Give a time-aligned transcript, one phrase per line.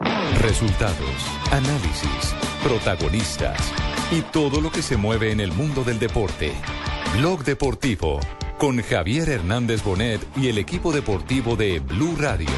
[0.00, 0.98] Resultados,
[1.50, 3.58] análisis, protagonistas
[4.10, 6.52] y todo lo que se mueve en el mundo del deporte.
[7.16, 8.20] Blog Deportivo
[8.58, 12.50] con Javier Hernández Bonet y el equipo deportivo de Blue Radio.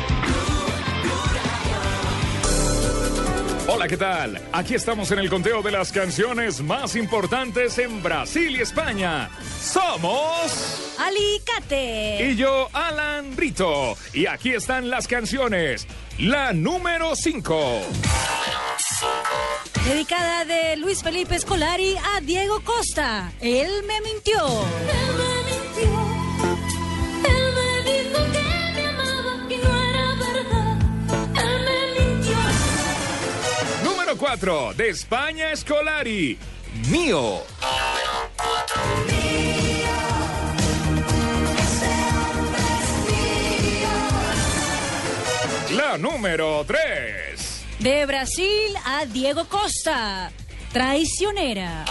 [3.68, 4.40] Hola, ¿qué tal?
[4.52, 9.28] Aquí estamos en el conteo de las canciones más importantes en Brasil y España.
[9.60, 10.94] Somos...
[10.98, 12.30] Alicate.
[12.30, 13.96] Y yo, Alan Brito.
[14.14, 15.86] Y aquí están las canciones.
[16.18, 17.82] La número 5.
[19.84, 23.30] Dedicada de Luis Felipe Scolari a Diego Costa.
[23.38, 24.38] Él me mintió.
[24.46, 25.90] Él me mintió.
[27.22, 28.42] Él me dijo que
[28.74, 30.78] me amaba y no era verdad.
[31.34, 32.36] Él me mintió.
[33.84, 34.72] Número 4.
[34.72, 36.38] De España Scolari.
[36.88, 37.42] Mío.
[45.76, 47.64] La número 3.
[47.80, 50.30] De Brasil a Diego Costa.
[50.72, 51.84] Traicionera.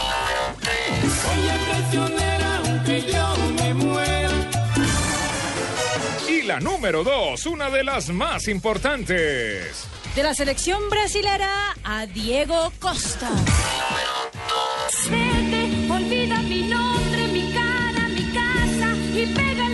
[6.28, 9.88] Y la número 2, una de las más importantes.
[10.16, 13.30] De la selección brasilera a Diego Costa.
[15.12, 19.65] Vete, olvida mi nombre, mi cara, mi casa y pega.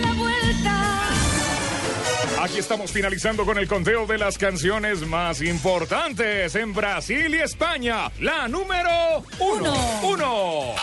[2.42, 8.10] Aquí estamos finalizando con el conteo de las canciones más importantes en Brasil y España.
[8.18, 10.00] La número 1.
[10.02, 10.74] Uno.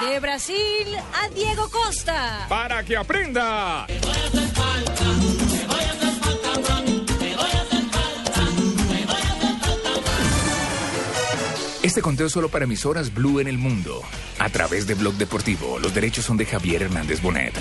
[0.00, 0.88] De Brasil
[1.22, 2.46] a Diego Costa.
[2.48, 3.86] Para que aprenda.
[11.84, 14.02] Este conteo es solo para emisoras Blue en el mundo.
[14.40, 17.54] A través de Blog Deportivo, los derechos son de Javier Hernández Bonet.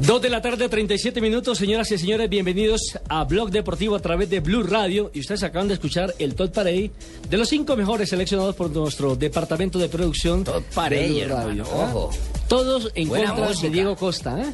[0.00, 4.30] Dos de la tarde, 37 minutos, señoras y señores, bienvenidos a Blog Deportivo a través
[4.30, 5.10] de Blue Radio.
[5.12, 6.90] Y ustedes acaban de escuchar el Top Parade
[7.28, 10.42] de los cinco mejores seleccionados por nuestro departamento de producción.
[10.42, 11.90] Blue Radio, hermano, ¿ah?
[11.92, 12.10] ojo.
[12.48, 13.66] Todos en Buena contra música.
[13.66, 14.52] de Diego Costa, ¿eh?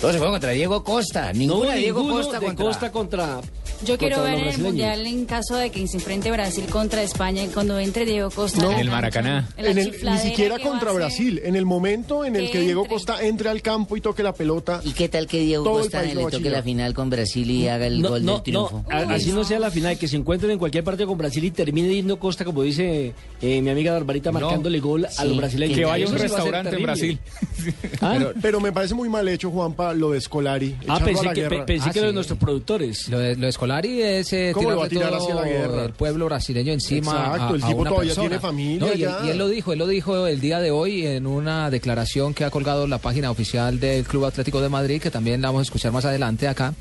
[0.00, 1.32] Todos se fueron contra Diego Costa.
[1.32, 2.64] No Ninguna hubo de Diego ninguno Costa de contra...
[2.66, 3.40] Costa contra.
[3.84, 7.48] Yo quiero ver el mundial en caso de que se enfrente Brasil contra España y
[7.48, 8.60] cuando entre Diego Costa.
[8.62, 8.72] No.
[8.72, 9.48] En el Maracaná.
[9.56, 10.92] en el- ni siquiera contra.
[10.92, 11.40] Brasil.
[11.44, 12.94] En el momento en el Que que Diego entre.
[12.94, 14.80] Costa entre al campo y toque la pelota.
[14.84, 17.86] ¿Y qué tal que Diego Costa lo le toque la final con Brasil y haga
[17.86, 18.84] el No, gol no, del triunfo?
[18.88, 21.44] no, a- así no sea la final, que se encuentren en cualquier partido con Brasil
[21.44, 23.12] y termine yendo Costa, como dice
[23.42, 25.76] eh, mi amiga Barbarita, marcándole gol a Sí, los brasileños.
[25.76, 27.18] que vaya a un sí restaurante en terrible.
[28.00, 28.14] ¿Ah?
[28.18, 30.74] Pero, pero me parece muy mal hecho, Juanpa, lo de Scolari.
[30.88, 32.14] Ah, pensé que, pensé Ah, que era de sí.
[32.14, 33.08] nuestros productores.
[33.08, 35.42] Lo de, lo de Scolari es eh, ¿Cómo lo va a tirarle tirar hacia la
[35.42, 35.84] todo guerra?
[35.84, 38.28] el pueblo brasileño encima Exacto, a- el tipo una todavía persona.
[38.28, 39.20] tiene familia No, y, él, ya.
[39.24, 42.44] y él lo dijo, él lo dijo el día de hoy en una declaración que
[42.44, 45.62] ha colgado la página oficial del Club Atlético de Madrid, que también la vamos a
[45.64, 46.74] escuchar más adelante acá,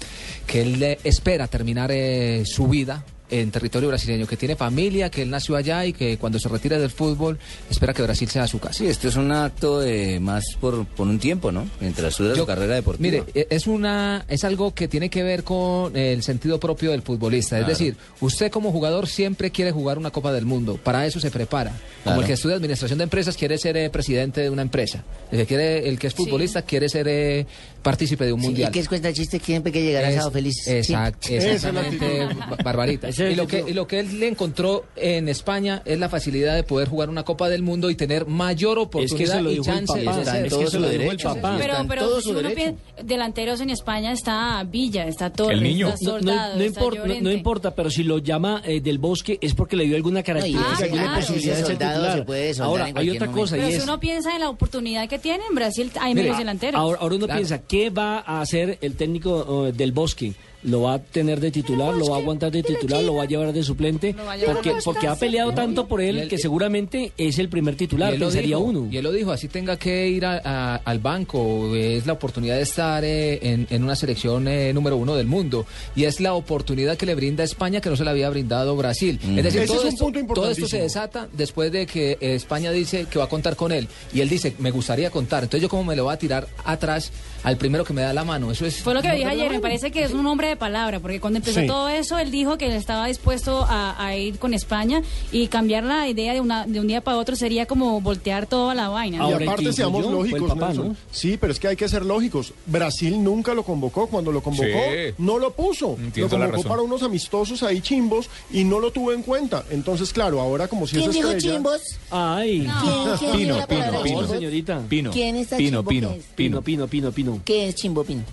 [0.45, 5.29] que él espera terminar eh, su vida en territorio brasileño, que tiene familia, que él
[5.29, 7.37] nació allá y que cuando se retire del fútbol
[7.69, 8.73] espera que Brasil sea su casa.
[8.73, 11.67] Sí, esto es un acto de más por, por un tiempo, ¿no?
[11.79, 13.01] Mientras su carrera deportiva.
[13.01, 17.01] Mire, e- es una es algo que tiene que ver con el sentido propio del
[17.01, 17.57] futbolista.
[17.57, 17.71] Claro.
[17.71, 20.79] Es decir, usted como jugador siempre quiere jugar una Copa del Mundo.
[20.81, 21.71] Para eso se prepara.
[21.71, 22.21] Como Claro.
[22.21, 25.03] el que estudia administración de empresas quiere ser eh, presidente de una empresa.
[25.31, 27.45] El que quiere, el que es futbolista quiere ser eh,
[27.81, 28.69] partícipe de un Sí, mundial.
[28.69, 30.55] ¿y qué es cuenta chiste que siempre que llegará Es- sábado feliz?
[30.67, 33.09] Exact- exactamente, Ba- Barbarita.
[33.09, 36.63] Y lo, que, y lo que él le encontró en España es la facilidad de
[36.63, 39.61] poder jugar una Copa del Mundo y tener mayor Es que oportunidad eso lo y
[39.61, 40.03] chance.
[40.03, 41.33] todo que su eso lo dijo el derecho.
[41.35, 41.55] papá.
[41.59, 42.55] Pero, pero todo si su uno derecho.
[42.55, 45.89] piensa- delanteros en España está Villa, está Torres, El niño.
[45.89, 48.97] está No, no- Soldado, no está importa, no- importa, pero si lo llama eh, del
[48.97, 52.17] bosque es porque le dio alguna característica, alguna posibilidad de ese ser soldado titular.
[52.19, 53.31] se puede soldar Ahora, hay otra momento.
[53.41, 53.83] cosa y Pero si es...
[53.83, 56.79] uno piensa en la oportunidad que tiene, en Brasil hay medios delanteros.
[56.79, 57.39] Ahora, ahora uno Claro.
[57.39, 60.33] piensa, ¿qué va a hacer el técnico eh, del Bosque?
[60.63, 63.25] Lo va a tener de titular, lo va a aguantar de titular, lo va a
[63.25, 67.37] llevar de suplente, va porque, a porque ha peleado tanto por él que seguramente es
[67.39, 68.87] el primer titular, él lo pensaría dijo, uno.
[68.91, 72.55] Y él lo dijo, así tenga que ir a- a- al banco, es la oportunidad
[72.55, 75.65] de estar eh, en, en una selección eh, número uno del mundo.
[75.95, 79.19] Y es la oportunidad que le brinda España que no se le había brindado Brasil.
[79.37, 82.17] Es decir, Ese todo, es un esto, punto todo esto se desata después de que
[82.19, 83.87] España dice que va a contar con él.
[84.13, 85.43] Y él dice, me gustaría contar.
[85.43, 87.11] Entonces yo como me lo voy a tirar atrás
[87.43, 88.51] al primero que me da la mano.
[88.51, 88.77] Eso es...
[88.81, 91.19] Fue lo que dije la ayer, me parece que es un hombre de palabra, porque
[91.19, 91.67] cuando empezó Sí.
[91.67, 95.01] todo eso, él dijo que él estaba dispuesto a, a ir con España
[95.31, 98.73] y cambiar la idea de, una, de un día para otro sería como voltear toda
[98.75, 99.27] la vaina.
[99.29, 100.97] y aparte seamos lógicos, Nelson.
[101.11, 102.53] Sí, pero es que hay que ser lógicos.
[102.65, 104.07] Brasil nunca lo convocó.
[104.07, 105.13] Cuando lo convocó, Sí.
[105.17, 105.97] no lo puso.
[105.99, 106.69] Entiendo lo la convocó razón.
[106.69, 109.63] para unos amistosos ahí chimbos y no lo tuvo en cuenta.
[109.69, 111.55] Entonces, claro, ahora como si ¿Quién es dijo estrella...
[111.55, 111.81] chimbos?
[112.11, 112.67] Ay.
[112.81, 114.33] ¿Quién- quién dijo la palabra Por favor, chimbo?
[114.33, 114.81] señorita.
[114.87, 115.11] Pino.
[115.11, 116.15] ¿Quién está Pino, chimbo Pino?
[116.35, 117.41] Pino, Pino, Pino, Pino.
[117.45, 118.23] ¿Qué es chimbo pino?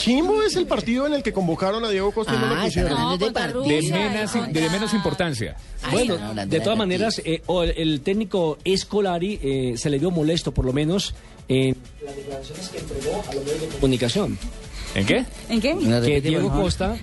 [0.00, 2.92] Chimbo es el partido en el que convocaron a Diego Costa y no lo pusieron.
[2.92, 3.30] hablando
[3.62, 5.56] de menos, de menos importancia.
[5.92, 6.16] Bueno,
[6.46, 10.64] de todas maneras, eh, o el, el técnico Escolari eh, se le vio molesto, por
[10.64, 11.14] lo menos,
[11.48, 14.38] en las declaraciones que entregó a los medios de comunicación.
[14.94, 15.24] ¿En qué?
[15.48, 15.76] ¿En qué?
[16.04, 16.96] que Diego Costa,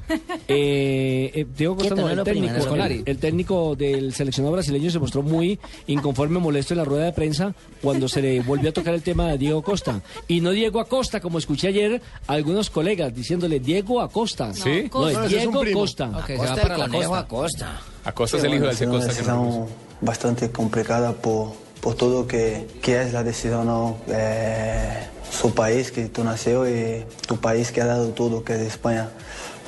[0.48, 5.24] eh, eh, Diego Costa no, el técnico, el, el técnico del seleccionado brasileño se mostró
[5.24, 9.01] muy inconforme, molesto en la rueda de prensa cuando se le volvió a tocar el
[9.01, 10.01] tema de Diego Costa.
[10.28, 14.54] Y no Diego Acosta, como escuché ayer a algunos colegas diciéndole Diego Acosta.
[14.54, 14.89] ¿Sí?
[14.94, 15.80] No, es es Diego primo.
[15.80, 16.10] Costa.
[16.10, 17.19] Ok, se Costa va para la conejo costa.
[17.19, 17.81] Acosta.
[18.04, 22.27] Acosta es el hijo bueno, del es una Costa que bastante complicada por, por todo
[22.27, 23.95] que, que es la decisión.
[24.07, 28.62] Eh, su país que tú nació y tu país que ha dado todo, que es
[28.62, 29.09] España.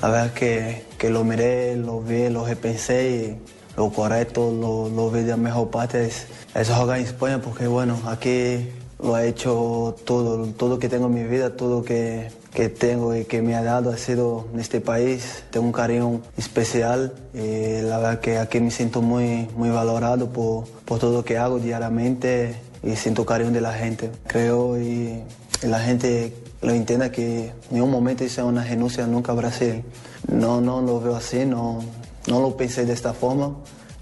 [0.02, 5.12] La verdad que, que lo miré, lo vi, lo repensé y lo correcto, lo, lo
[5.12, 8.70] vi de la mejor parte es, es jugar en España porque bueno, aquí
[9.02, 13.26] lo ha hecho todo, todo que tengo en mi vida, todo que, que tengo y
[13.26, 15.44] que me ha dado ha sido en este país.
[15.52, 20.66] Tengo un cariño especial y la verdad que aquí me siento muy, muy valorado por,
[20.86, 24.10] por todo lo que hago diariamente y siento cariño de la gente.
[24.28, 25.24] Creo y,
[25.64, 29.84] y la gente lo entienda que en ningún momento hice una renuncia nunca a Brasil.
[30.28, 31.80] No, no lo veo así, no,
[32.28, 33.56] no lo pensé de esta forma.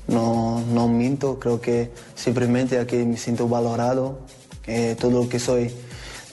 [0.07, 4.19] No, no minto, creo que simplemente aquí me siento valorado.
[4.67, 5.71] eh, todo lo que soy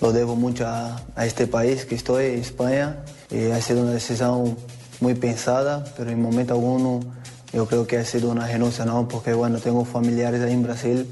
[0.05, 2.99] lo debo mucho a, este país que estoy, España.
[3.31, 4.55] Y ha sido una decisión
[5.01, 7.01] muy pensada, pero en momento alguno
[7.55, 9.09] yo creo que ha sido una renuncia, ¿no?
[9.09, 11.09] Porque bueno, tengo familiares ahí en Brasil,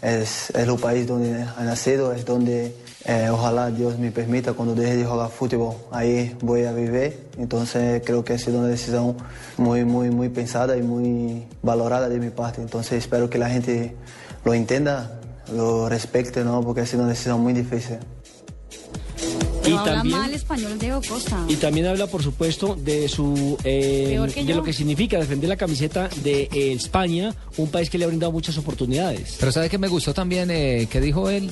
[0.00, 2.72] es, es el país donde he nacido, es donde
[3.04, 7.28] eh, ojalá Dios me permita cuando deje de jugar fútbol, ahí voy a vivir.
[7.38, 9.16] Entonces creo que ha sido una decisión
[9.56, 12.62] muy, muy, muy pensada y muy valorada de mi parte.
[12.62, 13.96] Entonces espero que la gente
[14.44, 15.18] lo entienda,
[15.52, 16.60] lo respete, ¿no?
[16.62, 17.98] Porque ha sido una decisión muy difícil.
[19.16, 19.55] Bye.
[19.66, 21.44] Pero Y habla también- mal español Diego Costa.
[21.48, 24.56] Y también habla, por supuesto, de su eh, de yo.
[24.56, 28.32] lo que significa defender la camiseta de eh, España, un país que le ha brindado
[28.32, 29.36] muchas oportunidades.
[29.40, 31.50] Pero ¿sabe que me gustó también eh, que dijo él?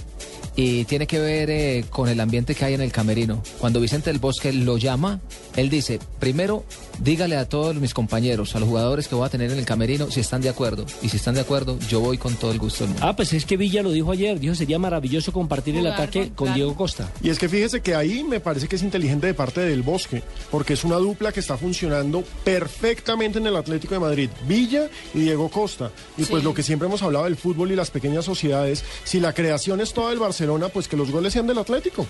[0.56, 3.42] Y tiene que ver eh, con el ambiente que hay en el camerino.
[3.58, 5.20] Cuando Vicente del Bosque lo llama,
[5.56, 6.64] él dice, primero,
[7.00, 10.12] dígale a todos mis compañeros, a los jugadores que voy a tener en el camerino,
[10.12, 10.86] si están de acuerdo.
[11.02, 13.04] Y si están de acuerdo, yo voy con todo el gusto del mundo.
[13.04, 16.28] Ah, pues es que Villa lo dijo ayer, dijo sería maravilloso compartir el Jugar ataque
[16.36, 16.54] con- con.
[16.54, 17.10] Diego Costa.
[17.20, 20.22] Y es que fíjese que ahí me parece que es inteligente de parte del Bosque,
[20.50, 25.20] porque es una dupla que está funcionando perfectamente en el Atlético de Madrid, Villa y
[25.20, 25.90] Diego Costa.
[26.16, 29.32] Y pues lo que siempre hemos hablado del fútbol y las pequeñas sociedades, si la
[29.32, 32.06] creación es toda del Barcelona, pues que los goles sean del Atlético.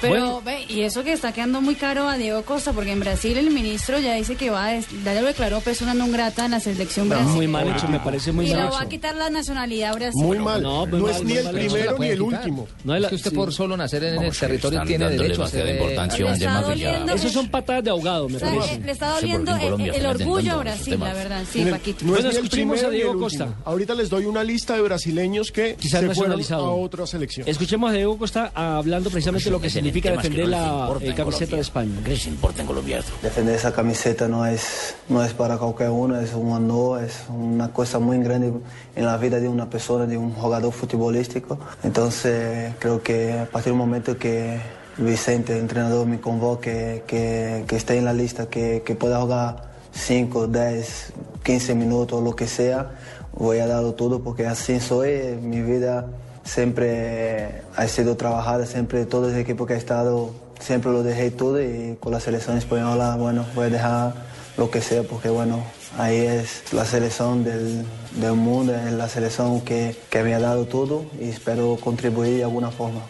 [0.00, 3.38] Pero, ve, y eso que está quedando muy caro a Diego Costa, porque en Brasil
[3.38, 6.60] el ministro ya dice que va a, ya lo declaró persona non grata en la
[6.60, 7.36] selección No, brasileña.
[7.40, 8.74] muy mal hecho, me parece muy y mal le hecho.
[8.74, 10.26] va a quitar la nacionalidad brasileña.
[10.26, 10.60] Muy mal.
[10.60, 12.36] no, es mal, ni el primero ni el quitar.
[12.40, 12.68] último.
[12.84, 13.36] No, Es la- que usted sí.
[13.36, 16.38] por solo nacer en el territorio tiene derecho a demasiada ser, eh, importancia a un
[16.38, 17.04] tema que ya...
[17.14, 18.80] Esos son patadas de ahogado, me O sea, parece.
[18.80, 21.44] le está Sí, doliendo en el, Colombia el orgullo a Brasil, la verdad.
[21.50, 22.04] Sí, Paquito.
[22.04, 23.54] no Bueno, es escuchemos a Diego Costa.
[23.64, 27.48] Ahorita les doy una lista de brasileños que Quizás se fueron a otra selección.
[27.48, 31.14] Escuchemos a Diego Costa hablando precisamente de lo que significa que defender no la eh,
[31.14, 31.92] camiseta de España.
[32.02, 33.12] ¿Qué les importa en Colombia esto?
[33.22, 37.72] Defender esa camiseta no es, no es para cualquier uno, es un honor, es una
[37.72, 38.52] cosa muy grande
[38.96, 41.58] en la vida de una persona, de un jugador futbolístico.
[41.82, 44.58] Entonces creo que a partir del momento que
[44.98, 50.48] Vicente, entrenador, me convoque, que, que esté en la lista, que, que pueda jugar 5,
[50.48, 52.90] 10, 15 minutos, lo que sea,
[53.32, 56.06] voy a darlo todo porque así soy, mi vida
[56.44, 61.60] siempre ha sido trabajada, siempre todo el equipo que he estado, siempre lo dejé todo
[61.60, 64.14] y con la selección española, bueno, voy a dejar
[64.56, 65.64] lo que sea porque bueno,
[65.98, 67.84] ahí es la selección del,
[68.20, 72.44] del mundo, es la selección que, que me ha dado todo y espero contribuir de
[72.44, 73.00] alguna forma.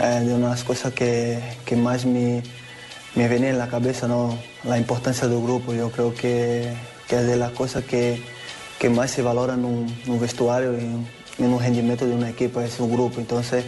[0.00, 2.42] Es de unas cosas que, que más me,
[3.14, 4.38] me venía en la cabeza ¿no?
[4.64, 5.74] la importancia del grupo.
[5.74, 6.72] Yo creo que,
[7.08, 8.22] que es de las cosas que,
[8.78, 12.64] que más se valora en un, un vestuario y en un rendimiento de una equipa,
[12.64, 13.20] es un grupo.
[13.20, 13.64] Entonces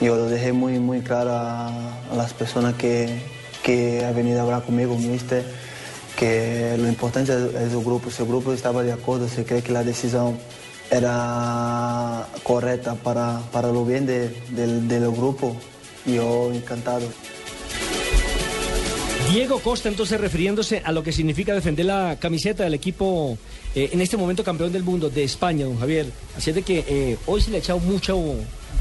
[0.00, 1.70] yo lo dejé muy, muy claro a,
[2.16, 3.20] las personas que,
[3.62, 5.42] que han venido a hablar conmigo, ¿viste?
[6.16, 8.10] que lo importante es, es el grupo.
[8.10, 10.38] Si el grupo estaba de acuerdo, si cree que la decisión
[10.90, 15.56] era correcta para, para lo bien de- del, del grupo,
[16.06, 17.06] yo encantado.
[19.32, 23.36] Diego Costa, entonces, refiriéndose a lo que significa defender la camiseta del equipo,
[23.74, 26.06] eh, en este momento campeón del mundo de España, don Javier.
[26.36, 28.14] Así es de que eh, hoy se le ha echado mucha,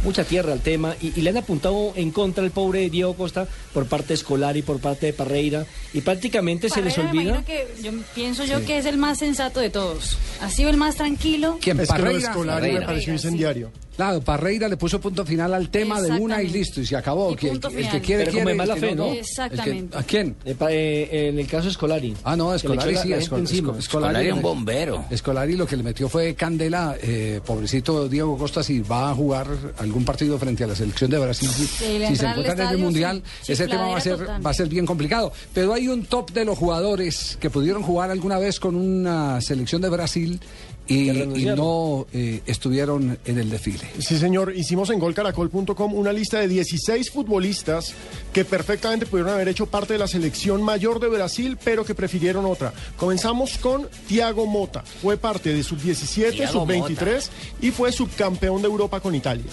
[0.03, 3.47] mucha tierra al tema y, y le han apuntado en contra al pobre Diego Costa
[3.73, 5.65] por parte escolar y por parte de Parreira.
[5.93, 7.45] Y prácticamente se les Parreira, olvida.
[7.45, 8.65] que yo pienso yo Sí.
[8.65, 10.17] que es el más sensato de todos.
[10.41, 11.57] Ha sido el más tranquilo.
[11.59, 13.71] Es que lo escolar me pareció incendiario.
[13.97, 17.31] Claro, Parreira le puso punto final al tema de una y listo, y se acabó.
[17.31, 18.53] Y Que- punto el que quiere, Pero quiere.
[18.53, 19.11] mala fe, ¿no?
[19.11, 19.97] Que- Exactamente.
[19.97, 20.35] ¿A quién?
[20.45, 22.15] Eh, pa- eh, en el caso Escolari.
[22.23, 23.37] Ah, no, Escolari sí, Esco-.
[23.39, 25.03] Esco- Escolari un bombero.
[25.09, 29.47] Escolari lo que le metió fue candela, eh, pobrecito Diego Costa, si va a jugar
[29.79, 32.77] algún partido frente a la selección de Brasil, si, se entra al encuentra en el
[32.77, 34.45] Mundial, sí, ese tema va a, ser, total.
[34.45, 35.33] va a ser bien complicado.
[35.55, 39.81] Pero hay un top de los jugadores que pudieron jugar alguna vez con una selección
[39.81, 40.39] de Brasil
[40.87, 43.85] y, no eh, estuvieron en el desfile.
[43.99, 44.53] Sí, señor.
[44.55, 47.93] Hicimos en golcaracol.com una lista de 16 futbolistas
[48.33, 52.45] que perfectamente pudieron haber hecho parte de la selección mayor de Brasil, pero que prefirieron
[52.45, 52.73] otra.
[52.97, 54.83] Comenzamos con Thiago Mota.
[55.01, 57.27] Fue parte de sub-17, Thiago sub-23
[57.61, 59.45] y fue subcampeón de Europa con Italia.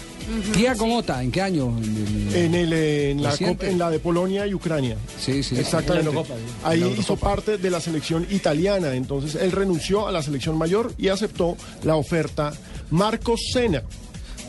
[0.54, 1.76] Tiago Mota, ¿en qué año?
[1.78, 3.56] En el- En, el, eh, en, la, Reciente.
[3.66, 4.96] Copa- en la de Polonia y Ucrania.
[5.20, 5.56] Sí, sí.
[5.58, 6.08] Exactamente.
[6.10, 6.22] En la.
[6.64, 8.94] Ahí En la hizo parte de la selección italiana.
[8.94, 12.52] Entonces él renunció a la selección mayor y aceptó la oferta.
[12.90, 13.82] Marcos Sena.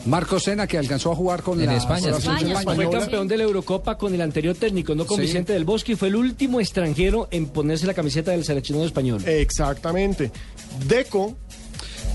[0.06, 3.26] Marco Sena, que alcanzó a jugar con En la, España, con la España, Fue campeón
[3.26, 5.22] de la Eurocopa con el anterior técnico, no con Sí.
[5.22, 9.22] Vicente del Bosque, y fue el último extranjero en ponerse la camiseta del seleccionado español.
[9.26, 10.30] Exactamente.
[10.86, 11.36] Deco.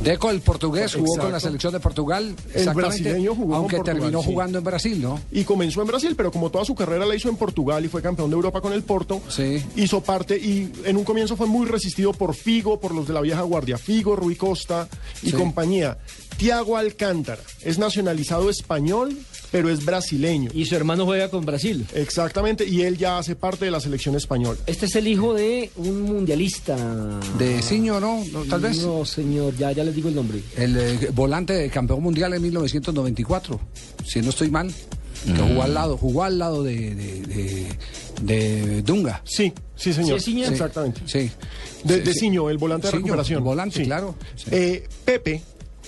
[0.04, 1.22] Deco, el portugués, jugó Exacto.
[1.24, 2.36] con la selección de Portugal.
[2.56, 4.26] El brasileño jugó con Aunque Portugal, terminó sí.
[4.32, 5.20] jugando en Brasil, ¿no?
[5.32, 8.02] Y comenzó en Brasil, pero como toda su carrera la hizo en Portugal y fue
[8.02, 9.64] campeón de Europa con el Porto, Sí.
[9.76, 13.22] hizo parte y en un comienzo fue muy resistido por Figo, por los de la
[13.22, 14.88] vieja guardia, Figo, Rui Costa
[15.22, 15.34] y Sí.
[15.34, 16.00] compañía.
[16.38, 19.16] Tiago Alcántara es nacionalizado español,
[19.52, 20.50] pero es brasileño.
[20.54, 21.86] Y su hermano juega con Brasil.
[21.94, 24.58] Exactamente, y él ya hace parte de la selección española.
[24.66, 27.20] Este es el hijo de un mundialista.
[27.38, 28.24] De Ciño, ¿no?
[28.32, 28.80] No, Tal vez.
[28.80, 30.40] No, señor, ya, ya les digo el nombre.
[30.58, 33.60] El eh, volante de campeón mundial en 1994,
[34.06, 34.72] si no estoy mal.
[35.26, 37.68] Que jugó al lado, jugó al lado de, de, de-
[38.24, 39.22] de Dunga.
[39.24, 40.20] Sí, sí, señor.
[40.20, 40.48] Sí, Ciño.
[40.48, 41.02] Exactamente.
[41.06, 41.30] Sí.
[41.84, 42.20] De, Sí, de sí.
[42.22, 43.38] Ciño, el volante de Ciño, recuperación.
[43.38, 43.84] el volante, Sí.
[43.86, 44.16] claro.
[44.36, 44.46] Sí.
[44.52, 45.42] Eh, Pepe,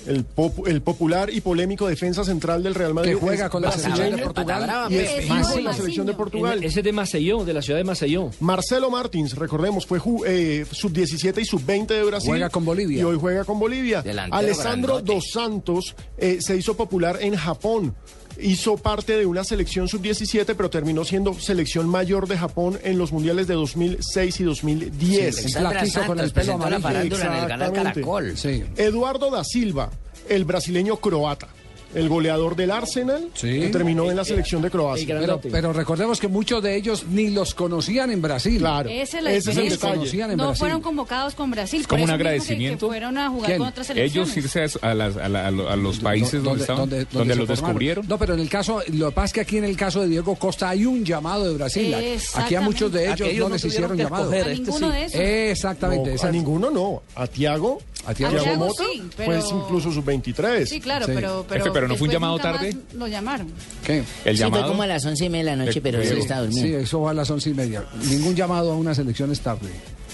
[0.08, 3.12] el, pop- el popular y polémico defensa central del Real Madrid.
[3.14, 4.88] Que juega con la selección de Portugal.
[4.92, 5.26] Y es Pepe.
[5.26, 6.58] hijo de la selección de Portugal.
[6.60, 8.32] En- Ese es de Maceió, de la ciudad de Maceió.
[8.40, 12.30] Marcelo Martins, recordemos, fue eh, sub-17 y sub-20 de Brasil.
[12.30, 13.02] Juega con Bolivia.
[13.02, 14.02] Y hoy juega con Bolivia.
[14.02, 15.02] Delantero Alessandro.
[15.02, 17.96] Dos Santos eh, se hizo popular en Japón.
[18.40, 23.12] Hizo parte de una selección sub-17, pero terminó siendo selección mayor de Japón en los
[23.12, 25.36] mundiales de 2006 y 2010.
[25.36, 27.74] Sí, Sandra flaquito con el pelo la en el canal.
[27.74, 28.38] Caracol.
[28.38, 28.64] Sí.
[28.78, 29.92] Eduardo da Silva,
[30.30, 31.48] el brasileño croata,
[31.96, 33.60] el goleador del Arsenal, Sí.
[33.60, 35.18] que terminó en la selección de Croacia.
[35.20, 38.60] Pero, pero recordemos que muchos de ellos ni los conocían en Brasil.
[38.60, 39.94] Claro, Esa es la ese es el detalle.
[39.96, 40.60] Conocían en No Brasil.
[40.60, 41.82] fueron convocados con Brasil.
[41.82, 42.88] Es como un que- agradecimiento.
[42.88, 43.58] Que, fueron a jugar ¿Quién?
[43.60, 44.32] con otras selecciones.
[44.36, 47.02] Ellos irse a, a las- a la- a lo- a los países donde, estaban, donde,
[47.04, 47.48] los formaron.
[47.48, 48.08] descubrieron.
[48.08, 50.08] No, pero en el caso, lo que pasa es que aquí en el caso de
[50.08, 51.94] Diego Costa hay un llamado de Brasil.
[52.36, 54.32] Aquí a muchos de ellos no no les hicieron llamado.
[54.32, 55.20] A este ninguno de esos.
[55.20, 56.16] Exactamente.
[56.16, 57.04] No, a ninguno no.
[57.16, 57.80] A Tiago.
[58.06, 58.34] A Thiago.
[58.34, 60.66] Thiago Thiago Mota sí, fue pero- incluso sub-23.
[60.66, 61.12] Sí, claro, Sí.
[61.16, 61.72] pero, pero.
[61.74, 62.76] Pero no fue un llamado tarde.
[62.96, 63.48] Lo llamaron.
[63.86, 64.00] ¿Qué?
[64.00, 64.68] El Sí, fue llamado.
[64.68, 66.20] como a las once y media de la noche, pero él Sí.
[66.20, 66.78] está Sí, durmiendo.
[66.80, 67.86] eso va a las once y media.
[68.10, 69.70] Ningún llamado a una selección estable.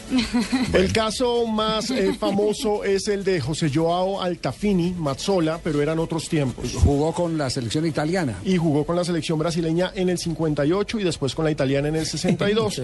[0.74, 6.30] El caso más eh, famoso es el de José Joao Altafini, Mazzola, pero eran otros
[6.30, 6.74] tiempos.
[6.74, 8.40] Jugó con la selección italiana.
[8.44, 11.96] Y jugó con la selección brasileña en el 58 y después con la italiana en
[11.96, 12.82] el 62.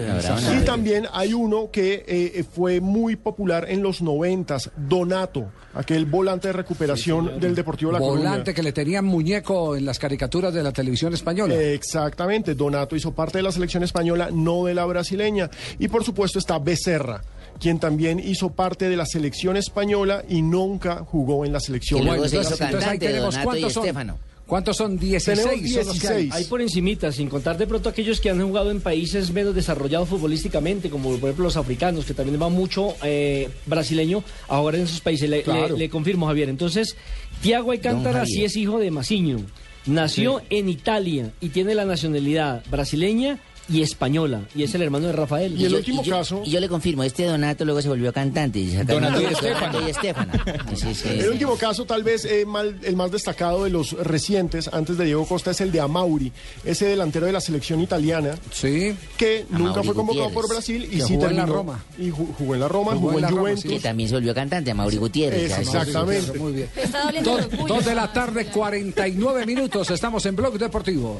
[0.56, 6.48] y también hay uno que eh, fue muy popular en los 90, Donato, aquel volante
[6.48, 8.30] de recuperación del Deportivo La Coruña.
[8.30, 11.54] Volante que le tenían muñeco en las caricaturas de la televisión española.
[11.54, 15.50] Exactamente, Donato hizo parte de la selección española, no de la brasileña.
[15.78, 17.15] Y por supuesto está Becerra,
[17.60, 22.02] quien también hizo parte de la selección española y nunca jugó en la selección.
[22.02, 23.84] Y luego se hizo entonces- cantante, ahí tenemos Donato y cuántos son.
[23.84, 24.18] Estefano.
[24.46, 24.96] ¿Cuántos son?
[24.96, 26.14] 16 Tenemos son los que hay.
[26.22, 26.32] 16.
[26.34, 30.08] Hay por encimita, sin contar de pronto aquellos que han jugado en países menos desarrollados
[30.08, 34.82] futbolísticamente, como por ejemplo los africanos, que también van mucho eh, brasileño a jugar en
[34.82, 35.28] esos países.
[35.28, 35.70] Le, Claro.
[35.74, 36.48] le- le confirmo, Javier.
[36.48, 36.96] Entonces,
[37.42, 39.38] Tiago Alcántara sí es hijo de Maciño.
[39.86, 44.42] Nació en Italia y tiene la nacionalidad brasileña y española.
[44.54, 45.52] Y es el hermano de Rafael.
[45.54, 46.12] Y yo- y yo-
[46.44, 48.58] Y yo le confirmo, este Donato luego se volvió cantante.
[48.58, 49.26] y Donato y.
[50.76, 51.08] Sí, sí.
[51.08, 55.04] El último caso, tal vez eh, mal- el más destacado de los recientes, antes de
[55.06, 56.32] Diego Costa, es el de Amauri,
[56.64, 58.34] ese delantero de la selección italiana,
[59.16, 60.34] que nunca Amauri fue convocado Gutiérrez.
[60.34, 61.52] por Brasil y sí jugó en la terminó.
[61.54, 61.84] Roma.
[61.98, 63.64] Y ju- jugó en la Roma, jugó, en Juventus.
[63.72, 65.58] Que también se volvió cantante, a Mauri Gutiérrez.
[65.58, 66.38] Exactamente.
[66.38, 66.68] Muy bien.
[67.24, 69.90] Dos, el dos de la tarde, 49 minutos.
[69.90, 71.18] Estamos en Blog Deportivo.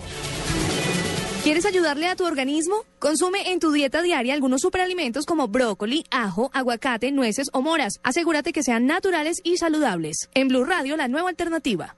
[1.47, 2.75] ¿Quieres ayudarle a tu organismo?
[2.99, 8.00] Consume en tu dieta diaria algunos superalimentos como brócoli, ajo, aguacate, nueces o moras.
[8.03, 10.29] Asegúrate que sean naturales y saludables.
[10.35, 11.95] En Blue Radio, la nueva alternativa.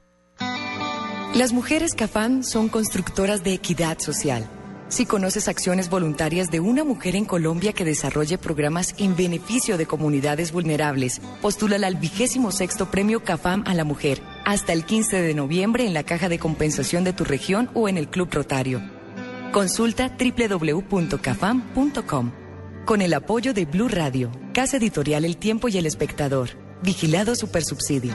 [1.34, 4.46] Las mujeres CAFAM son constructoras de equidad social.
[4.88, 9.86] Si conoces acciones voluntarias de una mujer en Colombia que desarrolle programas en beneficio de
[9.86, 15.32] comunidades vulnerables, postúlala al vigésimo sexto premio CAFAM a la mujer hasta el 15 de
[15.32, 18.97] noviembre en la caja de compensación de tu región o en el Club Rotario.
[19.52, 22.32] Consulta www.cafam.com.
[22.84, 26.50] Con el apoyo de Blue Radio, Casa Editorial El Tiempo y El Espectador.
[26.82, 28.14] Vigilado Supersubsidio.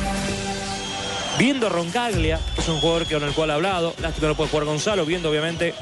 [1.41, 3.95] Viendo a Roncaglia, que es un jugador con el cual ha hablado.
[3.99, 5.07] Lástima no puede jugar Gonzalo.
[5.07, 5.73] Viendo, obviamente,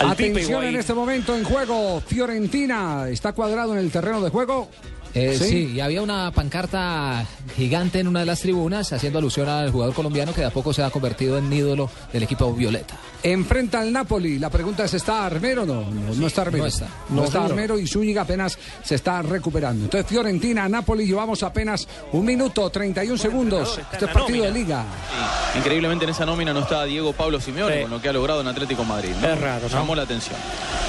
[0.00, 2.00] al Atención en este momento en juego.
[2.00, 4.70] Fiorentina está cuadrado en el terreno de juego.
[5.14, 5.72] Eh, sí.
[5.74, 7.24] y había una pancarta
[7.56, 10.72] gigante en una de las tribunas haciendo alusión al jugador colombiano que de a poco
[10.72, 12.94] se ha convertido en ídolo del equipo violeta.
[13.22, 14.38] Enfrenta al Napoli.
[14.38, 15.64] La pregunta es, ¿está Armero?
[15.66, 16.64] No, no, no está Armero.
[16.64, 16.86] No está.
[17.08, 17.44] No No, está.
[17.44, 19.84] Armero y Zúñiga apenas se está recuperando.
[19.84, 23.78] Entonces, Fiorentina, Napoli, llevamos apenas un minuto, 31 segundos.
[23.92, 24.84] Este es partido de liga.
[25.56, 27.82] Increíblemente en esa nómina no está Diego Pablo Simeone Sí.
[27.82, 29.10] con lo que ha logrado en Atlético Madrid.
[29.20, 29.26] ¿no?
[29.28, 29.74] Es raro, ¿no?
[29.76, 30.36] Llamó la atención.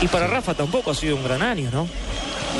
[0.01, 1.87] Y para Rafa tampoco ha sido un gran año, ¿no?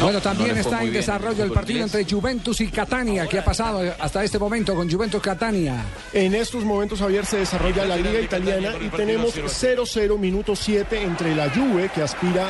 [0.02, 1.96] Bueno, también no está en desarrollo el partido inglés.
[1.96, 3.28] entre Juventus y Catania.
[3.28, 5.84] ¿Qué ha pasado hasta este momento con Juventus Catania?
[6.14, 11.36] En estos momentos, Javier, se desarrolla la Liga Italiana y tenemos 0-0 minuto 7 entre
[11.36, 12.48] la Juve, que aspira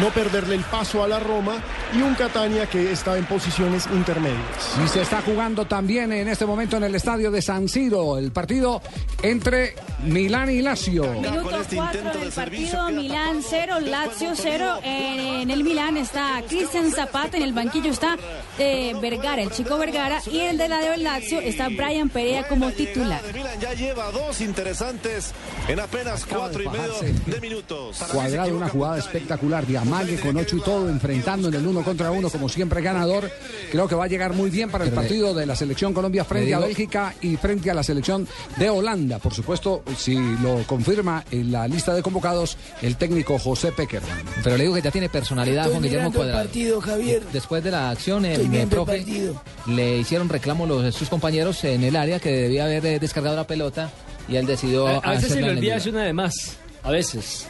[0.00, 1.62] no perderle el paso a la Roma,
[1.94, 4.78] y un Catania que está en posiciones intermedias.
[4.84, 8.32] Y se está jugando también en este momento en el estadio de San Siro el
[8.32, 8.82] partido
[9.22, 11.04] entre Milán y Lazio.
[11.12, 14.80] Minuto 4 del partido, Milán 0, Lazio 0.
[14.82, 18.16] En, en el Milán está Cristian Zapata, en el banquillo está
[18.58, 22.48] eh, Vergara, el chico Vergara, y en el del lado del Lazio está Brian Perea
[22.48, 23.20] como titular.
[23.60, 25.32] Ya lleva dos interesantes
[25.68, 26.94] en apenas cuatro y medio
[27.26, 27.98] de minutos.
[28.12, 32.10] Cuadrado, una jugada espectacular de Amague con ocho y todo, enfrentando en el uno contra
[32.10, 33.30] uno como siempre ganador.
[33.70, 36.54] Creo que va a llegar muy bien para el partido de la selección Colombia frente
[36.54, 39.18] a Bélgica y frente a la selección de Holanda.
[39.18, 44.22] Por supuesto, si lo confirma en la lista de convocados el técnico José Peckerman.
[44.42, 46.42] Pero le digo que ya tiene personalidad Estoy Juan Guillermo el Cuadrado.
[46.44, 47.22] partido, Javier.
[47.32, 49.42] Después de la acción, Estoy el el profe partido.
[49.66, 53.46] le hicieron reclamo los, sus compañeros en el área que debía haber eh, descargado la
[53.46, 53.90] pelota
[54.28, 56.56] y él decidió A, a veces se le el olvida hacer una de más.
[56.82, 57.46] A veces.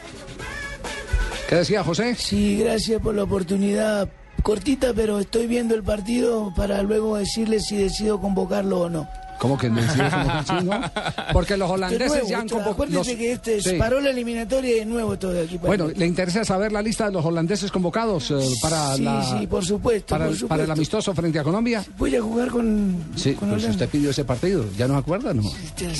[1.49, 2.15] ¿Qué decía José?
[2.15, 4.09] Sí, gracias por la oportunidad
[4.45, 9.07] cortita, pero estoy viendo el partido para luego decirles si decido convocarlo o no.
[9.39, 9.67] ¿Cómo que?
[9.67, 9.73] Sí,
[10.63, 10.81] ¿no?
[11.33, 12.71] Porque los holandeses nuevo, ya han convocado.
[12.73, 13.75] Acuérdense que este Sí.
[13.77, 15.57] paró la eliminatoria y de nuevo todo aquí.
[15.57, 15.87] para Bueno.
[15.95, 19.65] ¿le interesa saber la lista de los holandeses convocados eh, para Sí, la sí, por
[19.65, 20.47] supuesto, para, por el- supuesto.
[20.47, 21.83] para el amistoso frente a Colombia?
[21.97, 23.69] Voy a jugar con, Sí, con pues Holanda.
[23.71, 25.33] usted pidió ese partido, ¿ya no se acuerda?
[25.33, 25.43] No.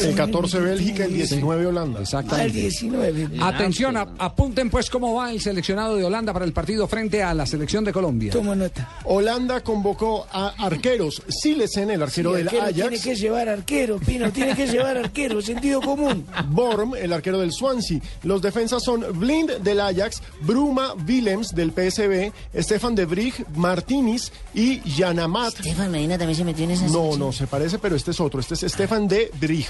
[0.02, 2.02] El 14 Bélgica, el 19 Holanda.
[2.02, 2.48] Exactamente.
[2.48, 3.30] El 19.
[3.42, 7.34] Atención, a- apunten pues cómo va el seleccionado de Holanda para el partido frente a
[7.34, 8.32] la selección de Colombia.
[8.32, 8.90] Tomo nota.
[9.06, 11.22] Holanda convocó a arqueros.
[11.28, 12.76] Silesen, el arquero Sí, del arquero Ajax.
[12.76, 16.26] Tiene que llevar arquero, Pino, tiene que llevar arquero, sentido común.
[16.50, 18.00] Borm, el arquero del Swansea.
[18.24, 24.80] Los defensas son Blind del Ajax, Bruma Willems del PSV, Stefan de Vrij, Martínez y
[24.86, 25.56] Janamat.
[25.56, 28.40] Stefan Medina también se metió en esa No, no, se parece, pero este es otro.
[28.40, 29.68] Este es Stefan de Vrij.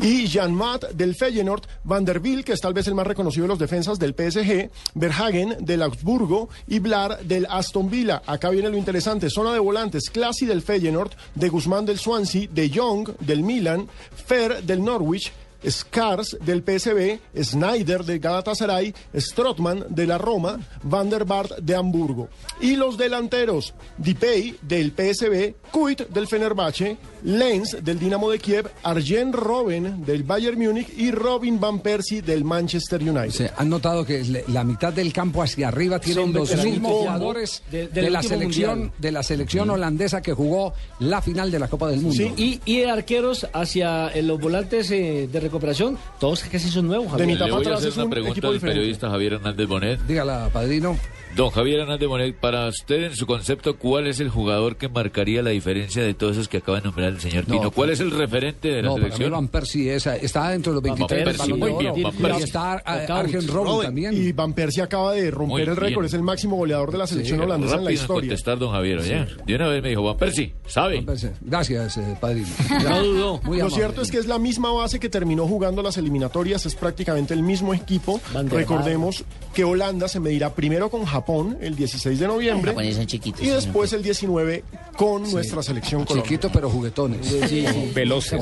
[0.00, 3.44] Y Jan Maat del Feyenoord, Van der Wiel, que es tal vez el más reconocido
[3.44, 8.22] de los defensas del PSG, Verhagen del Augsburgo y Blar del Aston Villa.
[8.26, 12.70] Acá viene lo interesante, zona de volantes, Classy del Feyenoord, de Guzmán del Swansea, de
[12.74, 13.88] Jong del Milan,
[14.26, 15.32] Fer del Norwich,
[15.68, 22.28] Skars del PSV, Snyder del Galatasaray, Strootman de la Roma, Van der Vaart de Hamburgo.
[22.60, 29.32] Y los delanteros, Dipey del PSV, Kuit del Fenerbahce, Lenz del Dinamo de Kiev, Arjen
[29.32, 33.30] Robben del Bayern Múnich y Robin Van Persie del Manchester United.
[33.30, 37.62] Se han notado que la mitad del campo hacia arriba tienen Son los mismos jugadores
[37.70, 38.92] de- la selección mundial.
[38.98, 42.22] de la selección holandesa que jugó la final de la Copa del Mundo.
[42.36, 47.10] Y, y arqueros hacia eh, los volantes eh, de recuperación, todos casi son nuevos.
[47.10, 47.38] Javier.
[47.38, 50.00] Le voy a hacer una pregunta al periodista Javier Hernández Bonet.
[50.06, 50.96] Dígala, padrino.
[51.36, 55.42] Don Javier Hernández Bonet, para usted en su concepto, ¿cuál es el jugador que marcaría
[55.42, 57.70] la diferencia de todos esos que acaba de nombrar el señor No, Pino?
[57.70, 59.32] ¿Cuál es el referente de la No, selección?
[59.32, 62.44] Van Persie es- está dentro de los 23 del Persie, muy bien, Van Y Persie.
[62.44, 62.72] está.
[62.76, 64.14] Arjen Robben también.
[64.16, 67.38] Y Van Persie acaba de romper el récord, es el máximo goleador de la selección
[67.40, 68.28] holandesa en la historia.
[68.30, 69.02] contestar, don Javier.
[69.44, 71.04] De una vez me dijo, Van Persie, ¿sabe?
[71.42, 72.48] Gracias, eh, padrino.
[72.82, 73.40] No dudó.
[73.42, 73.74] Muy Lo amable.
[73.76, 77.42] cierto es que es la misma base que terminó jugando las eliminatorias, es prácticamente el
[77.42, 78.22] mismo equipo.
[78.32, 79.22] Van Recordemos
[79.52, 81.25] que Holanda se medirá primero con Japón
[81.60, 84.64] el 16 de noviembre japoneses son chiquitos, y sí, después el 19
[84.96, 86.30] con nuestra selección Colombia.
[86.30, 87.26] Chiquito pero juguetones.
[87.26, 87.66] Sí, sí.
[87.94, 88.40] Veloces.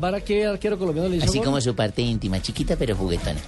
[0.00, 1.46] Vaart, ¿a qué arquero colombiano le hizo Así gol?
[1.46, 3.40] como su parte íntima, chiquita pero juguetona.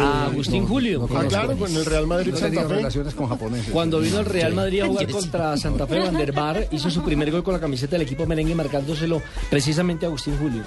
[0.00, 1.08] A Agustín Julio.
[1.14, 2.74] Ah, claro, con el Real Madrid No Santa Fe.
[2.74, 3.70] relaciones con japoneses.
[3.72, 7.30] Cuando vino el Real Madrid a jugar contra Santa Fe, Van der hizo su primer
[7.30, 10.62] gol con la camiseta del equipo merengue marcándoselo precisamente a Agustín Julio.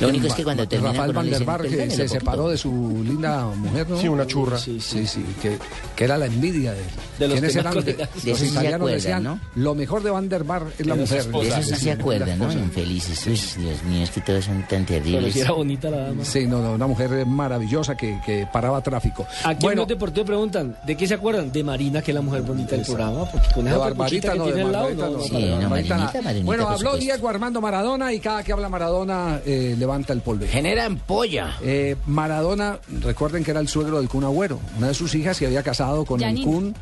[0.00, 2.56] Lo único es que cuando termina Rafael con Van der Vaart que se separó de
[2.56, 3.98] su linda mujer, ¿no?
[3.98, 4.58] Sí, una churra.
[4.58, 5.58] Sí, sí, sí, que,
[5.96, 6.82] que era la envidia de,
[7.18, 9.40] De los ¿Quiénes eran los, de- los De se italianos acuerdan, decían, ¿no?
[9.56, 11.18] lo mejor de Van der Vaart es la De mujer.
[11.18, 12.52] eso sí se acuerdan, ¿no?
[12.52, 13.26] Infelices.
[13.26, 15.32] Uy, Dios mío, es que todos son tan Pero terribles.
[15.34, 16.24] si era bonita la dama.
[16.24, 19.26] Sí, no, no, una mujer maravillosa que, que paraba tráfico.
[19.44, 21.50] Aquí en bueno, los deportivos preguntan, ¿de qué se acuerdan?
[21.50, 24.38] De Marina, que es la mujer bonita del programa, porque con de esa Barbarita que
[24.40, 25.32] tiene de al lado, Barbarita no, Sí,
[25.68, 26.22] Marinita, nada.
[26.22, 26.98] Marinita, Bueno, por habló supuesto.
[26.98, 30.44] Diego Armando Maradona y cada que habla Maradona eh, levanta el polvo.
[30.48, 31.56] Genera ampolla.
[31.62, 35.46] Eh, Maradona, recuerden que era el suegro del Kun Agüero, una de sus hijas que
[35.46, 36.40] había casado con Janina.
[36.40, 36.74] el Kun.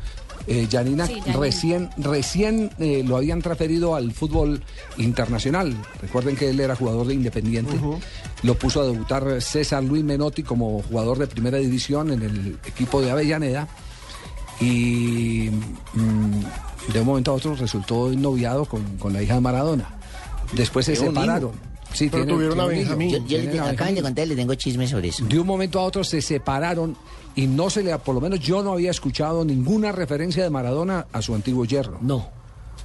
[0.49, 1.37] Eh, Janina, Sí, Janina.
[1.39, 4.63] recién, recién eh, lo habían transferido al fútbol
[4.97, 5.75] internacional.
[6.01, 7.75] Recuerden que él era jugador de Independiente.
[8.43, 13.01] Lo puso a debutar César Luis Menotti como jugador de primera división en el equipo
[13.01, 13.67] de Avellaneda.
[14.59, 15.49] Y
[15.93, 19.89] mm, de un momento a otro resultó noviado con, con la hija de Maradona.
[20.53, 21.51] Después se separaron.
[21.93, 23.09] Sí, Pero tienen- tuvieron a tienen un niño.
[23.09, 23.09] Benjamín.
[23.11, 23.51] Yo, yo Tienen
[23.95, 25.25] le- contar, le tengo chismes sobre eso.
[25.25, 26.95] De un momento a otro se separaron
[27.37, 31.05] y no se le, por lo menos yo no había escuchado ninguna referencia de Maradona
[31.13, 31.99] a su antiguo yerno.
[32.01, 32.36] No.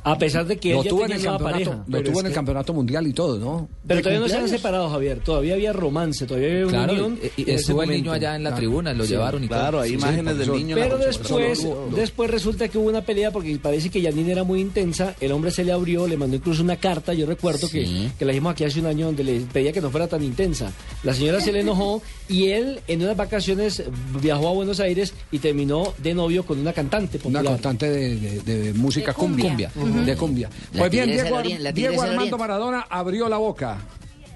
[0.04, 1.70] A pesar de que Lo tuvo en el campeonato, pareja.
[1.70, 3.68] lo Pero tuvo es en el que- campeonato mundial y todo, ¿no?
[3.86, 5.20] Pero ¿De todavía no se han separado, Javier.
[5.20, 7.18] Todavía había romance, todavía había Claro, unión.
[7.36, 8.60] y- y estuvo el niño allá en la Claro.
[8.60, 9.80] tribuna, lo Sí, llevaron y Claro, todo.
[9.82, 10.76] hay Sí, imágenes del niño.
[10.76, 14.42] en la Pero después, después resulta que hubo una pelea porque parece que Janine era
[14.44, 17.86] muy intensa, el hombre se le abrió, le mandó incluso una carta, yo recuerdo que,
[17.86, 18.10] Sí.
[18.18, 20.72] que la dijimos aquí hace un año donde le pedía que no fuera tan intensa.
[21.04, 23.82] La señora se le enojó y él en unas vacaciones
[24.20, 28.40] viajó a Buenos Aires y terminó de novio con una cantante Una cantante de, de-
[28.62, 29.48] de música De cumbia.
[29.48, 30.48] cumbia, de cumbia.
[30.72, 32.38] La Pues bien, Diego, Diego Armando.
[32.38, 33.78] Maradona abrió la boca.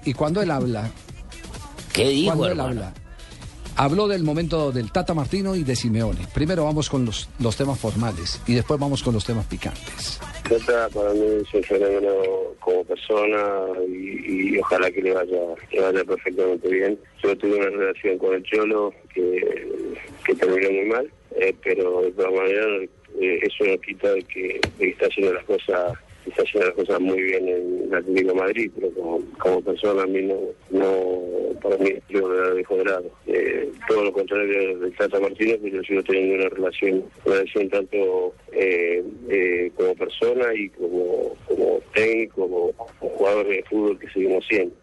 [0.05, 0.89] Y cuando él habla,
[1.93, 2.93] ¿Qué dijo, cuando él habla,
[3.77, 6.21] habló del momento del Tata Martino y de Simeone.
[6.33, 10.19] Primero vamos con los, los temas formales y después vamos con los temas picantes.
[10.43, 12.13] Tata para mí es un fenómeno
[12.59, 13.43] como persona
[13.87, 15.39] y, y ojalá que le vaya,
[15.71, 16.99] le vaya perfectamente bien.
[17.21, 19.91] Yo tuve una relación con el Cholo que,
[20.25, 22.89] que terminó muy mal, eh, pero de todas maneras
[23.21, 25.97] eh, eso no quita de que, de está haciendo las cosas
[26.29, 28.91] está haciendo las cosas muy bien en Atlético de Madrid, pero
[29.37, 30.35] como, persona a mí no,
[30.71, 33.11] no para mí yo lo dejo de lado.
[33.27, 37.69] Eh, todo lo contrario del Tata Martínez, que yo sigo teniendo una relación, una relación
[37.69, 44.09] tanto eh, eh, como persona y como, como técnico, como, como jugador de fútbol que
[44.09, 44.75] seguimos siendo.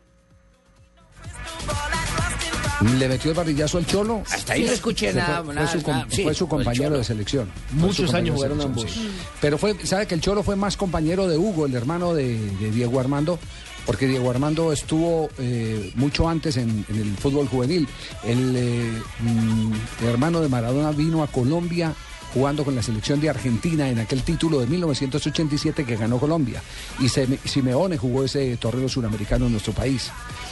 [2.98, 4.22] Le metió el barrillazo al Cholo.
[4.30, 5.80] Hasta ahí no escuché Fue- nada, Fue, su.
[6.10, 7.48] Sí, fue su el compañero de selección.
[7.72, 8.90] Muchos años jugaron ambos.
[8.90, 9.10] sí.
[9.40, 12.70] Pero fue, ¿sabe que el Cholo fue más compañero de Hugo, el hermano de, de
[12.70, 13.38] Diego Armando?
[13.86, 17.86] Porque Diego Armando estuvo eh, mucho antes en, en el fútbol juvenil.
[18.24, 21.92] El, eh, mm, el hermano de Maradona vino a Colombia
[22.32, 26.60] jugando con la selección de Argentina en aquel título de 1987 que ganó Colombia.
[26.98, 30.10] Y Sime- Simeone jugó ese torneo suramericano en nuestro país.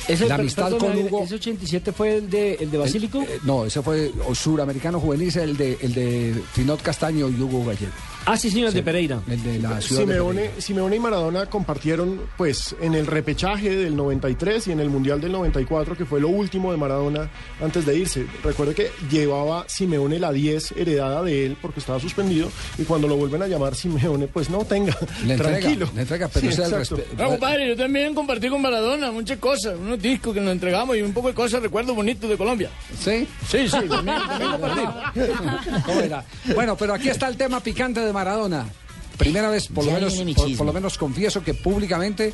[0.08, 1.24] Ese, la amistad perdón, con Hugo...
[1.24, 3.22] ¿Ese 87 fue el de, el de Basílico?
[3.22, 7.64] Eh, no, ese fue o suramericano juvenil, el de, el de Finot Castaño y Hugo
[7.64, 7.92] Gallego.
[8.26, 9.20] ah, sí, señor, el Sí, de Pereira.
[9.28, 10.60] El de la ciudad de Simeone, Pereira.
[10.60, 15.32] Simeone y Maradona compartieron pues en el repechaje del 93 y en el Mundial del
[15.32, 18.26] 94, que fue lo último de Maradona antes de irse.
[18.42, 23.16] Recuerde que llevaba Simeone la 10 heredada de él porque estaba suspendido y cuando lo
[23.16, 25.88] vuelven a llamar Simeone, pues no tenga, Le entrega, tranquilo.
[25.94, 26.96] le entrega, pero Sí, ese es el exacto.
[26.96, 27.22] respeto.
[27.22, 31.02] No, compadre, yo también compartí con Maradona muchas cosas, unos discos que nos entregamos y
[31.02, 32.70] un poco de cosas, recuerdos bonitos de Colombia.
[32.98, 33.26] ¿Sí?
[33.46, 34.80] Sí, sí, también, también compartí.
[35.84, 36.24] ¿Cómo era?
[36.54, 38.66] Bueno, pero aquí está el tema picante de Maradona.
[39.18, 42.32] Primera vez, por lo, menos, mi por, lo menos confieso que públicamente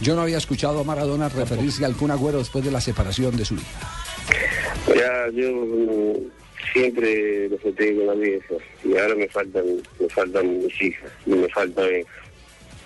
[0.00, 3.44] yo no había escuchado a Maradona referirse al Kun Agüero después de la separación de
[3.44, 3.64] su hija.
[4.94, 6.14] Ya, yo mm,
[6.72, 9.64] siempre lo festeé con la vieja y ahora me faltan,
[9.98, 12.10] me faltan mis hijas y me falta Benja.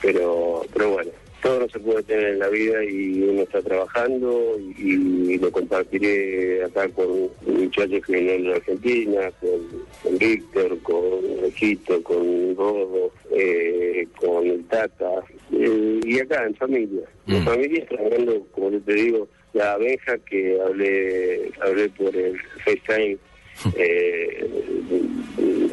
[0.00, 1.10] Pero, pero bueno,
[1.44, 6.64] todo no se puede tener en la vida y uno está trabajando y, lo compartiré
[6.64, 9.60] acá con muchachos que vienen de Argentina, con,
[10.02, 11.02] con Víctor, con
[11.42, 15.10] Regito, con Rodo, eh, con el Tata
[15.52, 17.02] eh, y acá en familia.
[17.26, 23.18] En familia trabajando, como yo te digo, la Benja que hablé, hablé por el FaceTime
[23.76, 24.46] eh,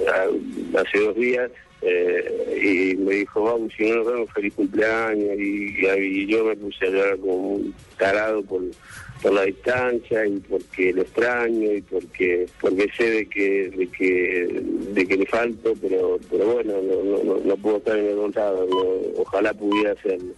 [0.09, 1.49] a- hace dos días
[1.81, 5.37] eh, y me dijo, vamos, si no nos vemos, feliz cumpleaños.
[5.37, 8.61] Y, y yo me puse a llorar como un tarado por,
[9.21, 14.63] por la distancia y porque lo extraño y porque porque sé de que de que
[14.93, 18.15] de que le falto pero pero bueno no no, no, no puedo estar en el
[18.15, 20.33] contado no, ojalá pudiera hacerlo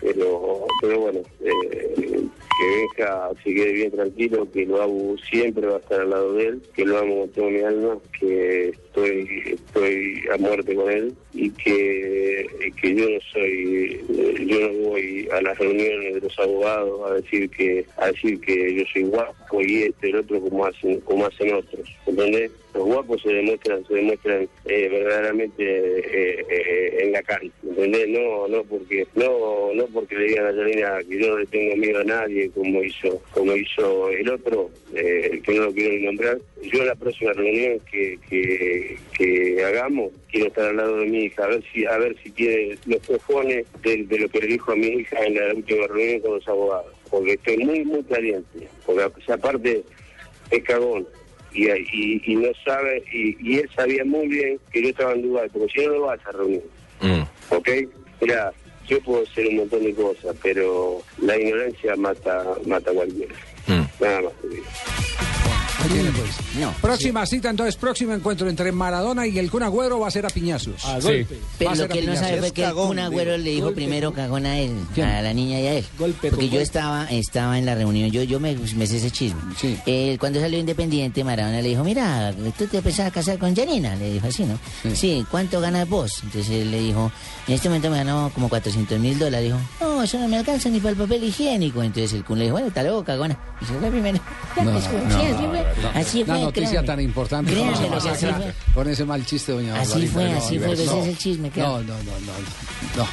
[0.00, 2.24] pero pero bueno eh,
[2.58, 6.32] que Benja se quede bien tranquilo, que lo amo siempre va a estar al lado
[6.34, 10.90] de él, que lo amo con toda mi alma, que estoy estoy a muerte con
[10.90, 12.46] él y que,
[12.80, 14.00] que yo no soy,
[14.46, 18.74] yo no voy a las reuniones de los abogados a decir que a decir que
[18.74, 22.50] yo soy guapo y este el otro como hacen como hacen otros, ¿entendés?
[22.74, 28.08] Los guapos se demuestran se demuestran eh, verdaderamente eh, eh, en la calle, ¿entendés?
[28.08, 31.76] No no porque no no porque le digan a Yanina que yo no le tengo
[31.76, 36.04] miedo a nadie como hizo como hizo el otro, eh, que no lo quiero ni
[36.04, 36.38] nombrar.
[36.62, 41.24] Yo en la próxima reunión que, que, que hagamos quiero estar al lado de mi
[41.24, 44.46] hija, a ver si a ver si tiene los cojones de, de lo que le
[44.48, 48.02] dijo a mi hija en la última reunión con los abogados, porque estoy muy muy
[48.04, 49.82] caliente, porque aparte
[50.50, 51.06] es cagón
[51.52, 55.22] y, y, y no sabe y, y él sabía muy bien que yo estaba en
[55.22, 56.62] Dubái, porque si no no va a esa reunión,
[57.50, 57.68] ¿ok?
[58.20, 58.52] Mira,
[58.88, 63.34] yo puedo hacer un montón de cosas, pero la ignorancia mata mata a cualquiera.
[64.00, 64.32] Nada más
[65.86, 66.30] tiene, pues.
[66.80, 70.28] Próxima cita, entonces, próximo encuentro entre Maradona y el Kun Agüero va a ser a
[70.28, 70.84] piñazos.
[70.84, 71.26] A Sí.
[71.58, 74.46] Pero lo que él no sabe fue que el Kun Agüero le dijo primero cagón
[74.46, 75.84] a él, a la niña y a él.
[75.96, 76.62] Porque yo golpe.
[76.62, 79.40] estaba estaba en la reunión, yo yo me, me sé ese chisme.
[79.86, 83.94] Él, cuando salió Independiente, Maradona le dijo, mira, tú te empezás a casar con Janina,
[83.96, 84.58] le dijo así, ¿no?
[84.94, 85.24] Sí.
[85.30, 86.20] ¿cuánto ganas vos?
[86.22, 87.10] Entonces él le dijo,
[87.46, 89.46] en este momento me ganó como 400 mil dólares.
[89.46, 91.82] Dijo, no, eso no me alcanza ni para el papel higiénico.
[91.82, 93.38] Entonces el Kun le dijo, bueno, está luego, cagona.
[93.60, 94.18] Y se fue primero.
[94.58, 96.34] No, no, sí, así fue.
[96.36, 98.52] Una noticia tan importante se lo que así fue.
[98.74, 100.12] con ese mal chiste, doña Así Barbarita.
[100.12, 102.12] fue, No, así no, fue, ese es el chisme, no, no, no,
[102.96, 103.08] no.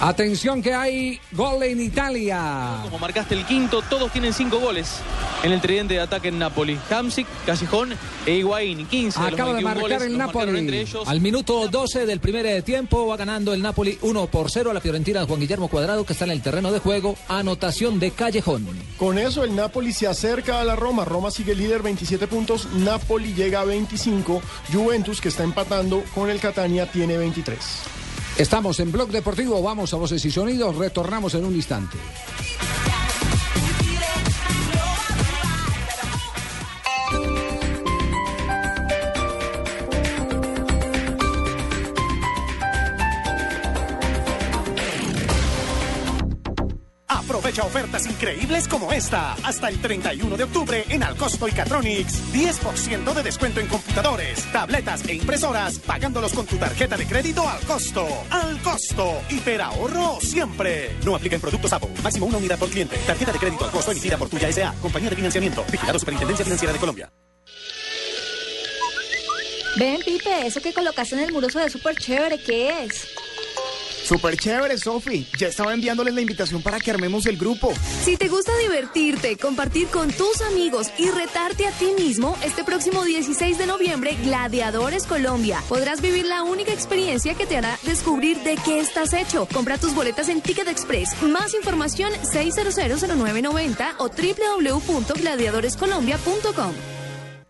[0.00, 2.80] Atención que hay gol en Italia.
[2.82, 4.98] Como marcaste el quinto, todos tienen cinco goles
[5.42, 6.78] en el tridente de ataque en Napoli.
[6.90, 7.94] Hamsik, Callejón
[8.26, 8.86] e Higuaín.
[8.86, 10.58] 15 de los Acaba de 21 marcar goles el Napoli.
[10.58, 11.08] entre ellos.
[11.08, 14.82] Al minuto 12 del primer tiempo va ganando el Napoli 1 por 0 a la
[14.82, 17.16] Fiorentina de Juan Guillermo Cuadrado que está en el terreno de juego.
[17.28, 18.66] Anotación de Callejón.
[18.98, 21.06] Con eso el Napoli se acerca a la Roma.
[21.06, 22.68] Roma sigue líder 27 puntos.
[22.74, 24.42] Napoli llega a 25.
[24.70, 27.58] Juventus que está empatando con el Catania tiene 23.
[28.38, 31.96] Estamos en Blog Deportivo, vamos a voces y sonidos, retornamos en un instante.
[47.64, 49.32] Ofertas increíbles como esta.
[49.42, 52.32] Hasta el 31 de octubre en Alcosto y Catronics.
[52.32, 57.60] 10% de descuento en computadores, tabletas e impresoras, pagándolos con tu tarjeta de crédito al
[57.60, 58.06] costo.
[58.30, 59.22] Al costo.
[59.30, 60.96] Hiperahorro siempre.
[61.04, 61.90] No aplica en productos Apple.
[62.02, 62.96] Máximo una unidad por cliente.
[63.06, 64.74] Tarjeta de crédito al costo emitida por Tuya S.A.
[64.82, 65.64] Compañía de financiamiento.
[65.70, 67.10] Vigilado Superintendencia Financiera de Colombia.
[69.78, 72.38] Ven, Pipe, eso que colocaste en el muro se ve súper chévere.
[72.38, 73.08] ¿Qué es?
[74.06, 75.26] Súper chévere, Sofi.
[75.36, 77.72] Ya estaba enviándoles la invitación para que armemos el grupo.
[78.04, 83.04] Si te gusta divertirte, compartir con tus amigos y retarte a ti mismo, este próximo
[83.04, 85.60] 16 de noviembre, Gladiadores Colombia.
[85.68, 89.48] Podrás vivir la única experiencia que te hará descubrir de qué estás hecho.
[89.52, 91.20] Compra tus boletas en Ticket Express.
[91.22, 96.95] Más información 6000990 o www.gladiadorescolombia.com.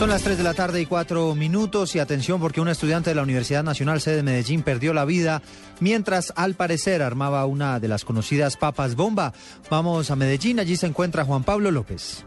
[0.00, 3.14] Son las 3 de la tarde y 4 minutos y atención porque un estudiante de
[3.14, 5.42] la Universidad Nacional sede de Medellín perdió la vida
[5.78, 9.34] mientras al parecer armaba una de las conocidas papas bomba.
[9.68, 12.24] Vamos a Medellín, allí se encuentra Juan Pablo López.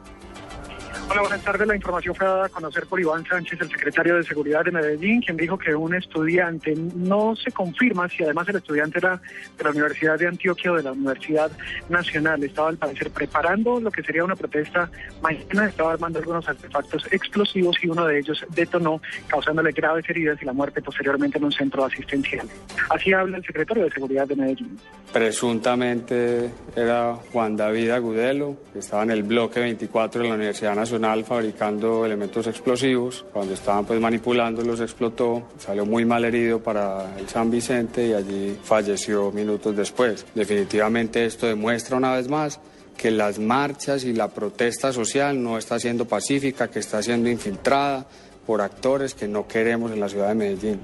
[1.09, 1.67] Hola, buenas tardes.
[1.67, 5.21] La información fue dada a conocer por Iván Sánchez, el secretario de Seguridad de Medellín,
[5.21, 9.21] quien dijo que un estudiante, no se confirma si además el estudiante era
[9.57, 11.51] de la Universidad de Antioquia o de la Universidad
[11.89, 12.43] Nacional.
[12.43, 14.89] Estaba al parecer preparando lo que sería una protesta
[15.21, 20.45] mañana, estaba armando algunos artefactos explosivos y uno de ellos detonó, causándole graves heridas y
[20.45, 22.47] la muerte posteriormente en un centro asistencial.
[22.89, 24.79] Así habla el secretario de Seguridad de Medellín.
[25.11, 30.93] Presuntamente era Juan David Agudelo, que estaba en el bloque 24 de la Universidad Nacional
[31.25, 33.25] fabricando elementos explosivos.
[33.33, 38.57] Cuando estaban pues manipulándolos explotó, salió muy mal herido para el San Vicente y allí
[38.63, 40.25] falleció minutos después.
[40.33, 42.59] Definitivamente esto demuestra una vez más
[42.97, 48.05] que las marchas y la protesta social no está siendo pacífica, que está siendo infiltrada
[48.45, 50.79] por actores que no queremos en la ciudad de Medellín.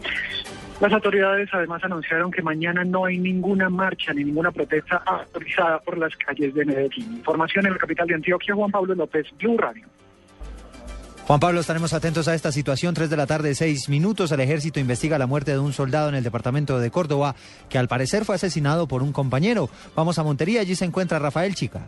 [0.79, 5.97] Las autoridades además anunciaron que mañana no hay ninguna marcha ni ninguna protesta autorizada por
[5.97, 7.17] las calles de Medellín.
[7.17, 9.86] Información en la capital de Antioquia, Juan Pablo López, Blue Radio.
[11.30, 12.96] Juan Pablo, estaremos atentos a esta situación.
[12.96, 14.32] Tres de la tarde, seis minutos.
[14.32, 17.36] El ejército investiga la muerte de un soldado en el departamento de Córdoba,
[17.70, 19.70] que al parecer fue asesinado por un compañero.
[19.96, 21.88] Vamos a Montería, allí se encuentra Rafael Chica.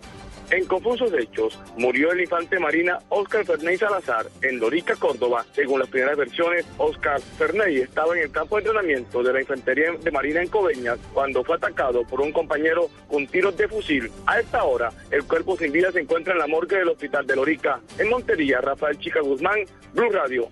[0.51, 5.45] En confusos hechos, murió el infante marina Oscar Ferney Salazar en Lorica, Córdoba.
[5.53, 9.93] Según las primeras versiones, Oscar Ferney estaba en el campo de entrenamiento de la Infantería
[9.93, 14.11] de Marina en Coveñas cuando fue atacado por un compañero con tiros de fusil.
[14.25, 17.37] A esta hora, el cuerpo sin vida se encuentra en la morgue del hospital de
[17.37, 17.79] Lorica.
[17.97, 19.59] En Montería, Rafael Chica Guzmán,
[19.93, 20.49] Blue Radio.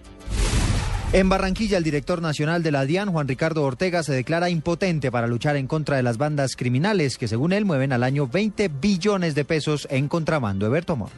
[1.12, 5.26] En Barranquilla, el director nacional de la DIAN, Juan Ricardo Ortega, se declara impotente para
[5.26, 9.34] luchar en contra de las bandas criminales que, según él, mueven al año 20 billones
[9.34, 10.68] de pesos en contrabando.
[10.68, 11.10] Eberto Mon.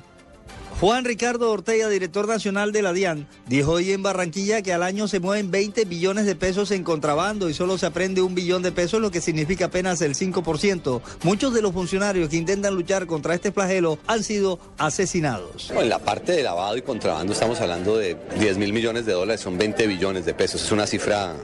[0.82, 5.08] Juan Ricardo Ortega, director nacional de la DIAN, dijo hoy en Barranquilla que al año
[5.08, 8.72] se mueven 20 billones de pesos en contrabando y solo se aprende un billón de
[8.72, 11.02] pesos, lo que significa apenas el 5%.
[11.22, 15.70] Muchos de los funcionarios que intentan luchar contra este flagelo han sido asesinados.
[15.70, 19.42] en la parte de lavado y contrabando estamos hablando de 10 mil millones de dólares,
[19.42, 20.64] son 20 billones de pesos.
[20.64, 21.36] Es una cifra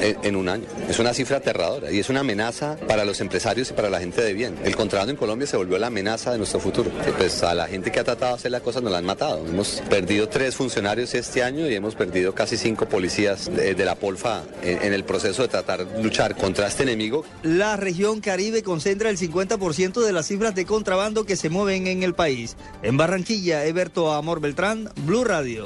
[0.00, 0.64] en, un año.
[0.88, 4.22] Es una cifra aterradora y es una amenaza para los empresarios y para la gente
[4.22, 4.58] de bien.
[4.64, 6.90] El contrabando en Colombia se volvió la amenaza de nuestro futuro.
[7.16, 9.46] Pues a la gente que ha tratado de hacer la cosa nos la han matado.
[9.46, 13.94] Hemos perdido tres funcionarios este año y hemos perdido casi cinco policías de, de la
[13.94, 17.24] Polfa en, en, el proceso de tratar de luchar contra este enemigo.
[17.42, 22.02] La región Caribe concentra el 50% de las cifras de contrabando que se mueven en
[22.02, 22.56] el país.
[22.82, 25.64] En Barranquilla, Eberto Amor Beltrán, Blue Radio.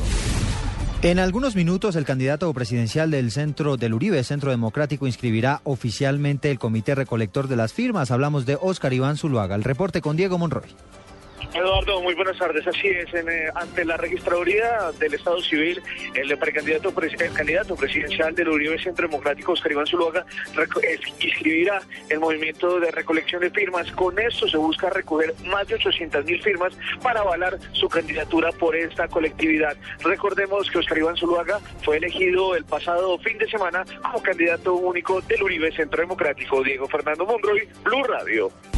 [1.03, 6.59] En algunos minutos, el candidato presidencial del Centro del Uribe, Centro Democrático, inscribirá oficialmente el
[6.59, 8.11] comité recolector de las firmas.
[8.11, 9.55] Hablamos de Oscar Iván Zuluaga.
[9.55, 10.69] El reporte con Diego Monroy.
[11.57, 12.66] Eduardo, muy buenas tardes.
[12.66, 15.83] Así es, eh, ante la registraduría del Estado Civil,
[16.14, 20.27] el precandidato el candidato presidencial del Uribe Centro Democrático, Oscar Iván Zuluaga,
[21.21, 23.90] inscribirá el movimiento de recolección de firmas.
[23.92, 28.77] Con esto se busca recoger más de 800 mil firmas para avalar su candidatura por
[28.77, 29.77] esta colectividad.
[30.01, 35.23] Recordemos que Oscar Iván Zuluaga fue elegido el pasado fin de semana como candidato único
[35.23, 36.62] del Uribe Centro Democrático.
[36.62, 38.75] Diego Fernando Monroy, Blue Radio.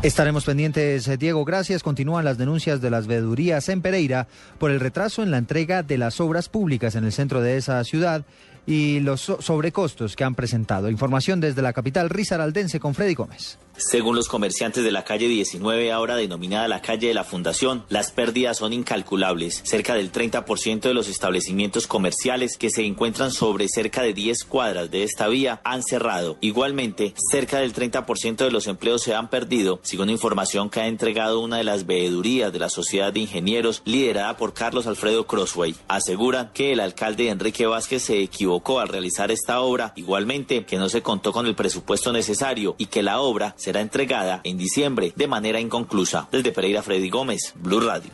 [0.00, 1.44] Estaremos pendientes, Diego.
[1.44, 1.82] Gracias.
[1.82, 5.98] Continúan las denuncias de las veedurías en Pereira por el retraso en la entrega de
[5.98, 8.24] las obras públicas en el centro de esa ciudad
[8.64, 10.88] y los sobrecostos que han presentado.
[10.88, 13.58] Información desde la capital risaraldense con Freddy Gómez.
[13.78, 18.10] Según los comerciantes de la calle 19, ahora denominada la calle de la Fundación, las
[18.10, 19.60] pérdidas son incalculables.
[19.64, 24.90] Cerca del 30% de los establecimientos comerciales que se encuentran sobre cerca de 10 cuadras
[24.90, 26.38] de esta vía han cerrado.
[26.40, 31.38] Igualmente, cerca del 30% de los empleos se han perdido, según información que ha entregado
[31.38, 35.76] una de las veedurías de la Sociedad de Ingenieros liderada por Carlos Alfredo Crossway.
[35.86, 40.88] Aseguran que el alcalde Enrique Vázquez se equivocó al realizar esta obra, igualmente que no
[40.88, 45.28] se contó con el presupuesto necesario y que la obra será entregada en diciembre de
[45.28, 46.26] manera inconclusa.
[46.32, 48.10] Desde Pereira, Freddy Gómez, Blue Radio.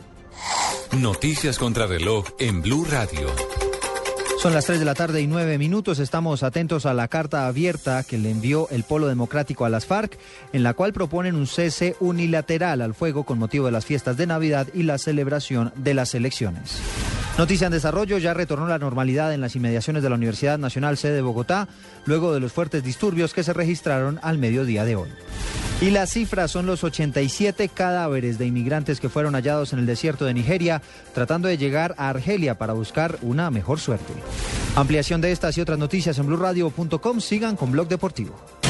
[0.99, 3.29] Noticias contra reloj en Blue Radio.
[4.37, 5.99] Son las 3 de la tarde y 9 minutos.
[5.99, 10.19] Estamos atentos a la carta abierta que le envió el Polo Democrático a las FARC,
[10.51, 14.27] en la cual proponen un cese unilateral al fuego con motivo de las fiestas de
[14.27, 16.81] Navidad y la celebración de las elecciones.
[17.37, 21.15] Noticia en desarrollo, ya retornó la normalidad en las inmediaciones de la Universidad Nacional sede
[21.15, 21.67] de Bogotá,
[22.05, 25.09] luego de los fuertes disturbios que se registraron al mediodía de hoy.
[25.81, 30.23] Y las cifras son los 87 cadáveres de inmigrantes que fueron hallados en el desierto
[30.23, 30.81] de Nigeria,
[31.13, 34.13] tratando de llegar a Argelia para buscar una mejor suerte.
[34.75, 37.19] Ampliación de estas y otras noticias en blurradio.com.
[37.19, 38.64] Sigan con Blog Deportivo.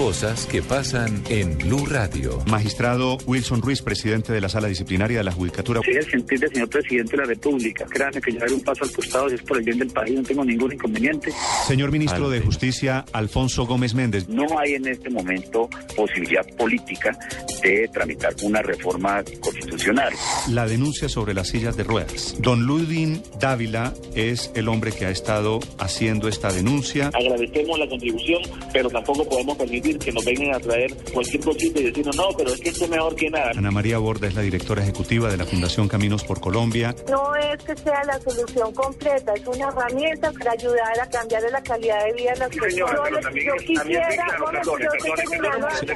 [0.00, 2.42] Cosas que pasan en Blue Radio.
[2.46, 5.82] Magistrado Wilson Ruiz, presidente de la Sala Disciplinaria de la Judicatura.
[5.84, 7.84] Sí, el sentir del señor presidente de la República.
[7.84, 10.22] Créanme que llevar un paso al costado si es por el bien del país, no
[10.22, 11.30] tengo ningún inconveniente.
[11.66, 14.26] Señor ministro de Justicia, Alfonso Gómez Méndez.
[14.26, 17.18] No hay en este momento posibilidad política
[17.62, 20.14] de tramitar una reforma constitucional.
[20.48, 22.36] La denuncia sobre las sillas de ruedas.
[22.40, 27.08] Don Ludin Dávila es el hombre que ha estado haciendo esta denuncia.
[27.08, 28.40] Agradecemos la contribución,
[28.72, 32.52] pero tampoco podemos permitir que nos vengan a traer cualquier cosita y decirnos, no, pero
[32.52, 33.50] es que esto es mejor que nada.
[33.56, 36.94] Ana María Borda es la directora ejecutiva de la Fundación Caminos por Colombia.
[37.08, 41.62] No es que sea la solución completa, es una herramienta para ayudar a cambiar la
[41.62, 43.00] calidad de vida de las personas.
[43.34, 44.08] Yo quisiera,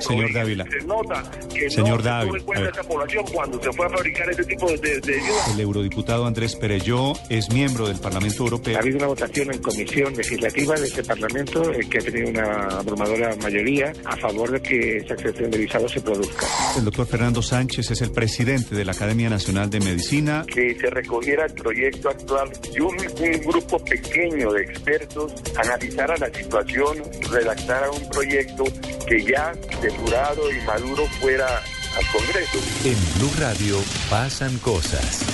[0.00, 0.64] Señor Dávila.
[0.70, 1.22] Se nota
[1.52, 2.72] que Señor no Dávila, se tuvo en cuenta a ver.
[2.72, 5.52] esa población cuando se fue a fabricar este tipo de, de, de ayuda.
[5.52, 8.76] El eurodiputado Andrés Pereyó es miembro del Parlamento Europeo.
[8.76, 12.78] Ha habido una votación en comisión legislativa de este Parlamento eh, que ha tenido una
[12.78, 16.46] abrumadora mayoría a favor de que esa excepción de visado se produzca.
[16.76, 20.44] El doctor Fernando Sánchez es el presidente de la Academia Nacional de Medicina.
[20.46, 26.32] Que se recogiera el proyecto actual y un, un grupo pequeño de expertos analizara la
[26.32, 26.98] situación,
[27.30, 28.64] redactara un proyecto
[29.06, 29.52] que ya
[29.82, 32.58] depurado y maduro fuera al Congreso.
[32.84, 33.78] En Blue Radio
[34.10, 35.24] pasan cosas.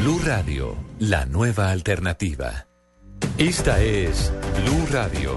[0.00, 2.66] Blue Radio, la nueva alternativa.
[3.36, 4.32] Esta es
[4.64, 5.36] Blue Radio.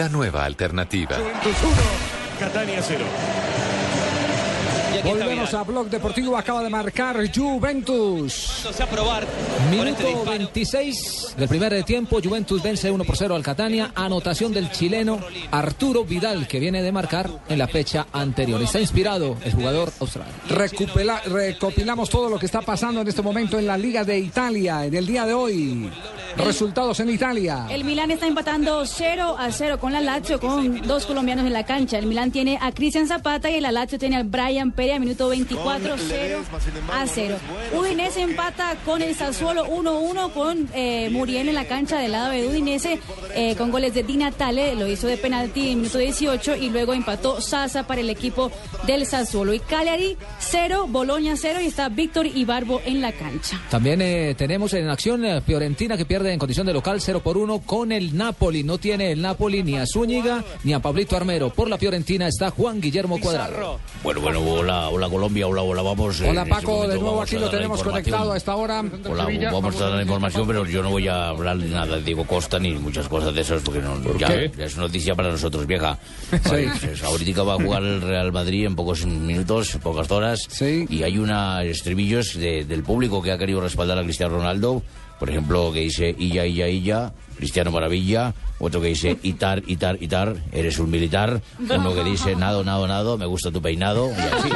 [0.00, 1.14] La nueva alternativa.
[2.38, 3.04] Catania 0.
[5.40, 6.36] Volvemos a Blog Deportivo.
[6.36, 8.66] Acaba de marcar Juventus.
[8.78, 9.26] a probar.
[9.70, 13.90] Minuto 26 del primer tiempo, Juventus vence 1 por 0 al Catania.
[13.94, 15.18] Anotación del chileno
[15.50, 18.60] Arturo Vidal, que viene de marcar en la fecha anterior.
[18.60, 20.38] Está inspirado el jugador australiano.
[20.50, 24.84] Recupela- recopilamos todo lo que está pasando en este momento en la Liga de Italia,
[24.84, 25.90] en el día de hoy.
[26.36, 27.66] Resultados en Italia.
[27.70, 31.64] El Milán está empatando 0 a 0 con la Lazio, con dos colombianos en la
[31.64, 31.98] cancha.
[31.98, 35.29] El Milán tiene a Cristian Zapata y el Lazio tiene a Brian Pérez a minuto
[35.30, 36.42] 24, 0
[36.92, 37.36] a 0.
[37.78, 42.46] Udinese empata con el Sassuolo 1-1 con eh, Muriel en la cancha del lado de
[42.46, 43.00] Udinese
[43.34, 46.92] eh, con goles de Di Natale, lo hizo de penalti en minuto 18 y luego
[46.92, 48.50] empató Sasa para el equipo
[48.86, 49.54] del Sassuolo.
[49.54, 53.60] Y Cagliari 0, Boloña 0 y está Víctor Ibarbo en la cancha.
[53.70, 57.60] También eh, tenemos en acción Fiorentina que pierde en condición de local 0 por 1
[57.60, 58.64] con el Napoli.
[58.64, 61.50] No tiene el Napoli ni a Zúñiga ni a Pablito Armero.
[61.50, 63.78] Por la Fiorentina está Juan Guillermo Cuadrado.
[64.02, 66.18] Bueno, bueno, hola, hola Colombia, hola, hola, vamos.
[66.22, 68.56] Hola En este Paco, momento de nuevo vamos aquí lo la tenemos conectado a esta
[68.56, 68.82] hora.
[69.06, 72.02] Hola, vamos a dar la información, pero yo no voy a hablar de nada de
[72.02, 74.50] Diego Costa ni muchas cosas de esas, porque no, ya, qué?
[74.56, 75.98] ya es noticia para nosotros, vieja.
[76.48, 80.48] Vale, pues ahorita va a jugar el Real Madrid en pocos minutos, en pocas horas,
[80.62, 84.82] y hay una estribillos de- del público que ha querido respaldar a Cristiano Ronaldo,
[85.20, 90.36] por ejemplo, que dice Illa, Illa, Illa, Cristiano Maravilla, otro que dice Itar, Itar, Itar,
[90.52, 94.48] eres un militar, uno que dice nado, nado, nado, me gusta tu peinado, y así.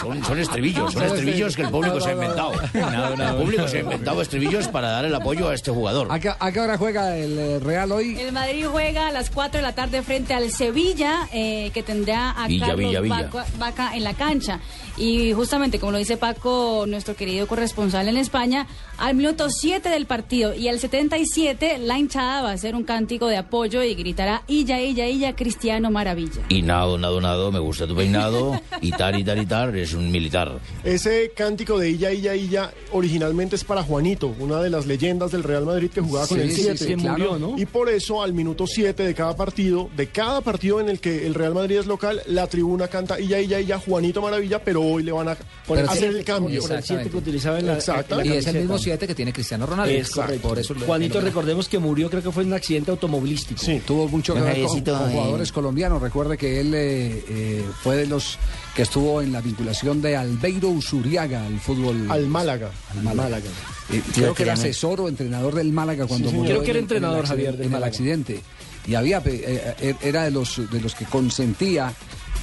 [0.00, 2.52] Son, son estribillos, son estribillos que el público se ha inventado.
[2.72, 6.08] El público se ha inventado estribillos para dar el apoyo a este jugador.
[6.10, 8.18] ¿A qué, a qué hora juega el eh, Real hoy?
[8.18, 12.30] El Madrid juega a las 4 de la tarde frente al Sevilla, eh, que tendrá
[12.30, 13.30] a Villa, Carlos Villa, Villa.
[13.32, 14.60] Vaca, Vaca en la cancha.
[14.96, 18.66] Y justamente, como lo dice Paco, nuestro querido corresponsal en España,
[19.08, 23.26] al minuto 7 del partido y al 77, la hinchada va a hacer un cántico
[23.26, 26.42] de apoyo y gritará Illa, Illa, Illa, Cristiano Maravilla.
[26.50, 30.58] Y nado, nado, nado, me gusta tu peinado, Itar, Itar, Itar, eres un militar.
[30.84, 35.42] Ese cántico de Illa, Illa, Illa originalmente es para Juanito, una de las leyendas del
[35.42, 36.76] Real Madrid que jugaba con Sí, el sí, 7.
[36.78, 37.54] sí, claro.
[37.56, 41.26] Y por eso al minuto 7 de cada partido, de cada partido en el que
[41.26, 45.02] el Real Madrid es local, la tribuna canta Illa, Illa, Illa, Juanito Maravilla, pero hoy
[45.02, 45.36] le van a
[45.66, 46.60] Pero hacer el cambio.
[46.60, 48.20] por el siete que utilizaba en la- Exacto.
[48.20, 49.92] en la Y es el mismo 7 que tiene Cristiano Ronaldo.
[49.92, 50.48] Es correcto.
[50.48, 53.60] Por eso Juanito, recordemos que murió, creo que fue en un accidente automovilístico.
[53.62, 56.00] Sí, tuvo mucho que ver con, con eh, jugadores colombianos.
[56.02, 58.38] Recuerde que él eh, eh, fue de los
[58.74, 62.10] que estuvo en la vinculación de Albeiro Usuriaga al fútbol.
[62.10, 62.70] Al Málaga.
[62.96, 63.38] Al Málaga.
[63.38, 66.70] Eh, Sí, creo que era asesor o entrenador del Málaga cuando Sí, murió Creo que
[66.70, 67.86] era en- en entrenador, accidente- Javier, del en el Málaga.
[67.90, 68.40] accidente.
[68.86, 71.92] Y había eh, eh, era de los de los que consentía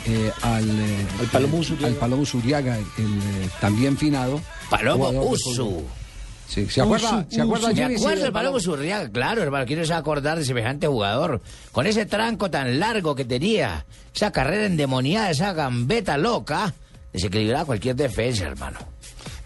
[0.07, 1.87] eh, al, eh, Al Palomo Usuriaga.
[1.87, 4.39] al Palomo Usuriaga, el eh, también finado.
[4.69, 5.83] Palomo Usu.
[6.55, 7.25] Sí, ¿se acuerda?
[7.29, 7.95] ¿Se acuerda Jimmy?
[7.95, 9.65] Acuerdo del Palomo Surriaga, claro, hermano.
[9.65, 11.41] ¿Quién no se va a acordar de semejante jugador?
[11.73, 13.85] Con ese tranco tan largo que tenía,
[14.15, 16.73] esa carrera endemoniada, esa gambeta loca,
[17.11, 18.79] desequilibraba cualquier defensa, hermano.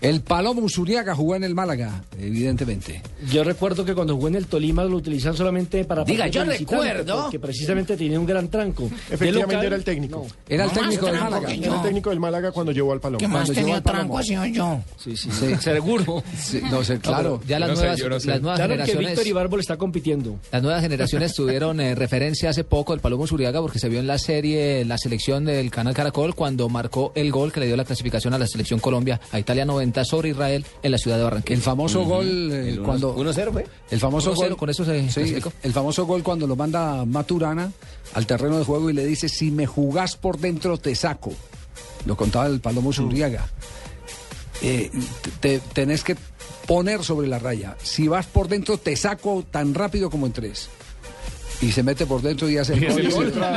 [0.01, 3.01] El Palomo Usuriaga jugó en el Málaga, evidentemente.
[3.31, 7.23] Yo recuerdo que cuando jugó en el Tolima lo utilizan solamente para Diga, yo recuerdo.
[7.23, 8.85] porque precisamente tenía un gran tranco.
[9.09, 10.25] Efectivamente local, era el técnico.
[10.47, 11.47] Era el No, técnico más del tranco Málaga.
[11.53, 11.65] que.
[11.65, 13.29] Era el técnico del Málaga cuando llevó al Palomo.
[13.29, 14.21] Cuando llegó al Palomo.
[14.21, 14.79] yo.
[14.97, 15.55] Sí, sí, Sí.
[15.59, 16.23] seguro.
[16.39, 17.41] Sí, no sé, claro.
[17.47, 19.07] Ya las nuevas, las nuevas Claro que generaciones.
[19.09, 20.39] Víctor Ibarbo le está compitiendo.
[20.51, 24.07] Las nuevas generaciones tuvieron eh, referencia hace poco del Palomo Zuriaga porque se vio en
[24.07, 27.83] la serie, la selección del canal Caracol, cuando marcó el gol que le dio la
[27.85, 31.55] clasificación a la selección Colombia a Italia 90 sobre Israel en la ciudad de Barranquilla.
[31.55, 33.65] El famoso gol eh, El cuando 1-0 fue.
[33.89, 37.71] El famoso 1-0, gol con eso se Sí, el famoso gol cuando lo manda Maturana
[38.13, 41.31] al terreno de juego y le dice si me jugás por dentro te saco.
[42.05, 43.47] Lo contaba el Palomo Zuriaga.
[44.61, 44.91] Eh,
[45.39, 46.15] te, tenés que
[46.67, 47.75] poner sobre la raya.
[47.81, 50.69] Si vas por dentro te saco tan rápido como entres.
[51.61, 53.05] Y se mete por dentro y hace el gol.
[53.05, 53.11] y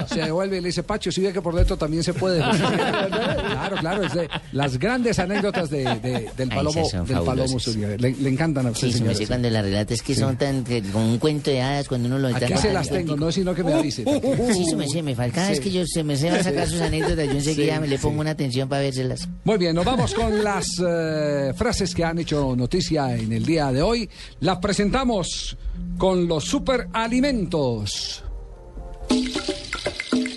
[0.09, 2.41] se, se devuelve y le dice, Pacho, si ve que por dentro también se puede.
[2.41, 7.57] claro, claro, es de las grandes anécdotas de- de- del Palomo, del Palomo.
[7.99, 9.19] Le, le encantan a usted, Sí, sí, me señores.
[9.19, 12.19] sé cuando las relatas que son tan, que, como un cuento de hadas cuando uno
[12.19, 12.73] lo Aquí se contando.
[12.73, 14.03] las tengo, no sino que me avise.
[14.05, 15.55] Sí, eso me sé, me falta.
[15.55, 15.61] Sí.
[15.61, 17.99] que yo se me se va a sacar sus anécdotas, yo enseguida Sí, me le
[17.99, 18.21] pongo sí.
[18.21, 19.29] una atención para vérselas.
[19.45, 23.71] Muy bien, nos vamos con las eh, frases que han hecho noticia en el día
[23.71, 24.09] de hoy.
[24.41, 25.57] Las presentamos
[25.99, 27.92] con los superalimentos.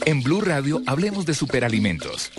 [0.06, 2.32] En Blue Radio hablemos de superalimentos.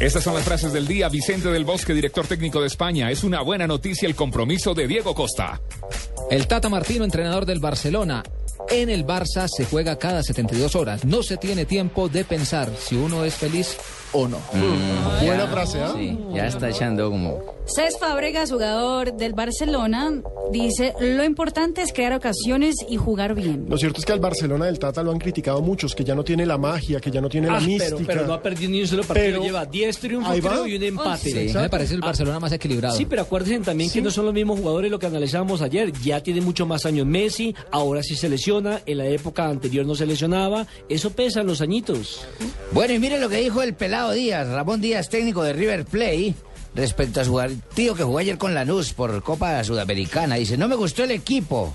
[0.00, 1.08] Estas son las frases del día.
[1.08, 3.10] Vicente del Bosque, director técnico de España.
[3.10, 5.60] Es una buena noticia el compromiso de Diego Costa.
[6.30, 8.22] El Tata Martino, entrenador del Barcelona.
[8.68, 11.04] En el Barça se juega cada 72 horas.
[11.04, 13.76] No se tiene tiempo de pensar si uno es feliz
[14.14, 14.38] o no.
[15.24, 15.92] Buena frase, ¿ah?
[15.96, 17.54] Sí, ya está echando como...
[17.66, 20.12] Cés Fábregas, jugador del Barcelona,
[20.52, 23.64] dice, lo importante es crear ocasiones y jugar bien.
[23.70, 26.22] Lo cierto es que al Barcelona del Tata lo han criticado muchos, que ya no
[26.22, 27.96] tiene la magia, que ya no tiene la Ah, mística.
[27.96, 29.26] pero, pero no ha perdido ni un solo partido.
[29.30, 31.48] Pero- Lleva 10 triunfos creo, y un empate.
[31.48, 32.94] Sí, me parece el Barcelona más equilibrado.
[32.96, 35.90] Sí, pero acuérdense también que no son los mismos jugadores lo que analizábamos ayer.
[36.04, 39.94] Ya tiene mucho más años Messi, ahora sí se lesiona, en la época anterior no
[39.94, 40.66] se lesionaba.
[40.90, 42.26] Eso pesa en los añitos.
[42.72, 46.34] Bueno, y mire lo que dijo el pelado Díaz, Ramón Díaz, técnico de River Play,
[46.74, 50.36] respecto a su partido que jugó ayer con Lanús por Copa Sudamericana.
[50.36, 51.72] Dice, no me gustó el equipo.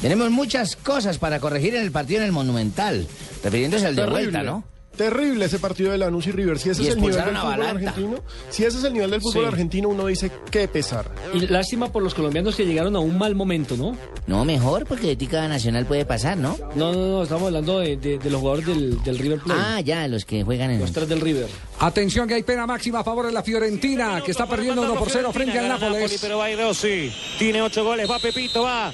[0.00, 3.06] Tenemos muchas cosas para corregir en el partido en el Monumental.
[3.44, 4.22] Refiriéndose al de Terrible.
[4.22, 4.64] vuelta, ¿no?
[5.00, 6.58] Terrible ese partido de Lanús y River.
[6.58, 8.16] Si ese Y es el nivel del fútbol argentino,
[8.50, 9.48] si ese es el nivel del fútbol Sí.
[9.48, 11.10] argentino, uno dice qué pesar.
[11.32, 13.96] Y lástima por los colombianos que llegaron a un mal momento, ¿no?
[14.26, 16.56] No, mejor, porque de ti cada nacional puede pasar, ¿no?
[16.74, 19.60] No, no, no, estamos hablando de, de- de los jugadores del, del River Plate.
[19.64, 20.80] Ah, ya, los que juegan en...
[20.80, 21.48] Los tres del River.
[21.78, 25.08] Atención que hay pena máxima a favor de la Fiorentina, que está perdiendo 1 por
[25.10, 26.18] 0 frente al Nápoles.
[26.20, 27.10] Pero va Rossi.
[27.38, 28.08] Tiene ocho goles.
[28.10, 28.92] Va Pepito, va.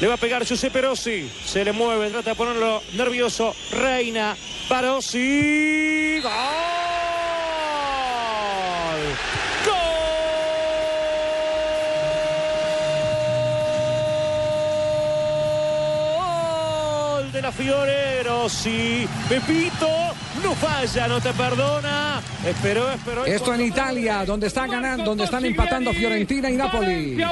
[0.00, 1.28] Le va a pegar Giuseppe Rossi.
[1.44, 3.52] Se le mueve, trata de ponerlo nervioso.
[3.72, 4.36] Reina.
[4.68, 5.47] Para Rossi.
[6.22, 6.30] ¡Gol!
[17.22, 19.08] Gol de la Fiore Rossi.
[19.28, 19.88] Pepito
[20.42, 22.22] no falla, no te perdona.
[22.46, 23.26] Esperó, esperó.
[23.26, 27.16] Esto en Italia, donde están ganando, donde están empatando Fiorentina y Napoli.
[27.16, 27.28] Valencia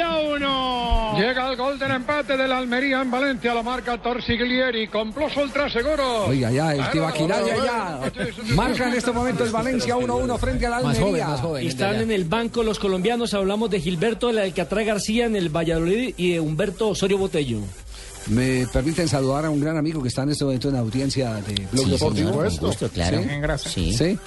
[0.00, 0.36] uno.
[0.36, 1.18] uno.
[1.18, 6.26] Llega el gol del empate del Almería en Valencia, la marca Torsiglieri, con ultra seguro.
[6.26, 8.00] Oiga, ya, el Tibaquiraya ya.
[8.54, 11.36] Marca en este momento el Valencia 1-1 frente al Almería.
[11.60, 13.34] Están en el banco los colombianos.
[13.34, 17.60] Hablamos de Gilberto el Alcatraz García en el Valladolid y de Humberto Osorio Botello.
[18.28, 21.34] Me permiten saludar a un gran amigo que está en este momento en la audiencia
[21.34, 22.32] de Blog Sí, Deportivo.
[22.60, 23.22] gusto, claro.
[23.22, 23.28] ¿Sí?
[23.30, 23.72] En gracias.
[23.74, 23.92] Sí.
[23.92, 24.18] Sí.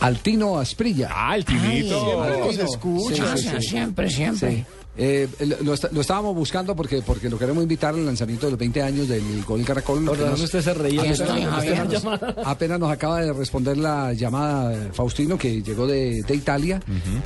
[0.00, 1.08] Altino Asprilla.
[1.12, 2.00] Ah, Altinito.
[2.00, 3.36] Siempre nos escucha.
[3.60, 4.64] Siempre, siempre.
[4.96, 5.28] Eh,
[5.62, 8.82] lo, est- lo estábamos buscando porque, porque lo queremos invitar al lanzamiento de los 20
[8.82, 10.04] años del Gol Caracol.
[10.04, 11.02] Por razón usted se reía.
[11.02, 16.80] Apenas- estoy, nos acaba de responder la llamada Faustino que llegó de, de Italia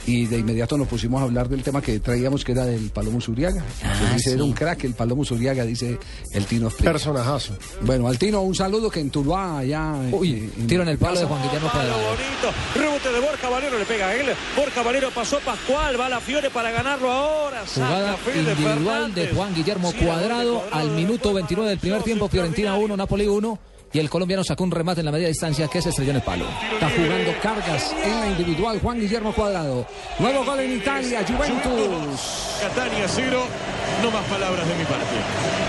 [0.07, 3.21] y de inmediato nos pusimos a hablar del tema que traíamos que era del Palomo
[3.21, 3.65] Zuriaga.
[3.83, 4.35] Entonces dice, sí.
[4.35, 5.99] era un crack el Palomo Zuriaga, dice
[6.33, 6.93] el Tino Asprilla.
[6.93, 7.57] Personajazo.
[7.83, 9.95] Bueno, al Tino un saludo que en Tuluá allá...
[10.13, 11.97] Uy, tiro en el palo de Juan Guillermo Cuadrado.
[11.97, 12.53] bonito.
[12.75, 14.27] Rebote de Borja Valero, le pega a él.
[14.57, 17.52] Borja Valero pasó Pascual, va a la Fiore para ganarlo ahora.
[17.75, 19.29] Jugada individual de.
[19.29, 23.59] Juan Guillermo Cuadrado al minuto 29 del primer tiempo, Fiorentina 1, Napoli 1
[23.93, 26.23] y el colombiano sacó un remate en la media distancia que se estrelló en el
[26.23, 26.47] palo.
[26.73, 29.87] Está jugando cargas en la individual Juan Guillermo Cuadrado.
[30.19, 32.21] Nuevo gol en Italia, Juventus.
[32.61, 33.43] Catania cero.
[34.03, 35.63] No más palabras de mi parte.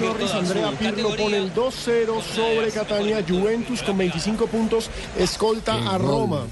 [0.00, 3.24] Norris, Andrea Pirlo pone el 2-0 sobre Catania.
[3.26, 6.46] Juventus con 25 puntos escolta a Roma.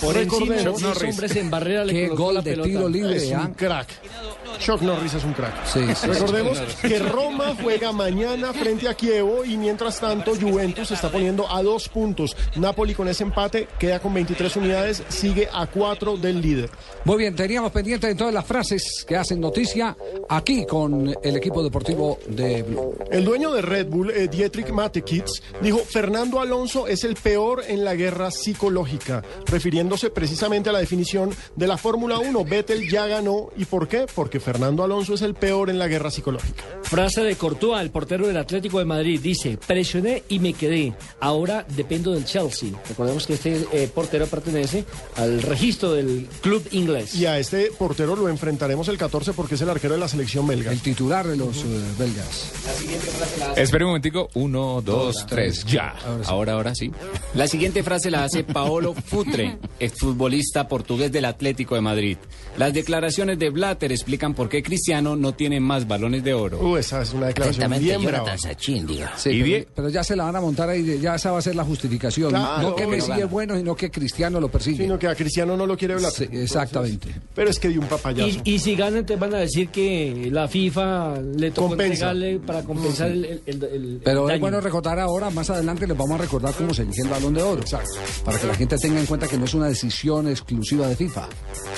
[0.00, 3.88] Por encima de hombres en barrera le Qué gol de tiro libre, es un crack.
[4.58, 5.66] Chuck Norris es un crack.
[5.66, 6.88] Sí, sí, Recordemos sí.
[6.88, 11.88] que Roma juega mañana frente a Kievo y mientras tanto Juventus está poniendo a dos
[11.88, 12.36] puntos.
[12.56, 16.70] Napoli con ese empate queda con 23 unidades, sigue a cuatro del líder.
[17.04, 19.96] Muy bien, teníamos pendiente de todas las frases que hacen noticia
[20.28, 22.96] aquí con el equipo deportivo de Blue.
[23.10, 27.84] El dueño de Red Bull, eh, Dietrich Mateschitz, dijo, Fernando Alonso es el peor en
[27.84, 29.22] la guerra psicológica,
[29.86, 32.44] refiriéndose precisamente a la definición de la Fórmula 1.
[32.44, 33.50] Vettel ya ganó.
[33.56, 34.06] ¿Y por qué?
[34.12, 36.64] Porque Fernando Alonso es el peor en la guerra psicológica.
[36.82, 41.64] Frase de Courtois, el portero del Atlético de Madrid, dice, presioné y me quedé, ahora
[41.76, 42.70] dependo del Chelsea.
[42.88, 44.84] Recordemos que este eh, portero pertenece
[45.16, 47.14] al registro del club inglés.
[47.14, 50.46] Y a este portero lo enfrentaremos el 14 porque es el arquero de la selección
[50.46, 50.72] belga.
[50.72, 52.52] El titular de los eh, belgas.
[53.56, 54.28] Espera un momentico.
[54.34, 55.94] Uno, dos, tres, ya.
[56.26, 56.90] Ahora, ahora sí.
[57.34, 62.16] La siguiente frase la hace Paolo Futre, exfutbolista portugués del Atlético de Madrid.
[62.56, 66.58] Las declaraciones de Blatter explican por qué Cristiano no tiene más balones de oro.
[66.60, 68.36] Uh, esa es una declaración bien brava.
[69.16, 71.54] Sí, pero, pero ya se la van a montar ahí, ya esa va a ser
[71.56, 72.30] la justificación.
[72.30, 74.84] Claro, no que Messi es bueno, sino que Cristiano lo persigue.
[74.84, 76.12] Sino que a Cristiano no lo quiere hablar.
[76.12, 77.08] Sí, exactamente.
[77.34, 78.28] Pero es que dio un papayazo.
[78.44, 82.12] Y, y si ganan, te van a decir que la FIFA le tocó Compensa.
[82.46, 84.40] para compensar el, el- el- el Pero es daño.
[84.40, 87.42] bueno recordar ahora, más adelante les vamos a recordar cómo se elige el balón de
[87.42, 87.62] oro.
[88.24, 91.28] Para que la gente tenga en cuenta que no es una decisión exclusiva de FIFA.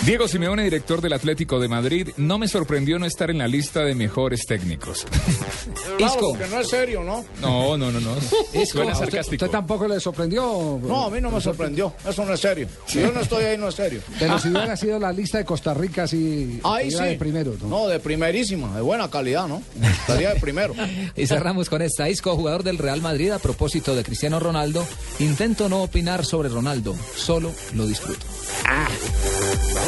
[0.04, 3.82] Diego Simeone, director del Atlético de Madrid, no me sorprendió no estar en la lista
[3.84, 5.06] de mejores técnicos.
[5.98, 6.30] Isco.
[6.30, 7.24] porque no es serio, ¿no?
[7.40, 8.14] No, no, no, no.
[8.66, 9.44] Suena ¿A usted, sarcástico.
[9.44, 10.80] usted tampoco le sorprendió?
[10.82, 11.92] No, a mí no me sorprendió.
[12.08, 12.68] Eso no es serio.
[12.86, 14.00] Si yo no estoy ahí, no es serio.
[14.18, 16.60] Pero si hubiera sido la lista de Costa Rica, sí.
[16.64, 17.02] Ahí sí.
[17.02, 17.54] de primero.
[17.60, 17.68] ¿no?
[17.68, 19.62] No, de primerísima, de buena calidad, ¿no?
[19.82, 20.74] Estaría de primero.
[21.16, 22.08] Y cerramos con esta.
[22.08, 24.86] Isco, jugador del Real Madrid, a propósito de Cristiano Ronaldo,
[25.18, 28.26] intento no opinar sobre Ronaldo, solo lo disfruto.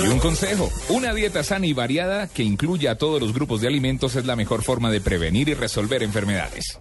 [0.03, 3.69] Y un consejo, una dieta sana y variada que incluya a todos los grupos de
[3.69, 6.79] alimentos es la mejor forma de prevenir y resolver enfermedades.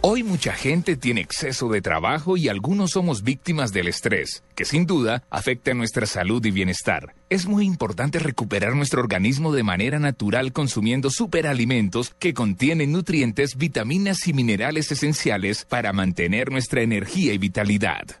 [0.00, 4.86] Hoy mucha gente tiene exceso de trabajo y algunos somos víctimas del estrés, que sin
[4.86, 7.14] duda afecta nuestra salud y bienestar.
[7.30, 14.28] Es muy importante recuperar nuestro organismo de manera natural consumiendo superalimentos que contienen nutrientes, vitaminas
[14.28, 18.20] y minerales esenciales para mantener nuestra energía y vitalidad.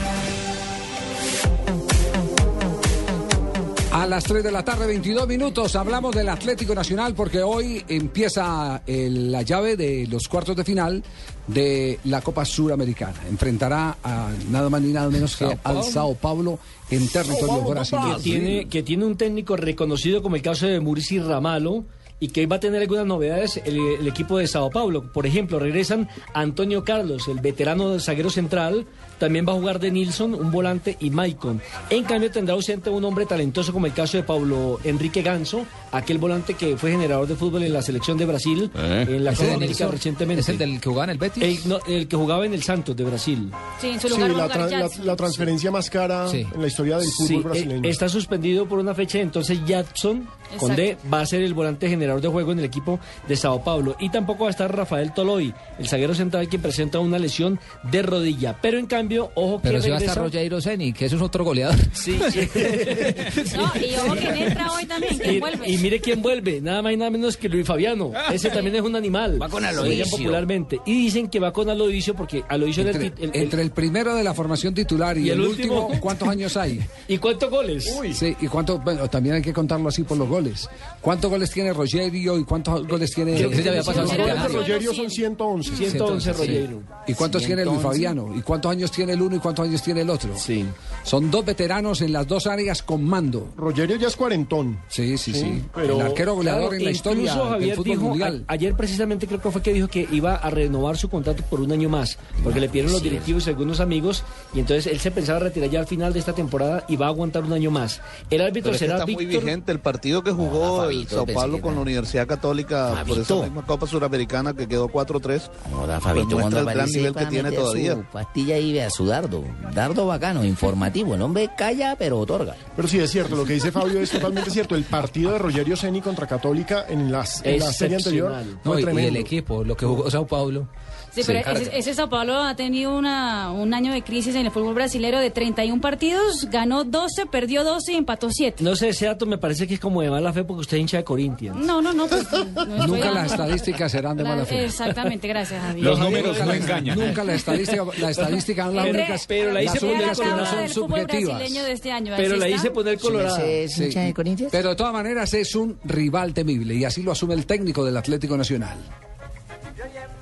[4.01, 8.81] A las 3 de la tarde, 22 minutos, hablamos del Atlético Nacional porque hoy empieza
[8.87, 11.03] el- la llave de los cuartos de final
[11.45, 13.13] de la Copa Suramericana.
[13.29, 15.83] Enfrentará a nada más ni nada menos que al.
[15.83, 16.57] Sao Paulo
[16.89, 18.17] en territorio brasileño.
[18.17, 21.83] que tiene, que tiene un técnico reconocido como el caso de Murici Ramalo
[22.19, 25.11] y que va a tener algunas novedades el, el equipo de Sao Paulo.
[25.11, 28.87] Por ejemplo, regresan Antonio Carlos, el veterano zaguero central,
[29.21, 31.61] también va a jugar de Nilsson, un volante y Maicon.
[31.91, 36.17] En cambio tendrá ausente un hombre talentoso como el caso de Pablo Enrique Ganso, aquel
[36.17, 39.05] volante que fue generador de fútbol en la selección de Brasil, ¿Eh?
[39.07, 39.91] en la ¿Ese Copa América Nilsson?
[39.91, 40.41] recientemente.
[40.41, 41.43] ¿Es el del que jugaba en el Betis?
[41.43, 43.51] El, no, el que jugaba en el Santos de Brasil.
[43.79, 45.05] Sí, en su lugar la, jugar tra- la- Jackson.
[45.05, 46.45] la transferencia más cara Sí.
[46.53, 47.89] en la historia del fútbol Sí, eh, brasileño.
[47.89, 52.21] está suspendido por una fecha, entonces Jackson con D va a ser el volante generador
[52.21, 53.95] de juego en el equipo de Sao Paulo.
[53.99, 57.59] Y tampoco va a estar Rafael Toloy, el zaguero central quien presenta una lesión
[57.91, 58.57] de rodilla.
[58.61, 61.43] Pero en cambio, ojo que Pero si va a estar Ceni, que eso es otro
[61.43, 61.75] goleador.
[61.93, 62.19] Sí,
[63.55, 65.69] No, y ojo que entra hoy también, que Y, vuelve.
[65.69, 68.11] y mire quién vuelve, nada más y nada menos que Luis Fabiano.
[68.31, 69.41] Ese también es un animal.
[69.41, 70.05] Va con Aloisio.
[70.09, 70.79] popularmente.
[70.85, 73.61] Y dicen que va con Aloisio porque Aloisio era el, Entre, tit- el- el- entre
[73.61, 75.81] el primero de la formación titular y, Y el el, último.
[75.85, 76.79] último, ¿cuántos años hay?
[77.07, 77.85] ¿Y cuántos goles?
[78.13, 80.69] Sí, y cuántos, bueno, también hay que contarlo así por los goles.
[81.01, 84.41] ¿Cuántos goles tiene Rogerio y cuántos goles tiene Creo que ya había pasado Los goles
[84.41, 84.47] de.
[84.49, 85.75] Rogerio son 111.
[85.75, 86.37] 111 Sí.
[86.39, 86.83] Rogeiro.
[87.07, 87.87] ¿Y cuántos tiene Luis 111?
[87.87, 88.37] Fabiano?
[88.37, 90.37] ¿Y cuántos años tiene el uno y cuántos años tiene el otro?
[90.37, 90.65] Sí.
[91.03, 93.49] Son dos veteranos en las dos áreas con mando.
[93.57, 94.79] Rogerio ya es cuarentón.
[94.87, 95.63] Sí, sí, sí.
[95.73, 98.45] pero- el arquero goleador Claro, en la historia incluso del Javier fútbol dijo, mundial.
[98.47, 101.59] a- ayer precisamente creo que fue que dijo que iba a renovar su contrato por
[101.61, 104.23] un año más, porque le pidieron los directivos y algunos amigos,
[104.53, 107.09] y entonces él se pensaba retirar ya al final de esta temporada y va a
[107.09, 107.99] aguantar un año más.
[108.29, 110.91] El árbitro Pero es que será está muy vigente el partido que jugó Ah, el
[110.91, 111.75] Fabito, Sao pensé Paulo con no.
[111.77, 113.21] la Universidad Católica por Fabito.
[113.21, 115.49] esa misma Copa Suramericana que quedó 4-3.
[115.71, 118.09] Joda, Pues Fabito, muestra cuando el gran nivel que tiene todavía.
[118.11, 119.43] pastilla y vea su dardo.
[119.73, 121.13] Dardo bacano, informativo.
[121.13, 122.55] El hombre calla, pero otorga.
[122.75, 124.75] Pero sí, es cierto, lo que dice Fabio es totalmente cierto.
[124.75, 128.79] El partido de Rogerio Ceni contra Católica en, las, en la serie anterior fue No,
[128.79, 129.09] y, y tremendo.
[129.09, 130.67] el equipo, lo que jugó Sao Paulo.
[131.13, 134.51] Sí, pero ese, ese Sao Paulo ha tenido una, un año de crisis en el
[134.51, 138.63] fútbol brasileño de 31 partidos, ganó 12, perdió 12 y empató 7.
[138.63, 140.81] No sé, ese dato me parece que es como de mala fe porque usted es
[140.81, 141.57] hincha de Corinthians.
[141.57, 142.07] No, no, no.
[142.07, 144.65] Pues, no Nunca las estadísticas serán de La- mala fe.
[144.65, 145.85] Exactamente, gracias, Javier.
[145.85, 146.97] Los números no la- engañan.
[146.97, 150.19] Nunca la estadística, la estadística son las Entre- únicas, pero la hice las poner únicas
[150.19, 151.39] que no tabla son subjetivas.
[151.39, 152.13] de este año.
[152.15, 153.43] Pero la hice poner colorada.
[153.45, 153.83] ¿Es Sí.
[153.85, 154.51] hincha de Corinthians?
[154.51, 157.97] Pero de todas maneras es un rival temible y así lo asume el técnico del
[157.97, 158.77] Atlético Nacional.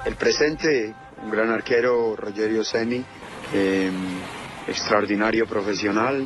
[0.06, 3.04] El presente, un gran arquero, Rogerio Ceni,
[3.54, 3.92] eh,
[4.68, 6.26] extraordinario profesional.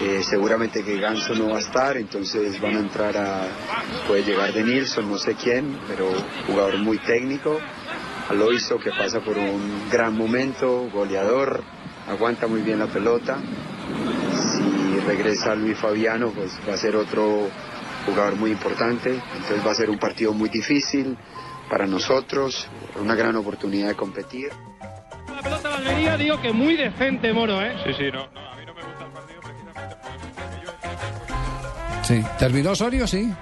[0.00, 3.46] eh, seguramente que Ganso no va a estar, entonces van a entrar a.
[4.08, 6.10] puede llegar de Nilsson, no sé quién, pero
[6.48, 7.60] jugador muy técnico.
[8.28, 11.62] Aloiso que pasa por un gran momento, goleador,
[12.08, 13.38] aguanta muy bien la pelota.
[13.38, 17.48] Si regresa Luis Fabiano, pues va a ser otro
[18.04, 19.10] jugador muy importante.
[19.10, 21.16] Entonces va a ser un partido muy difícil
[21.68, 22.68] para nosotros,
[23.00, 24.50] una gran oportunidad de competir.
[25.34, 27.74] La pelota de Almería, digo que muy decente Moro, ¿eh?
[27.84, 28.28] Sí, sí, no.
[32.02, 32.22] Sí.
[32.38, 33.06] ¿Terminó Osorio?
[33.06, 33.32] Sí.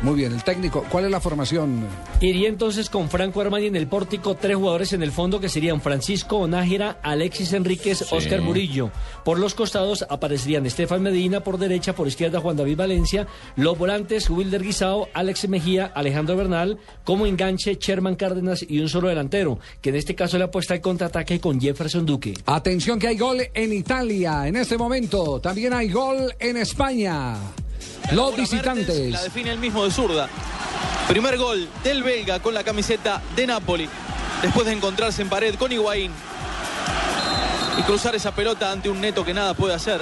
[0.00, 0.84] Muy bien, el técnico.
[0.88, 1.84] ¿Cuál es la formación?
[2.20, 5.80] Iría entonces con Franco Armani en el pórtico, tres jugadores en el fondo que serían
[5.80, 8.92] Francisco Nájera, Alexis Enríquez, Oscar Murillo.
[9.24, 13.26] Por los costados aparecerían Estefan Medina por derecha, por izquierda Juan David Valencia,
[13.56, 19.08] los volantes Wilder Guisao, Alex Mejía, Alejandro Bernal, como enganche Sherman Cárdenas y un solo
[19.08, 22.34] delantero, que en este caso le apuesta el contraataque con Jefferson Duque.
[22.46, 25.40] Atención que hay gol en Italia en este momento.
[25.40, 27.36] También hay gol en España.
[28.12, 29.10] Los visitantes.
[29.10, 30.28] La define el mismo de zurda.
[31.08, 33.88] Primer gol del belga con la camiseta de Napoli.
[34.42, 36.12] Después de encontrarse en pared con Higuaín.
[37.78, 40.00] Y cruzar esa pelota ante un neto que nada puede hacer.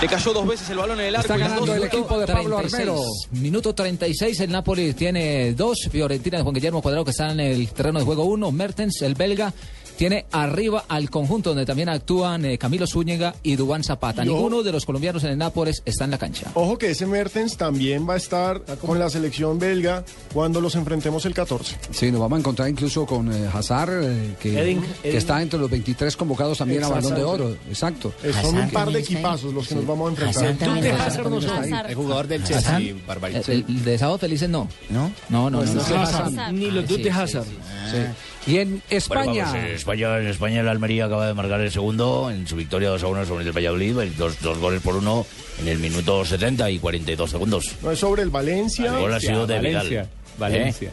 [0.00, 1.32] Le cayó dos veces el balón en el arco.
[1.32, 2.74] Está ganando el equipo de Pablo 36.
[2.74, 3.00] Armero.
[3.32, 7.68] Minuto 36, el Napoli tiene dos, Fiorentina de Juan Guillermo Cuadrado que están en el
[7.70, 9.54] terreno de juego uno, Mertens, el belga,
[9.96, 14.22] tiene arriba al conjunto donde también actúan eh, Camilo Zúñiga y Dubán Zapata.
[14.26, 16.50] Ninguno de los colombianos en el Nápoles está en la cancha.
[16.52, 21.24] Ojo que ese Mertens también va a estar con la selección belga cuando los enfrentemos
[21.24, 21.78] el 14.
[21.92, 25.40] Sí, nos vamos a encontrar incluso con eh, Hazard, eh, que, Edin- que Edin- está
[25.40, 27.24] entre los 23 convocados también a Balón de.
[27.24, 27.56] Oro.
[27.66, 28.12] Exacto.
[28.42, 30.56] Son un par de equipazos los que nos vamos a enfrentar.
[30.56, 31.06] también Tú te está.
[31.06, 31.90] Hazard no ahí.
[31.90, 32.44] El jugador del.
[32.44, 33.52] Chelsea, Barbarito.
[33.52, 34.68] El, el de Sábado Felices no.
[34.90, 35.12] ¿No?
[35.28, 35.72] No, no, no.
[35.72, 36.52] Pues no.
[36.52, 37.46] Ni los dos de Hazard.
[38.46, 39.24] Y en España.
[39.24, 42.54] Bueno, vamos, en España, en España el Almería acaba de marcar el segundo en su
[42.54, 45.26] victoria 2 a 1 sobre el Valladolid, dos, dos goles por uno
[45.60, 47.74] en el minuto 70 y 42 segundos.
[47.82, 48.86] No es sobre el Valencia.
[48.86, 50.08] El gol ha sido de Valencia, Vidal.
[50.38, 50.90] Valencia.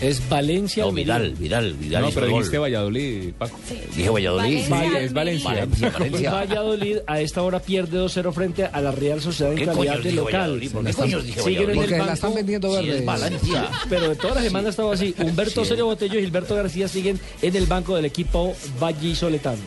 [0.00, 0.84] Es Valencia.
[0.84, 3.58] No, Vidal, Vidal, Vidal No, pero dijiste Valladolid, Paco.
[3.94, 4.60] Dije Valladolid.
[4.68, 5.50] Valencia, es Valencia.
[5.50, 6.30] Valencia, Valencia.
[6.32, 10.12] Valladolid a esta hora pierde 2-0 frente a la Real Sociedad en ¿Qué calidad de
[10.12, 10.32] local.
[10.40, 10.70] Valladolid?
[10.72, 11.82] ¿Por qué coños dije Siguen en Valladolid?
[11.82, 12.98] el Porque la están vendiendo Sí, verde.
[12.98, 13.68] es Valencia.
[13.90, 15.14] Pero de toda la semana ha estado así.
[15.18, 19.60] Humberto Osorio Botello y Gilberto García siguen en el banco del equipo vallisoletano.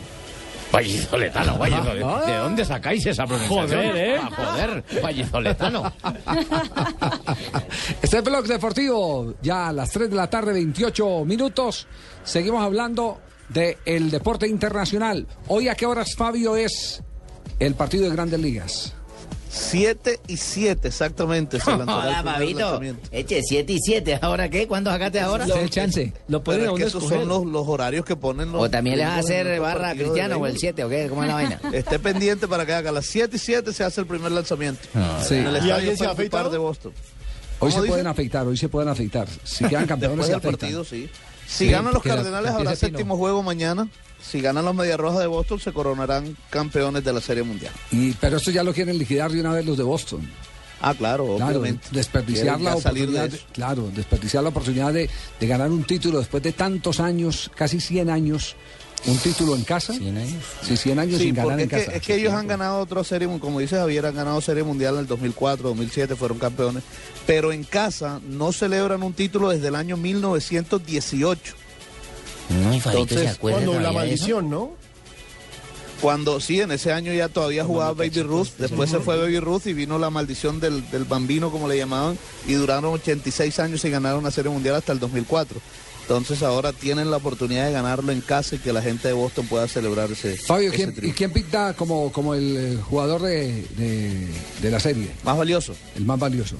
[0.74, 2.26] Vallisoletano, vallisoletano.
[2.26, 3.89] ¿De dónde sacáis esa pronunciación?
[3.89, 4.17] Joder, ¿eh?
[4.19, 5.93] Ah, joder, vallisoletano.
[8.01, 11.88] Este es Blog Deportivo, ya a las 3 de la tarde, 28 minutos.
[12.24, 15.28] Seguimos hablando del deporte internacional.
[15.47, 17.03] Hoy, ¿a qué horas, Fabio, es
[17.59, 18.95] el partido de Grandes Ligas?
[19.56, 21.60] 7 y 7, exactamente.
[21.60, 21.86] Se Hola,
[22.24, 22.82] lanzamiento.
[23.12, 24.20] Eche, 7 y 7.
[24.22, 24.68] ¿Ahora qué?
[24.68, 25.45] ¿Cuándo sacaste ahora?
[25.45, 27.20] Lo- Lo Pero pueden es que esos escoger.
[27.20, 28.64] son los, los horarios que ponen los.
[28.64, 30.60] ¿O también le vas a hacer barra cristiano o el béisbol.
[30.60, 31.08] 7 o qué?
[31.08, 31.60] ¿Cómo es la vaina?
[31.74, 34.82] Esté pendiente para que haga a las 7 y 7 se hace el primer lanzamiento.
[35.24, 35.36] Sí.
[35.36, 36.49] En el ¿Y estadio alguien se afeitado?
[36.49, 36.91] de Boston.
[37.60, 37.89] Hoy ¿Cómo se dice?
[37.89, 39.28] pueden afeitar, hoy se pueden afeitar.
[39.43, 40.60] Si quedan campeones, Después se del afeitan.
[40.60, 41.10] partido, sí.
[41.54, 43.88] Si Sí, ganan los porque la- Cardenales habrá séptimo juego mañana.
[44.20, 47.72] Si ganan los Medias Rojas de Boston se coronarán campeones de la Serie Mundial.
[47.91, 50.28] Y, pero esto ya lo quieren liquidar de una vez los de Boston.
[50.82, 51.88] Ah, claro, Claro, obviamente.
[51.91, 53.45] desperdiciar la oportunidad, de- eso.
[53.54, 58.10] claro, desperdiciar la oportunidad de, de ganar un título después de tantos años, casi 100
[58.10, 58.56] años,
[59.06, 59.93] un título en casa.
[59.93, 60.43] 100 años.
[60.62, 61.97] Sí, 100 años Sí, sin ganar en es que, casa.
[61.97, 65.01] es que ellos han ganado otra serie, como dice Javier, han ganado serie mundial en
[65.01, 66.84] el 2004, 2007, fueron campeones,
[67.26, 71.56] pero en casa no celebran un título desde el año 1918.
[72.49, 74.72] No, y Entonces, se acuerda cuando la maldición, ¿no?
[76.01, 79.68] Cuando sí, en ese año ya todavía jugaba Baby Ruth, después se fue Baby Ruth
[79.68, 83.89] y vino la maldición del, del bambino, como le llamaban, y duraron 86 años y
[83.89, 85.62] ganaron una serie mundial hasta el 2004.
[86.04, 89.47] Entonces ahora tienen la oportunidad de ganarlo en casa y que la gente de Boston
[89.47, 93.64] pueda celebrar ese, Fabio, ese ¿quién, ¿y quién pinta como, como el eh, jugador de,
[93.78, 94.28] de-
[94.62, 95.10] de la serie?
[95.24, 95.74] Más valioso.
[95.95, 96.58] El más valioso.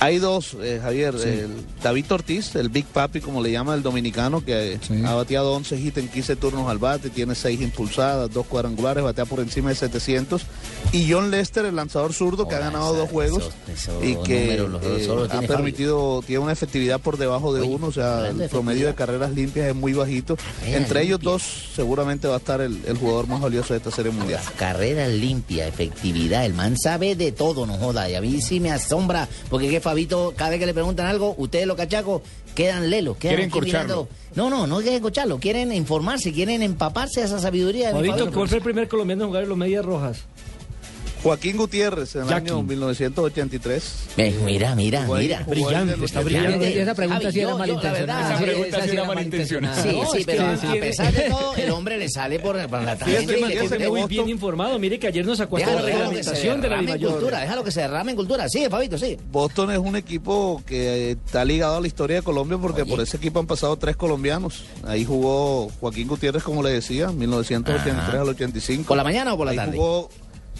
[0.00, 1.18] Hay dos, eh, Javier.
[1.18, 1.28] Sí.
[1.28, 1.50] El
[1.82, 5.96] David Ortiz, el Big Papi, como le llama el dominicano, que ha bateado 11 hits
[5.98, 10.42] en 15 turnos al bate, tiene 6 impulsadas, 2 cuadrangulares, batea por encima de 700.
[10.92, 13.50] Y John Lester, el lanzador zurdo, que ha ganado dos juegos
[14.02, 18.48] y que eh, ha permitido, tiene una efectividad por debajo de uno, o sea, el
[18.48, 20.36] promedio de carreras limpias es muy bajito.
[20.36, 21.32] Carreras Entre ellos limpias.
[21.32, 24.40] dos, seguramente va a estar el, el jugador más valioso de esta serie mundial.
[24.56, 26.44] Carrera limpia, efectividad.
[26.44, 28.08] El man sabe de todo, no joda.
[28.08, 31.36] Y a mí sí me asombra, porque que Fabito, cada vez que le preguntan algo,
[31.38, 32.22] ustedes los cachacos
[32.56, 33.18] quedan lelos.
[33.18, 34.08] Quedan Quieren.
[34.34, 35.38] No, no, no quieren escucharlo.
[35.38, 37.92] Quieren informarse, quieren empaparse de esa sabiduría.
[37.92, 38.32] Fabito.
[38.32, 40.24] ¿cuál fue el primer colombiano en jugar en los Medias Rojas?
[41.26, 42.50] Joaquín Gutiérrez, en el Jackie.
[42.50, 43.94] año 1983.
[44.16, 45.44] Ven, mira, mira, ahí- mira.
[45.46, 46.70] Brillante, está brillante.
[46.70, 48.38] Y esa pregunta sí era malintencionada.
[48.38, 49.82] Sí, esa esa sí era malintencionada.
[49.82, 52.96] Sí, sí, es pero a pesar de todo, el hombre le sale por, por la
[52.96, 53.88] tangente.
[53.88, 54.78] Muy bien informado.
[54.78, 58.10] Mire que ayer nos sacó hasta la reglamentación de la cultura, déjalo que se derrame
[58.12, 58.48] en cultura.
[58.48, 59.16] Sigue, Fabito, sí.
[59.30, 63.00] Boston es un equipo que eh, está ligado a la historia de Colombia porque por
[63.00, 64.64] ese equipo han pasado tres colombianos.
[64.84, 68.20] Ahí jugó Joaquín Gutiérrez, como le decía, 1983 Ajá.
[68.20, 68.88] al 85.
[68.88, 69.76] ¿Por la mañana o por la Ahí tarde?
[69.76, 70.08] jugó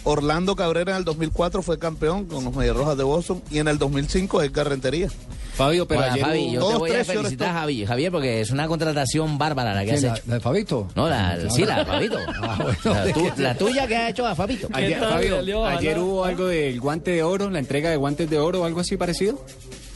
[0.07, 3.41] Orlando Cabrera en el 2004, fue campeón con los Medias Rojas de Boston.
[3.51, 5.09] Y en el 2005 Edgar Rentería.
[5.55, 9.37] Fabio, pero Javi, yo te Todos voy a felicitar, Javi, Javier, porque es una contratación
[9.39, 10.21] bárbara la que has ¿Quién, hecho.
[10.25, 10.87] la, la de Fabito?
[10.95, 11.49] No, la, Claro.
[11.49, 12.17] sí, la de Fabito.
[12.41, 12.77] Ah, bueno.
[13.05, 14.67] la, tu- la tuya que ha hecho a Fabito.
[14.71, 18.61] Ayer, Fabio, ayer hubo algo del guante de oro, la entrega de guantes de oro
[18.61, 19.43] o algo así parecido.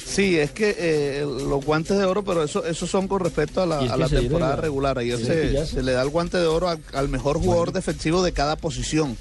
[0.03, 3.65] Sí, es que eh, los guantes de oro, pero eso, esos son con respecto a
[3.65, 4.97] la, es a la temporada la- regular.
[4.97, 5.17] Ayer
[5.65, 9.15] se, le da el guante de oro al, al mejor jugador defensivo de cada posición.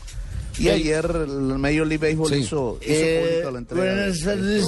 [0.60, 2.34] Y ayer el Major League Baseball Sí.
[2.36, 3.84] hizo, hizo Eh, pública la entrega.
[3.94, 4.64] buenas de- tardes.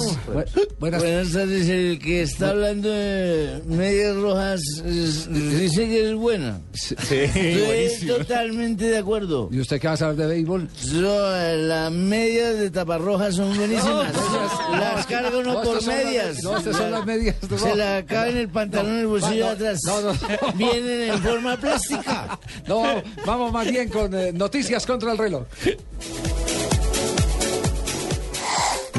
[0.79, 1.69] buenas- Buenas tardes.
[1.69, 6.59] El que está hablando de medias rojas es- dice que es buena.
[6.73, 7.27] Estoy
[7.65, 8.15] buenísimo.
[8.15, 9.49] totalmente de acuerdo.
[9.51, 10.67] ¿Y usted qué va a saber de béisbol?
[10.91, 14.13] Yo, eh, las medias de taparrojas son buenísimas.
[14.13, 16.43] No, las, cargo uno no, por son las- medias.
[16.43, 17.57] no, estas son las medias, no.
[17.57, 19.79] Se la cabe en el pantalón en el bolsillo de atrás.
[20.55, 22.39] Vienen en forma plástica.
[22.67, 22.83] No,
[23.25, 25.43] vamos más bien con eh, noticias contra el reloj.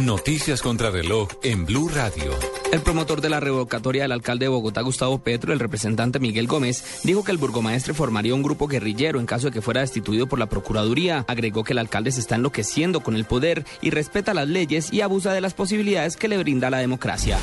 [0.01, 2.33] Noticias contra reloj en Blue Radio.
[2.73, 7.01] El promotor de la revocatoria del alcalde de Bogotá, Gustavo Petro, el representante Miguel Gómez,
[7.05, 10.39] dijo que el burgomaestre formaría un grupo guerrillero en caso de que fuera destituido por
[10.39, 11.25] la Procuraduría.
[11.29, 15.01] Agregó que el alcalde se está enloqueciendo con el poder y respeta las leyes y
[15.03, 17.39] abusa de las posibilidades que le brinda la democracia.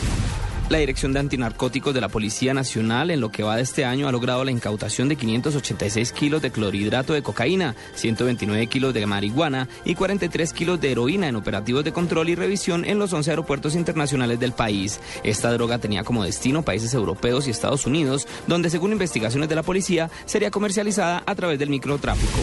[0.72, 4.08] La Dirección de Antinarcóticos de la Policía Nacional en lo que va de este año
[4.08, 9.68] ha logrado la incautación de 586 kilos de clorhidrato de cocaína, 129 kilos de marihuana
[9.84, 13.76] y 43 kilos de heroína en operativos de control y revisión en los 11 aeropuertos
[13.76, 15.02] internacionales del país.
[15.26, 19.64] Esta droga tenía como destino países europeos y Estados Unidos, donde según investigaciones de la
[19.64, 22.40] policía sería comercializada a través del microtráfico.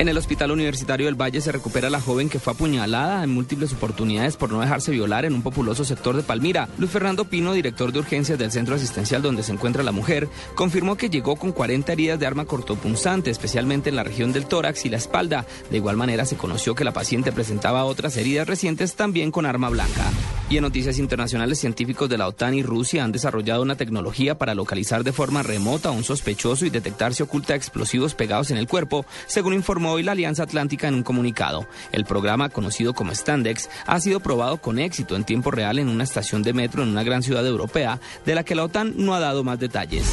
[0.00, 3.74] En el Hospital Universitario del Valle se recupera la joven que fue apuñalada en múltiples
[3.74, 6.70] oportunidades por no dejarse violar en un populoso sector de Palmira.
[6.78, 10.96] Luis Fernando Pino, director de urgencias del centro asistencial donde se encuentra la mujer, confirmó
[10.96, 14.88] que llegó con 40 heridas de arma cortopunzante, especialmente en la región del tórax y
[14.88, 15.44] la espalda.
[15.70, 19.68] De igual manera se conoció que la paciente presentaba otras heridas recientes también con arma
[19.68, 20.10] blanca.
[20.48, 24.54] Y en noticias internacionales, científicos de la OTAN y Rusia han desarrollado una tecnología para
[24.54, 28.66] localizar de forma remota a un sospechoso y detectar si oculta explosivos pegados en el
[28.66, 31.66] cuerpo, según informó hoy la Alianza Atlántica en un comunicado.
[31.92, 36.04] El programa, conocido como Standex, ha sido probado con éxito en tiempo real en una
[36.04, 39.20] estación de metro en una gran ciudad europea, de la que la OTAN no ha
[39.20, 40.12] dado más detalles.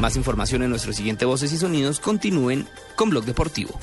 [0.00, 2.00] Más información en nuestro siguiente Voces y Sonidos.
[2.00, 3.78] Continúen con Blog Deportivo.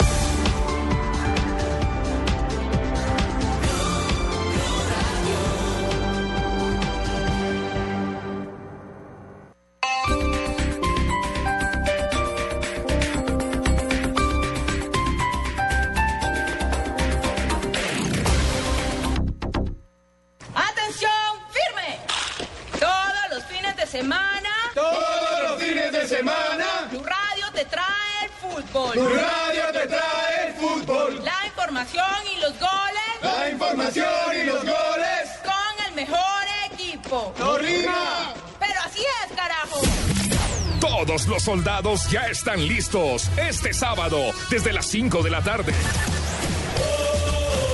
[42.10, 45.74] Ya están listos este sábado desde las 5 de la tarde.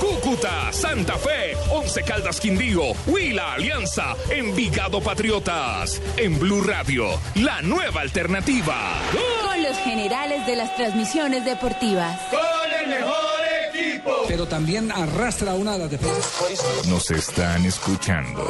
[0.00, 6.02] Cúcuta, Santa Fe, Once Caldas Quindío, Huila Alianza, Envigado Patriotas.
[6.16, 8.76] En Blue Radio, la nueva alternativa.
[9.12, 12.20] Con los generales de las transmisiones deportivas.
[12.30, 12.40] Con
[12.82, 13.40] el mejor
[13.72, 14.10] equipo.
[14.26, 16.86] Pero también arrastra una de las defensas.
[16.86, 18.46] Nos están escuchando.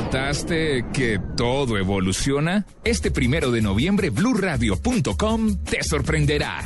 [0.00, 2.64] ¿Notaste que todo evoluciona?
[2.84, 6.64] Este primero de noviembre, bluradio.com te sorprenderá.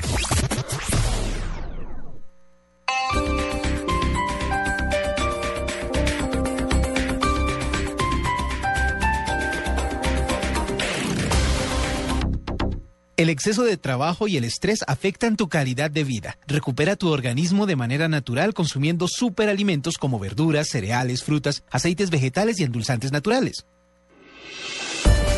[13.25, 16.37] El exceso de trabajo y el estrés afectan tu calidad de vida.
[16.47, 22.65] Recupera tu organismo de manera natural consumiendo superalimentos como verduras, cereales, frutas, aceites vegetales y
[22.65, 23.65] endulzantes naturales.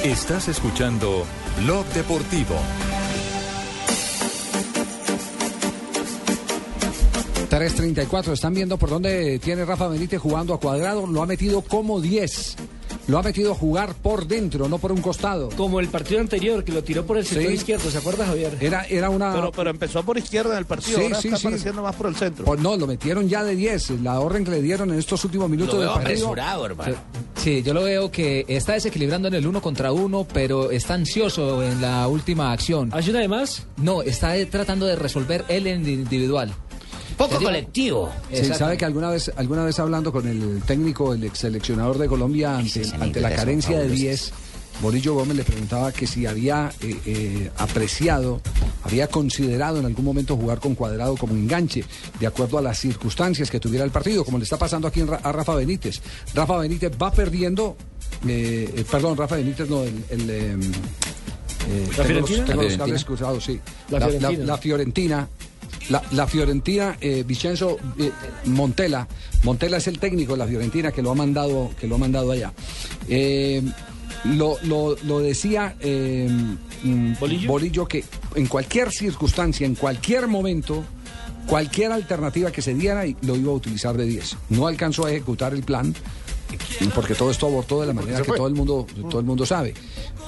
[0.02, 1.24] Estás escuchando
[1.62, 2.56] Blog Deportivo.
[7.48, 12.00] 3.34, están viendo por dónde tiene Rafa Benítez jugando a cuadrado, lo ha metido como
[12.00, 12.56] 10.
[13.08, 15.48] Lo ha metido a jugar por dentro, no por un costado.
[15.56, 17.54] Como el partido anterior, que lo tiró por el sector Sí.
[17.54, 18.56] izquierdo, ¿se acuerda, Javier?
[18.60, 19.32] Era, era una...
[19.32, 21.46] Pero, pero empezó por izquierda en el partido, Sí, ahora sí, está sí.
[21.46, 22.44] apareciendo más por el centro.
[22.44, 23.90] Pues no, lo metieron ya de 10.
[24.02, 26.34] La orden que le dieron en estos últimos minutos del partido.
[27.36, 31.62] Sí, yo lo veo que está desequilibrando en el uno contra uno, pero está ansioso
[31.62, 32.90] en la última acción.
[32.92, 33.66] ¿Hace una de más?
[33.76, 36.52] No, está tratando de resolver él en individual.
[37.16, 38.10] Poco colectivo.
[38.32, 42.08] Sí, sabe que alguna vez, alguna vez hablando con el técnico, el ex seleccionador de
[42.08, 44.32] Colombia, ante, ante la carencia de son 10,
[44.82, 48.42] Borillo Gómez le preguntaba que si había eh, eh, apreciado,
[48.82, 51.82] había considerado en algún momento jugar con cuadrado como enganche,
[52.20, 55.06] de acuerdo a las circunstancias que tuviera el partido, como le está pasando aquí en
[55.08, 56.02] Ra- a Rafa Benítez.
[56.34, 57.76] Rafa Benítez va perdiendo,
[58.28, 60.04] eh, eh, perdón, Rafa Benítez no, el...
[60.10, 60.56] el, eh,
[61.68, 63.40] eh, ¿La tengo los- Fiorentina?
[63.40, 63.60] sí.
[63.88, 64.44] La La, la- Fiorentina.
[64.46, 65.28] la Fiorentina.
[65.88, 68.10] La, la Fiorentina, eh, Vicenzo eh,
[68.46, 69.06] Montela,
[69.44, 72.32] Montela es el técnico de la Fiorentina que lo ha mandado, que lo ha mandado
[72.32, 72.52] allá.
[73.08, 73.62] Eh,
[74.24, 76.28] lo, lo- lo decía eh,
[76.82, 77.12] mm,
[77.46, 77.86] ¿Bolillo?
[77.86, 80.82] que en cualquier circunstancia, en cualquier momento,
[81.46, 84.36] cualquier alternativa que se diera, lo iba a utilizar de 10.
[84.50, 85.94] No alcanzó a ejecutar el plan
[86.94, 89.74] porque todo esto abortó de la manera que todo el mundo todo el mundo sabe.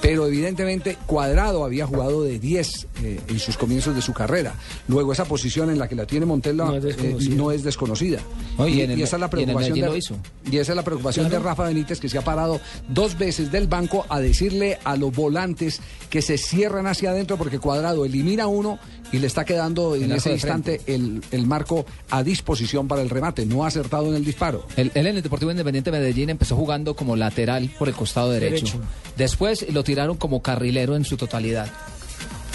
[0.01, 4.55] Pero evidentemente Cuadrado había jugado de 10 eh, en sus comienzos de su carrera.
[4.87, 7.35] Luego esa posición en la que la tiene Montella No es eh, desconocida.
[7.35, 8.19] no es desconocida.
[8.57, 10.15] No, y y, en el- y esa es la preocupación de, lo hizo.
[10.49, 11.43] y esa es la preocupación Claro.
[11.43, 15.13] de Rafa Benítez que se ha parado dos veces del banco a decirle a los
[15.13, 18.79] volantes que se cierran hacia adentro porque Cuadrado elimina uno
[19.11, 23.09] y le está quedando en ese de instante el, el marco a disposición para el
[23.09, 23.45] remate.
[23.45, 24.65] No ha acertado en el disparo.
[24.75, 28.77] Él, él en el Deportivo Independiente Medellín empezó jugando como lateral por el costado derecho.
[28.77, 28.79] Derecho.
[29.17, 31.69] Después lo tiraron como carrilero en su totalidad.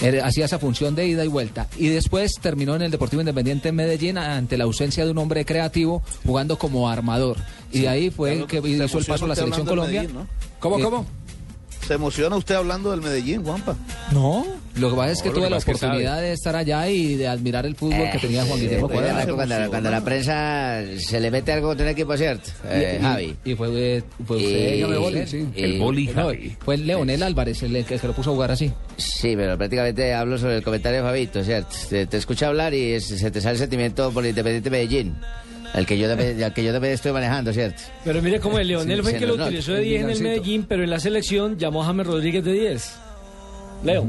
[0.02, 1.68] Él hacía esa función de ida y vuelta.
[1.78, 6.02] Y después terminó en el Deportivo Independiente Medellín ante la ausencia de un hombre creativo
[6.26, 7.36] jugando como armador.
[7.72, 10.02] Y de ahí fue Claro, que hizo el paso a la selección Colombia.
[10.02, 10.26] Medellín, ¿no?
[10.58, 11.06] ¿Cómo, Eh, cómo?
[11.86, 13.76] Se emociona usted hablando del Medellín, Juanpa.
[14.10, 17.16] No, lo que pasa es que No, tuve que la oportunidad de estar allá y
[17.16, 19.34] de admirar el fútbol que tenía Juan Guillermo Cuadrado.
[19.36, 22.50] cuando, la, cuando la prensa se le mete algo contra un equipo, ¿cierto?
[22.66, 23.36] Eh, Y- y- Javi.
[23.44, 23.68] Y fue,
[23.98, 25.46] eh, fue Y- usted, Dígame, Boli, Boli, sí.
[25.54, 26.56] El Boli No, Javi.
[26.64, 28.72] Fue Leonel Álvarez el que, que lo puso a jugar así.
[28.96, 31.76] Sí, pero prácticamente hablo sobre el comentario de Fabito, ¿cierto?
[31.90, 35.16] Te, te escucha hablar y es- se te sale el sentimiento por el Independiente Medellín.
[35.74, 37.82] El que yo también, el que yo también estoy manejando, ¿cierto?
[38.04, 40.22] Pero mire cómo el Leonel Sí, fue el que lo utilizó de 10 en el.
[40.22, 42.96] Medellín, pero en la selección llamó a James Rodríguez de 10.
[43.84, 44.06] Leo.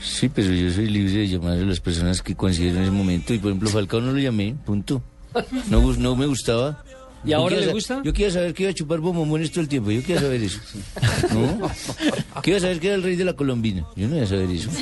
[0.00, 3.34] Sí, pero yo soy libre de llamar a las personas que considero en ese momento.
[3.34, 5.02] Y por ejemplo, Falcao no lo llamé, punto.
[5.68, 6.82] No, no me gustaba.
[7.24, 8.00] ¿Y ahora le gusta?
[8.04, 9.90] Yo quería saber que iba a chupar bombones todo el tiempo.
[9.90, 10.60] Yo quería saber eso.
[11.32, 11.66] ¿No?
[12.38, 13.84] A saber que era el rey de la colombina.
[13.96, 14.70] Yo no iba a saber eso.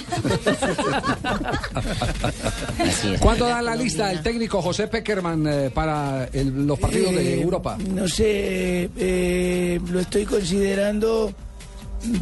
[2.79, 3.21] Es.
[3.21, 7.43] ¿Cuándo da la lista el técnico José Peckerman eh, para el- los partidos de Eh,
[7.43, 7.77] Europa?
[7.95, 11.33] No sé, eh, lo estoy considerando.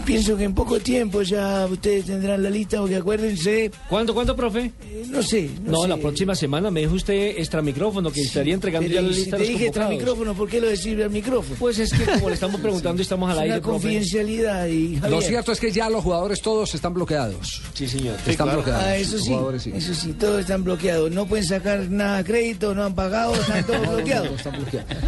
[0.05, 3.71] Pienso que en poco tiempo ya ustedes tendrán la lista, porque acuérdense.
[3.89, 4.71] ¿Cuándo, cuándo, profe?
[5.09, 5.51] no sé.
[5.65, 5.89] No, No, sé.
[5.89, 9.15] la próxima semana me dijo usted extra micrófono que estaría entregando Pero ya la y
[9.15, 11.57] si lista te de los dije extra micrófono, ¿por qué lo decís al micrófono?
[11.59, 14.97] Pues es que como le estamos preguntando y estamos al Es aire, una confidencialidad y
[14.97, 15.23] Lo Javier.
[15.23, 17.63] cierto es que ya los jugadores todos están bloqueados.
[17.75, 18.17] Sí, señor.
[18.27, 18.83] Están bloqueados.
[18.85, 19.35] Ah, eso sí,
[19.75, 21.11] eso sí, todos están bloqueados.
[21.11, 24.41] No pueden sacar nada a crédito, no han pagado, están todos bloqueados.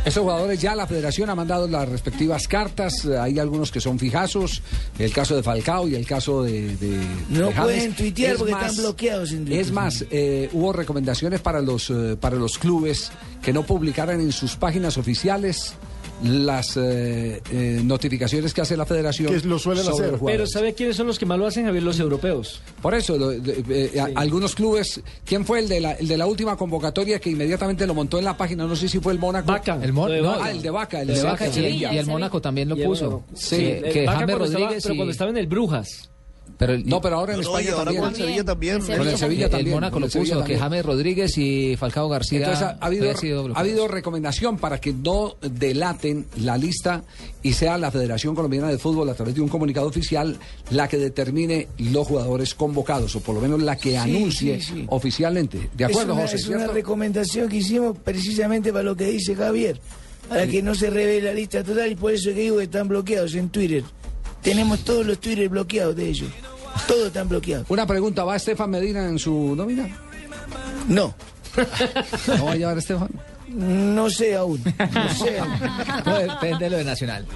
[0.05, 3.05] Esos jugadores ya la federación ha mandado las respectivas cartas.
[3.05, 4.63] eh, Hay algunos que son fijazos.
[4.99, 6.75] El caso de Falcao y el caso de.
[6.77, 9.33] de- No de pueden tuitear Es porque más, están bloqueados.
[9.33, 13.11] en Es más, eh, hubo recomendaciones para los, eh, para los clubes
[13.43, 15.75] que no publicaran en sus páginas oficiales
[16.23, 19.29] las eh, eh, notificaciones que hace la federación.
[19.59, 20.51] sobre los Pero jugadores.
[20.53, 21.83] ¿sabe quiénes son los que más lo hacen, Javier?
[21.83, 22.63] Los europeos.
[22.81, 26.17] Por eso, lo- de- eh, a- algunos clubes, ¿quién fue el de, la, el de
[26.17, 28.67] la última convocatoria que inmediatamente lo montó en la página?
[28.67, 29.47] No sé si fue el Mónaco.
[29.53, 29.79] Vaca.
[29.83, 31.47] El Mon- Ah, no, el de Vaca, el de de Vaca.
[31.47, 33.05] Vaca, y, y el Mónaco también lo puso.
[33.11, 33.25] Mónaco.
[33.35, 34.83] Sí, Sí, que James estaba- Rodríguez.
[34.83, 36.11] pero cuando estaba en el Brujas.
[36.59, 38.03] Pero el- No, pero ahora en No, España ahora también.
[38.03, 38.81] con el Sevilla también.
[38.81, 39.75] Con el Sevilla el también.
[39.75, 40.61] Mónaco con lo el Sevilla puso, que también.
[40.61, 43.07] James Rodríguez y Falcao García Entonces ha, ha habido,
[43.55, 47.05] ha habido recomendación para que no delaten la lista
[47.43, 50.37] y sea la Federación Colombiana de Fútbol a través de un comunicado oficial
[50.71, 54.73] la que determine los jugadores convocados o por lo menos la que Sí, anuncie sí,
[54.75, 54.85] sí.
[54.89, 55.69] oficialmente.
[55.77, 56.37] ¿De acuerdo, es una, José?
[56.37, 56.75] Es una ¿cierto?
[56.75, 59.79] recomendación que hicimos precisamente para lo que dice Javier,
[60.29, 62.65] para que no se revele la lista total y por eso es que digo que
[62.65, 63.85] están bloqueados en Twitter.
[64.47, 66.31] Tenemos todos los Twitter bloqueados de ellos.
[66.87, 67.67] Todos están bloqueados.
[67.69, 69.89] Una pregunta, ¿va Estefan Medina en su nómina?
[70.87, 71.13] No.
[72.39, 73.09] ¿No va a llevar Estefan?
[73.49, 74.63] No sé aún.
[74.63, 75.51] No sé aún.
[76.05, 77.27] No, depende de lo de Nacional.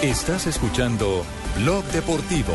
[0.00, 1.26] Estás escuchando
[1.58, 2.54] Blog Deportivo.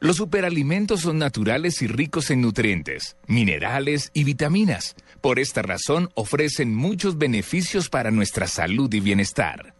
[0.00, 4.94] Los superalimentos son naturales y ricos en nutrientes, minerales y vitaminas.
[5.20, 9.74] Por esta razón ofrecen muchos beneficios para nuestra salud y bienestar.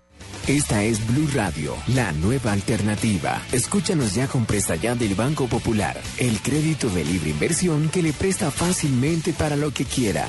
[0.46, 3.40] Esta es Blue Radio, la nueva alternativa.
[3.50, 8.12] Escúchanos ya con Presta Ya del Banco Popular, el crédito de libre inversión que le
[8.12, 10.28] presta fácilmente para lo que quiera.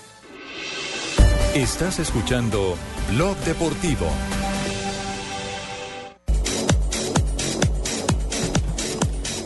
[1.55, 2.77] Estás escuchando
[3.09, 4.07] Blog Deportivo.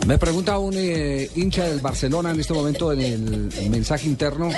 [0.05, 4.51] Me pregunta un eh, hincha del Barcelona en este momento en el mensaje interno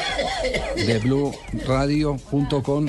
[0.75, 2.87] de blueradio.com.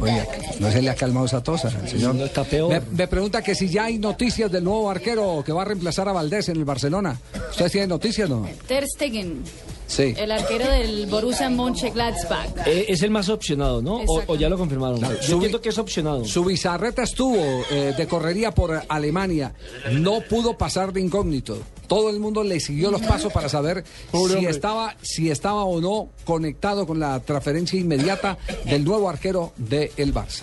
[0.00, 0.26] Oiga,
[0.58, 2.14] no se le ha calmado esa tosa, al señor.
[2.14, 6.08] Me, me pregunta que si ya hay noticias del nuevo arquero que va a reemplazar
[6.08, 7.20] a Valdés en el Barcelona.
[7.50, 8.48] ¿Ustedes tienen noticias, no?
[8.66, 9.44] Ter Stegen,
[9.90, 10.14] Sí.
[10.16, 12.64] el arquero del Borussia Mönchengladbach.
[12.66, 13.96] Eh, es el más opcionado, ¿no?
[14.06, 15.00] O, o ya lo confirmaron.
[15.00, 16.24] Claro, Yo su- entiendo que es opcionado.
[16.24, 17.36] Su bizarreta estuvo
[17.70, 19.52] eh, de correría por Alemania.
[19.90, 21.58] No pudo pasar de incógnito.
[21.88, 23.82] Todo el mundo le siguió los pasos para saber
[24.12, 24.50] Pobre si hombre.
[24.52, 30.14] estaba, si estaba o no conectado con la transferencia inmediata del nuevo arquero del el
[30.14, 30.42] Barça.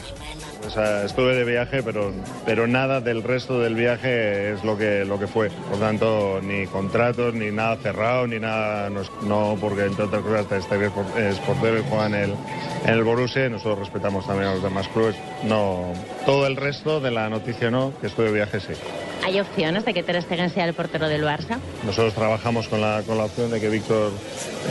[0.68, 2.12] O sea, estuve de viaje, pero,
[2.46, 5.50] pero nada del resto del viaje es lo que, lo que fue.
[5.50, 8.90] Por tanto, ni contratos, ni nada cerrado, ni nada.
[9.24, 12.32] No, porque entre otras cosas este es por- es portero y juega en el,
[12.86, 13.48] en el Borussia.
[13.50, 15.16] Nosotros respetamos también a los demás clubes.
[15.44, 15.94] No,
[16.26, 18.74] todo el resto de la noticia no, que estuve de viaje sí.
[19.26, 21.58] ¿Hay opciones de que Ter Stegen sea el portero del Barça?
[21.86, 24.12] Nosotros trabajamos con la, con la opción de que Víctor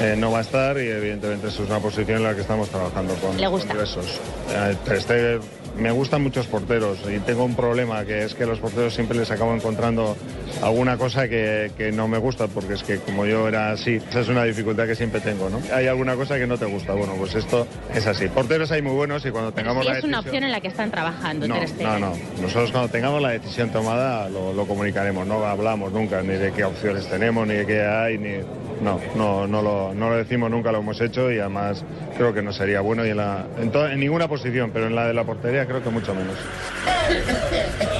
[0.00, 2.68] eh, no va a estar y evidentemente eso es una posición en la que estamos
[2.70, 3.66] trabajando con, ¿Le gusta?
[3.68, 4.20] con diversos.
[4.54, 5.40] Eh, Ter Stegen
[5.78, 9.30] me gustan muchos porteros y tengo un problema que es que los porteros siempre les
[9.30, 10.16] acabo encontrando
[10.62, 14.20] alguna cosa que, que no me gusta porque es que como yo era así, esa
[14.20, 15.60] es una dificultad que siempre tengo, ¿no?
[15.74, 18.28] Hay alguna cosa que no te gusta, bueno, pues esto es así.
[18.28, 20.68] Porteros hay muy buenos y cuando tengamos la es una decisión- opción en la que
[20.68, 21.46] están trabajando.
[21.46, 22.12] no, no, no.
[22.40, 25.26] Nosotros cuando tengamos la decisión tomada lo, lo comunicaremos.
[25.26, 28.30] No hablamos nunca ni de qué opciones tenemos, ni de qué hay, ni...
[28.82, 31.82] No, no, no lo, no lo decimos nunca, lo hemos hecho y además
[32.16, 34.94] creo que no sería bueno y en, la, en, to- en ninguna posición, pero en
[34.94, 36.34] la de la portería creo que mucho menos.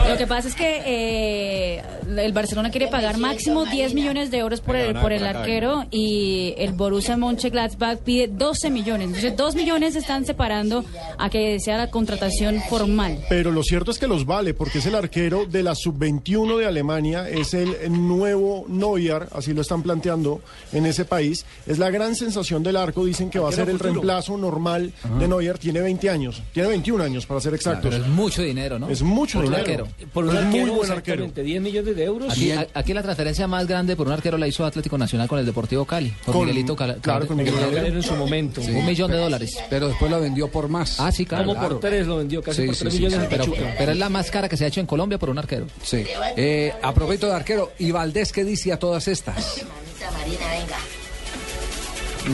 [0.09, 1.83] Lo que pasa es que eh,
[2.17, 6.55] el Barcelona quiere pagar máximo 10 millones de euros por el, por el arquero y
[6.59, 9.07] el Borussia Mönchengladbach pide 12 millones.
[9.09, 10.85] Entonces, 2 millones se están separando
[11.19, 13.19] a que sea la contratación formal.
[13.29, 16.67] Pero lo cierto es que los vale, porque es el arquero de la sub-21 de
[16.67, 20.41] Alemania, es el nuevo Neuer, así lo están planteando
[20.73, 21.45] en ese país.
[21.67, 25.29] Es la gran sensación del arco, dicen que va a ser el reemplazo normal de
[25.29, 25.59] Neuer.
[25.59, 27.91] Tiene 20 años, tiene 21 años para ser exactos.
[27.91, 28.89] Pero es mucho dinero, ¿no?
[28.89, 29.85] Es mucho Por un dinero.
[29.85, 30.09] arquero.
[30.13, 31.25] Por un Es muy buen arquero.
[31.25, 32.33] exactamente, 10 millones de euros.
[32.33, 35.39] Aquí, a- aquí la transferencia más grande por un arquero la hizo Atlético Nacional con
[35.39, 36.13] el Deportivo Cali.
[36.25, 38.61] Por Con- Miguelito Cala- claro, con Miguel Calero en su momento.
[38.61, 39.57] Un millón de dólares.
[39.71, 41.01] Pero después lo vendió por más.
[41.01, 41.47] Ah, sí, claro.
[41.47, 43.53] Como por tres lo vendió, casi Sí, por sí, 3 sí, millones sí, de Pero,
[43.79, 45.67] pero es la más cara que se ha hecho en Colombia por un arquero.
[45.83, 46.05] Sí.
[46.37, 49.65] Eh, a propósito de arquero, ¿y Valdés qué dice a todas estas?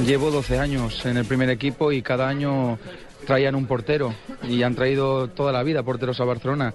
[0.07, 2.79] Llevo 12 años en el primer equipo y cada año
[3.27, 6.75] traían un portero y han traído toda la vida porteros a Barcelona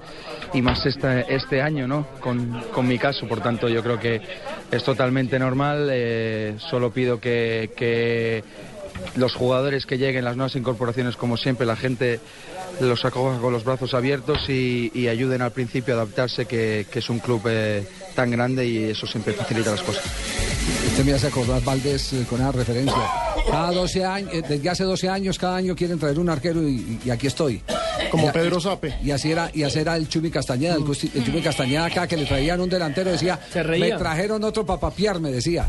[0.53, 2.07] y más este, este año, ¿no?
[2.19, 4.22] Con, con mi caso, por tanto yo creo que
[4.72, 8.43] es totalmente normal, eh, solo pido que,
[9.15, 12.19] los jugadores que lleguen, las nuevas incorporaciones, como siempre, la gente
[12.81, 17.09] los acoja con los brazos abiertos y, ayuden al principio a adaptarse, que, que es
[17.09, 17.84] un club eh,
[18.15, 20.47] tan grande y eso siempre facilita las cosas.
[20.88, 22.95] Usted me hace acordar Valdés eh, con esa referencia.
[23.49, 26.99] Cada 12 años, eh, desde hace 12 años, cada año quieren traer un arquero y,
[27.06, 27.61] y aquí estoy.
[28.11, 28.95] Como Y- Pedro Sape.
[29.03, 30.84] Y así era, y así era el Chumi Castañeda, el,
[31.14, 33.94] el Chumi Castañeda acá que le traían un delantero, decía, Se reía.
[33.95, 35.68] me trajeron otro papapiar, me decía.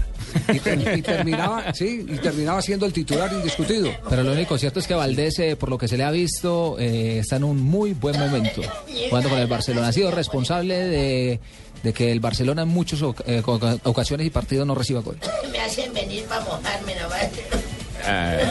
[0.52, 3.90] Y, ter- y terminaba, sí, y terminaba siendo el titular indiscutido.
[4.08, 6.76] Pero lo único cierto es que Valdés, eh, por lo que se le ha visto,
[6.78, 8.62] eh, está en un muy buen momento.
[9.08, 9.88] Jugando con el Barcelona.
[9.88, 11.40] Ha sido responsable de,
[11.82, 15.18] de que el Barcelona en muchas eh, oca- ocasiones y partidos no reciba gol.
[15.52, 17.28] Me hacen venir para mojarme nomás.
[18.10, 18.46] Ay,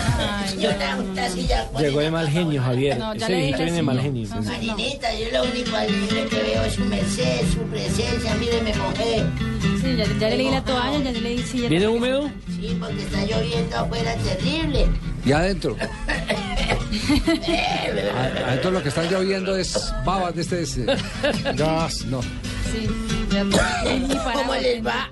[0.60, 2.98] Yo la una silla con Llegó de mal genio, Javier.
[3.00, 4.30] No, ya Ese viejito viene de mal genio.
[4.30, 8.36] Marinita, yo lo único alegre que veo es su merced, su presencia.
[8.36, 9.24] Mire, me mojé.
[9.82, 12.30] Sí, ya, ya le leí la toalla, ya le leí sí, ya- ¿Viene húmedo?
[12.60, 14.88] Sí, porque está lloviendo afuera terrible.
[15.26, 15.76] Y adentro.
[18.46, 20.62] Adentro lo que están lloviendo es babas de este.
[20.62, 20.86] es, eh,
[21.56, 22.22] gas, no.
[22.22, 22.88] Sí,
[23.30, 25.10] ¿Cómo les va?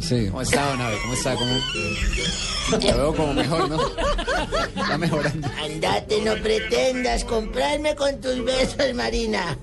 [0.00, 0.26] Sí.
[0.28, 0.96] ¿Cómo está, Don Abe?
[1.02, 1.34] ¿Cómo está?
[1.34, 1.52] ¿Cómo...
[2.72, 3.78] Lo veo como mejor, ¿no?
[4.80, 5.48] Está mejorando.
[5.62, 9.58] Andate, no pretendas comprarme con tus besos, Marina.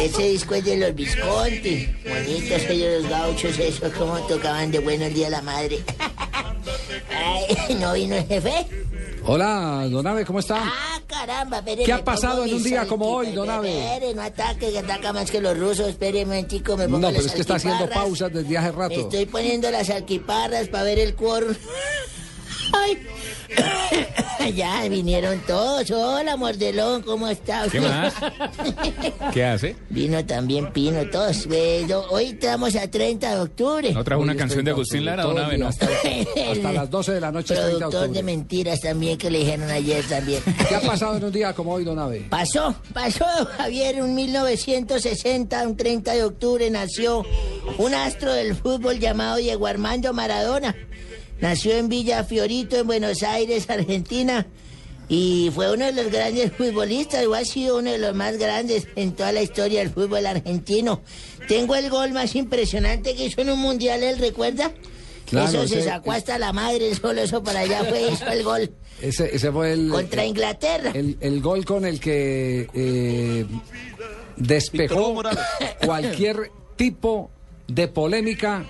[0.00, 1.88] Ese disco es de los Visconti.
[2.08, 5.82] Bonitos ellos los gauchos, esos como tocaban de bueno el Día de la Madre.
[7.10, 8.66] Ay, ¿no vino el jefe?
[9.26, 10.58] Hola, Don Abe, ¿cómo está?
[10.62, 13.46] Ah, caramba, espere, ¿Qué ha pasado en un día como hoy, saltitas.
[13.46, 13.84] don Abe?
[13.94, 15.88] Espere, no ataque, que ataca más que los rusos.
[15.88, 18.76] Espere un momentico, me pongo No, pero es que está haciendo pausas desde hace Me
[18.78, 19.00] rato.
[19.00, 21.54] estoy poniendo las alquiparras para ver el quórum.
[22.72, 23.06] Ay.
[24.54, 25.90] Ya vinieron todos.
[25.90, 27.66] Hola, Mordelón, ¿cómo está?
[27.70, 28.14] ¿Qué más?
[29.32, 29.74] ¿Qué hace?
[29.90, 31.46] Vino también Pino, todos.
[31.50, 33.92] Eh, do- Hoy estamos a 30 de octubre.
[33.92, 35.58] ¿No trajo una canción de Agustín Lara, Don Abe?
[35.58, 35.68] No.
[35.68, 35.86] Hasta,
[36.52, 39.70] hasta las 12 de la noche, 30 de Productor de mentiras también que le dijeron
[39.70, 40.42] ayer también.
[40.68, 42.26] ¿Qué ha pasado en un día como hoy, Don Abe?
[42.28, 43.24] Pasó, pasó,
[43.56, 47.24] Javier, un 1960, un 30 de octubre, nació
[47.78, 50.74] un astro del fútbol llamado Diego Armando Maradona.
[51.40, 54.46] Nació en Villa Fiorito, en Buenos Aires, Argentina,
[55.08, 58.86] y fue uno de los grandes futbolistas, o ha sido uno de los más grandes
[58.96, 61.02] en toda la historia del fútbol argentino.
[61.48, 64.72] Tengo el gol más impresionante que hizo en un mundial, ¿él recuerda?
[65.26, 68.70] Claro, eso se sacó hasta la madre, solo eso para allá fue, hizo el gol
[69.00, 69.88] Ese, ese fue el.
[69.88, 70.92] contra Inglaterra.
[70.94, 73.46] El, el gol con el que eh,
[74.36, 75.22] despejó
[75.84, 77.30] cualquier tipo
[77.66, 78.64] de polémica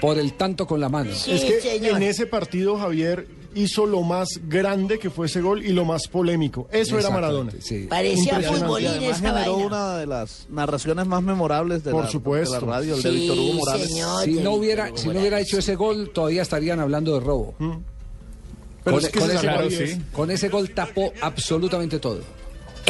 [0.00, 1.10] por el tanto con la mano.
[1.14, 1.96] Sí, es que señor.
[1.96, 6.06] en ese partido Javier hizo lo más grande que fue ese gol y lo más
[6.06, 6.68] polémico.
[6.70, 7.50] Eso era Maradona.
[7.88, 8.58] Parecía Impresionante.
[8.58, 9.66] futbolín esa generó vaina.
[9.66, 12.54] una de las narraciones más memorables de, Por la, supuesto.
[12.54, 13.88] de la radio, el de Sí, Víctor Hugo Morales.
[13.88, 14.24] señor.
[14.24, 17.54] Si no hubiera, si no hubiera hecho ese gol, todavía estarían hablando de robo.
[17.58, 22.20] Pero con, es que con ese ese gol es- con ese gol tapó absolutamente todo.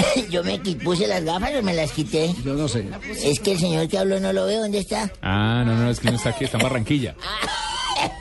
[0.31, 2.35] Yo me puse las gafas o me las quité.
[2.45, 2.87] Yo no sé.
[3.23, 4.61] Es que el señor que habló no lo veo.
[4.63, 5.11] ¿Dónde está?
[5.23, 7.15] Ah, no, no, es que no está aquí, está en Barranquilla.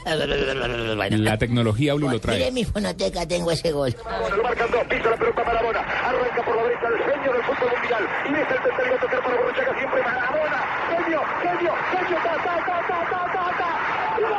[0.06, 2.52] La tecnología Blue lo Mire trae.
[2.52, 3.94] mi fonoteca, tengo ese gol.
[4.36, 5.80] Lo marcan dos, pisa la pelota Maradona.
[5.82, 8.08] Arranca por la derecha el genio del fútbol mundial.
[8.26, 10.60] Y es el tercero a tocar para Borruchaga siempre Maradona.
[10.90, 13.70] Genio, genio, genio, ta, ta, ta, ta, ta, ta, ta.
[14.18, 14.32] ¡Gol!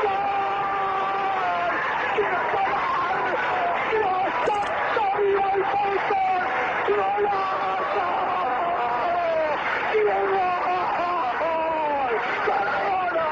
[0.00, 1.74] ¡Gol!
[2.14, 3.26] ¡Quiero parar!
[3.90, 6.42] ¡Dios santo, viva el fútbol!
[6.88, 8.08] ¡Golazo!
[9.92, 10.30] ¡Gol!
[12.48, 13.28] ¡Maradona!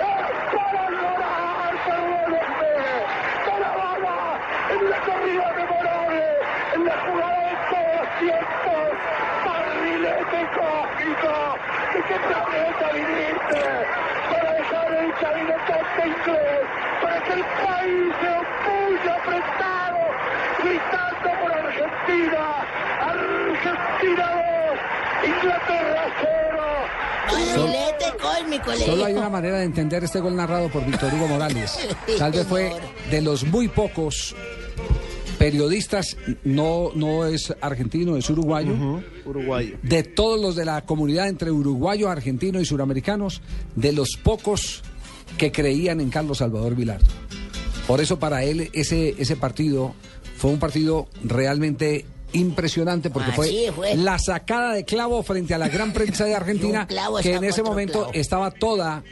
[0.00, 1.72] ¡Es para llorar!
[1.84, 2.74] ¡Perdónenme!
[3.46, 4.16] ¡Maradona!
[4.70, 6.24] ¡En la corrida memorable!
[6.74, 8.88] ¡En la jugada de todos los tiempos!
[9.44, 11.34] ¡Barrilete cósmico!
[11.92, 13.62] ¿De qué planeta viniste?
[14.30, 16.64] Para dejar el chavinetote inglés,
[17.02, 17.44] para que el
[17.80, 18.12] país
[19.02, 19.98] se apretado,
[20.62, 22.42] gritando por Argentina.
[23.00, 24.26] Argentina
[25.22, 27.56] 2, Inglaterra 0.
[27.56, 31.28] Barrilete cósmico, le Solo hay una manera de entender este gol narrado por Víctor Hugo
[31.28, 31.78] Morales.
[32.18, 32.72] Tal vez fue
[33.10, 34.34] de los muy pocos
[35.38, 39.00] periodistas, no, no es argentino, es uruguayo.
[39.24, 39.78] Uruguayo.
[39.82, 43.40] De todos los de la comunidad entre uruguayo, argentino y suramericanos,
[43.74, 44.82] de los pocos
[45.38, 47.06] que creían en Carlos Salvador Vilardo.
[47.90, 49.96] Por eso para él ese, ese partido
[50.36, 53.96] fue un partido realmente impresionante porque fue, fue.
[53.96, 56.86] la sacada de clavo frente a la gran prensa de Argentina
[57.20, 58.12] que en ese momento clavo.
[58.14, 59.02] estaba toda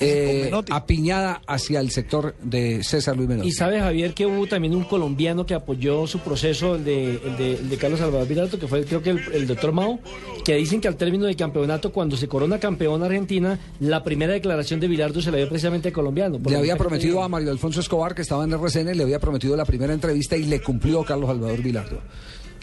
[0.00, 3.48] eh, apiñada hacia el sector de César Luis Menotti.
[3.48, 7.36] Y sabe Javier que hubo también un colombiano que apoyó su proceso, el de, el
[7.36, 9.98] de, el de Carlos Salvador Vilardo, que fue creo que el, el doctor Mao,
[10.44, 14.80] que dicen que al término del campeonato, cuando se corona campeón Argentina, la primera declaración
[14.80, 16.38] de Vilardo se la dio precisamente al colombiano.
[16.44, 19.64] Le había prometido a Mario Alfonso Escobar, que estaba en RCN, le había prometido la
[19.64, 22.00] primera entrevista y le cumplió Carlos Salvador Vilardo.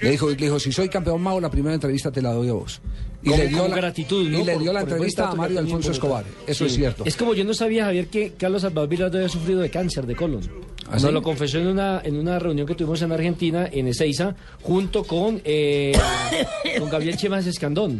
[0.02, 2.54] Le dijo, le dijo, si soy campeón Mao, la primera entrevista te la doy a
[2.54, 2.82] vos.
[3.22, 4.40] Y Como- le dio la, gratitud, ¿no?
[4.40, 5.92] y le Por- dio la por entrevista a Mario Alfonso.
[5.92, 6.24] Escobar.
[6.48, 6.72] Eso Sí.
[6.72, 7.04] es cierto.
[7.06, 10.42] Es como yo no sabía, Javier, que Carlos Salvador había sufrido de cáncer de colon.
[10.90, 11.12] ¿Ah, Nos sí?
[11.12, 14.34] lo confesó en una, en una reunión que tuvimos en Argentina, en Ezeiza,
[14.64, 15.92] junto con, eh,
[16.80, 18.00] con Gabriel Chemas Escandón.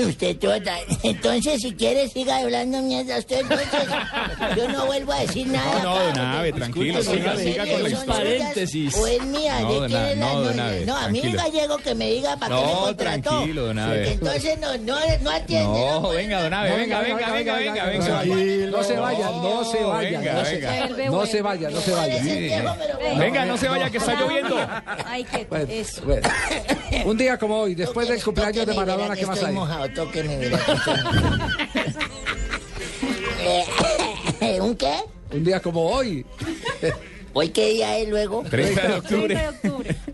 [0.00, 0.76] Usted tota.
[1.04, 3.40] Entonces, si quiere, siga hablando mierda usted.
[3.40, 3.68] Entonces,
[4.56, 5.82] yo no vuelvo a decir nada.
[5.82, 8.14] No, no, Abe, porque- tranquilo, siga, siga si con la historia.
[8.38, 8.94] Paréntesis.
[8.96, 9.60] O es mía.
[9.60, 11.42] No, ¿de quién no, no, Abe, no, a mí un tranquilo.
[11.60, 13.30] gallego que me diga para qué me No, contrató.
[13.30, 13.78] tranquilo, don.
[13.78, 15.64] Entonces, no, no, no atiende.
[15.68, 18.24] No, venga, don No, venga, venga, venga, venga, venga.
[18.70, 21.10] No se vaya, no se vaya, venga, no se- venga.
[21.10, 21.70] no se vaya,
[23.18, 24.56] Venga, no se vaya, que está lloviendo.
[25.06, 26.02] Ay, qué Bueno, eso.
[26.04, 26.28] bueno.
[27.04, 29.54] Un día como hoy, después del cumpleaños de Maradona, ¿qué más hay?
[29.54, 30.60] mojado, tóqueme, estoy
[34.40, 34.94] Eh, ¿Un qué?
[35.32, 36.24] Un día como hoy.
[37.34, 38.44] ¿Hoy qué día es luego?
[38.48, 39.48] 30 de octubre.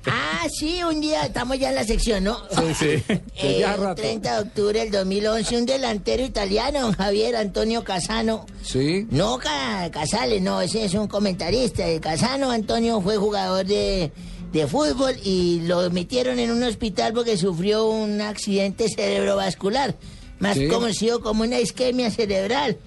[0.07, 2.39] Ah, sí, un día, estamos ya en la sección, ¿no?
[2.51, 2.75] Sí,
[3.07, 3.15] sí.
[3.43, 3.65] Eh,
[3.97, 8.47] 30 de octubre del 2011, un delantero italiano, Javier Antonio Casano.
[8.63, 9.07] Sí.
[9.11, 11.87] No Ca- Casales, no, ese es un comentarista.
[11.87, 14.11] El Casano Antonio fue jugador de,
[14.53, 19.95] de fútbol y lo metieron en un hospital porque sufrió un accidente cerebrovascular,
[20.39, 20.69] más Sí.
[20.69, 22.79] conocido como una isquemia cerebral,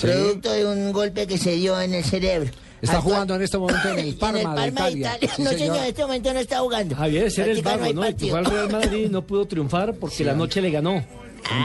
[0.00, 2.50] producto de un golpe que se dio en el cerebro.
[2.80, 5.16] Está Actual- jugando en este momento en el en el Parma, de Parma Italia.
[5.16, 5.34] Italia.
[5.36, 5.76] Sí, no, señor.
[5.78, 6.96] en este momento no está jugando.
[6.96, 8.04] Javier, ese era el hay ¿no?
[8.38, 11.04] El Real Madrid y no pudo triunfar porque la noche le ganó.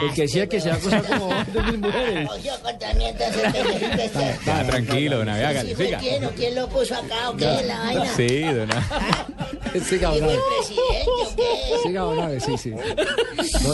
[0.04, 2.30] El que decía que se va a acostar como de mil mujeres.
[2.30, 6.00] Cogió contra mí, entonces, ¿qué- qué- qué- Ah, tranquilo, don Abe, ¿Sí siga.
[6.36, 8.06] quién lo puso acá o qué es la vaina?
[8.16, 8.84] Sí, don Abe.
[9.90, 11.44] Siga, ¿Y don qué?
[11.84, 12.70] Siga, don Abe, sí, sí.
[12.70, 12.78] Do-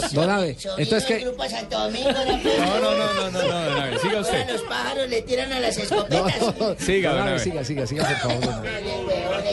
[0.08, 0.40] Sobrino
[0.78, 1.24] entonces del que...
[1.26, 2.24] grupo Santo Domingo, ¿no?
[2.24, 4.50] No, no, no, no, no, no, don Abe, siga Ahora usted.
[4.50, 6.34] los pájaros le tiran a las escopetas.
[6.78, 7.38] Siga, don Abe.
[7.38, 8.64] siga, siga, siga, por favor.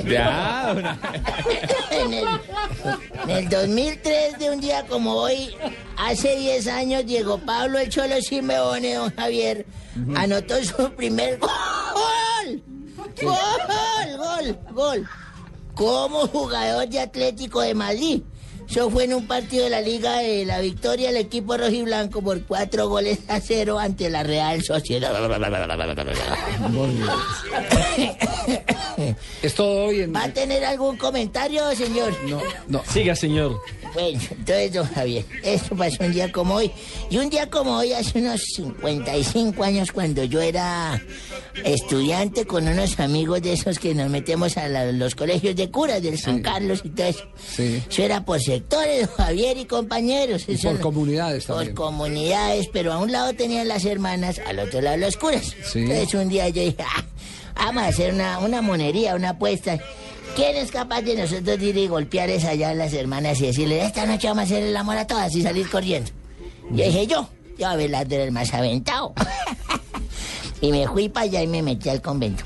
[0.07, 2.25] Ya, don el,
[3.23, 5.53] en el 2003, de un día como hoy,
[5.97, 9.65] hace 10 años, Diego Pablo El Cholo Simeone, don Javier,
[10.15, 11.49] anotó su primer gol.
[13.21, 15.07] Gol, gol, gol.
[15.73, 18.21] Como jugador de Atlético de Madrid.
[18.69, 22.43] Eso fue en un partido de la Liga de la Victoria del equipo rojiblanco por
[22.43, 25.13] cuatro goles a cero ante la Real Sociedad.
[29.41, 30.13] Es todo hoy en...
[30.13, 32.13] ¿Va a tener algún comentario, señor?
[32.25, 32.83] No, no.
[32.91, 33.61] Siga, señor.
[33.97, 36.71] Bueno, entonces, don Javier, esto pasó un día como hoy.
[37.09, 41.01] Y un día como hoy, hace unos 55 años, cuando yo era
[41.63, 46.03] estudiante con unos amigos de esos que nos metemos a la- los colegios de curas
[46.03, 47.23] del San Carlos y todo eso.
[47.55, 47.81] Sí.
[47.89, 50.43] Eso era por sectores, don Javier y compañeros.
[50.47, 51.75] Y Eso por no- comunidades por también.
[51.75, 55.55] comunidades, pero a un lado tenían las hermanas, al otro lado los curas.
[55.71, 55.79] Sí.
[55.79, 57.03] Entonces un día yo dije, "Ah,
[57.57, 59.77] vamos a hacer una, una monería, una apuesta.
[60.35, 64.05] ¿Quién es capaz de nosotros ir y golpear esa a las hermanas y decirle, esta
[64.05, 66.11] noche vamos a hacer el amor a todas y salir corriendo?
[66.71, 67.29] Yo dije, yo.
[67.57, 69.13] Yo Abelardo era el más aventado.
[70.61, 72.43] y me fui para allá y me metí al convento.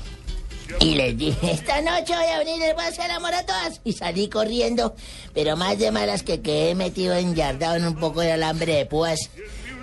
[0.80, 3.80] Y les dije, esta noche voy a venir, les voy a hacer amor a todas.
[3.84, 4.94] Y salí corriendo,
[5.34, 9.30] pero más de malas que quedé metido enyardado en un poco de alambre de púas.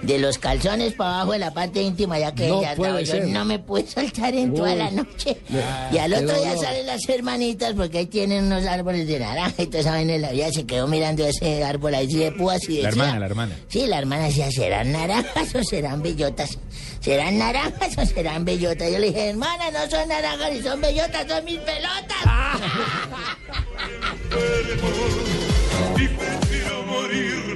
[0.01, 3.27] De los calzones para abajo de la parte íntima, ya que No puede Yo ser.
[3.27, 5.37] no me pude soltar en toda la noche.
[5.53, 9.61] Ah, Y al otro día salen las hermanitas, porque ahí tienen unos árboles de naranja
[9.61, 10.17] y toda esa vaina.
[10.17, 13.03] La vida se quedó mirando ese árbol ahí de púas y La decía...
[13.03, 13.55] hermana, la hermana.
[13.67, 16.57] Sí, la hermana decía, ¿serán naranjas o serán bellotas?
[17.01, 18.91] ¿Serán naranjas o serán bellotas?
[18.91, 22.17] Yo le dije, hermana, no son naranjas ni son bellotas, son mis pelotas.
[25.97, 27.48] y prefiero morirme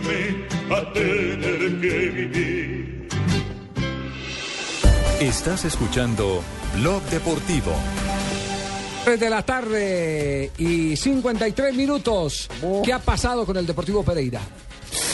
[0.74, 3.08] a tener vivir.
[5.20, 6.42] Estás escuchando
[6.76, 7.74] Blog Deportivo.
[9.06, 12.50] 3 de la tarde y 53 minutos.
[12.84, 14.42] ¿Qué ha pasado con el Deportivo Pereira?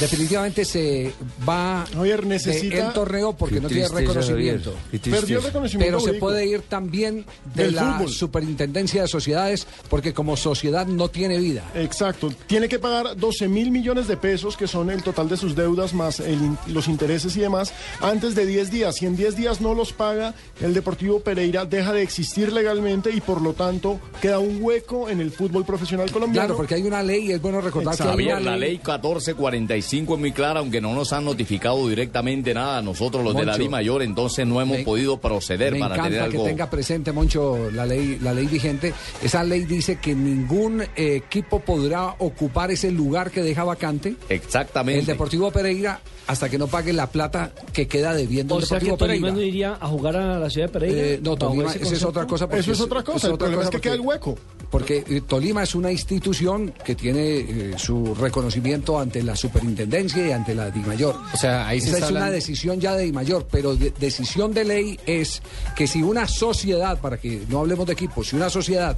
[0.01, 1.13] Definitivamente se
[1.47, 1.85] va
[2.25, 4.71] necesita- el torneo porque no tiene reconocimiento.
[4.71, 4.91] Javier.
[4.91, 5.21] Qué tristeza.
[5.21, 7.25] Perdió el reconocimiento Pero se puede ir también
[7.55, 8.09] de Del la fútbol.
[8.11, 11.63] superintendencia de sociedades porque como sociedad no tiene vida.
[11.75, 12.29] Exacto.
[12.47, 15.93] Tiene que pagar 12 mil millones de pesos, que son el total de sus deudas
[15.93, 17.71] más el los intereses y demás,
[18.01, 18.95] antes de 10 días.
[18.97, 23.21] Si en 10 días no los paga, el Deportivo Pereira deja de existir legalmente y
[23.21, 23.78] por lo tanto
[24.21, 26.47] queda un hueco en el fútbol profesional colombiano.
[26.47, 30.13] Claro, porque hay una ley y es bueno recordar que hay una la ley 1445
[30.13, 33.51] es muy clara, aunque no nos han notificado directamente nada a nosotros los de la
[33.53, 33.63] Moncho.
[33.63, 36.45] Di Mayor, entonces no hemos Me- podido proceder Me para tener encanta que algo.
[36.47, 38.93] tenga presente, Moncho, la ley, la ley vigente.
[39.23, 44.15] Esa ley dice que ningún eh, equipo podrá ocupar ese lugar que deja vacante.
[44.29, 44.99] Exactamente.
[45.01, 48.77] El Deportivo Pereira hasta que no pague la plata que queda debiendo O el sea
[48.77, 49.31] que Deportivo Pereira.
[49.31, 51.01] no iría a jugar a la ciudad de Pereira.
[51.01, 52.47] Eh, no, ¿Bajo Tolima, ese esa es otra cosa.
[52.51, 54.37] Eso es otra cosa, el problema es que queda el hueco.
[54.69, 60.31] Porque eh, Tolima es una institución que tiene eh, su reconocimiento ante la superintendencia y
[60.31, 61.15] ante la DIMAYOR.
[61.33, 63.89] O sea, ahí se Esa está es una hablando- decisión ya de DIMAYOR, pero de-
[63.99, 65.41] decisión de ley es
[65.75, 68.95] que si una sociedad, para que no hablemos de equipos, si una sociedad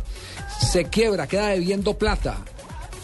[0.60, 2.40] se quiebra, queda debiendo plata,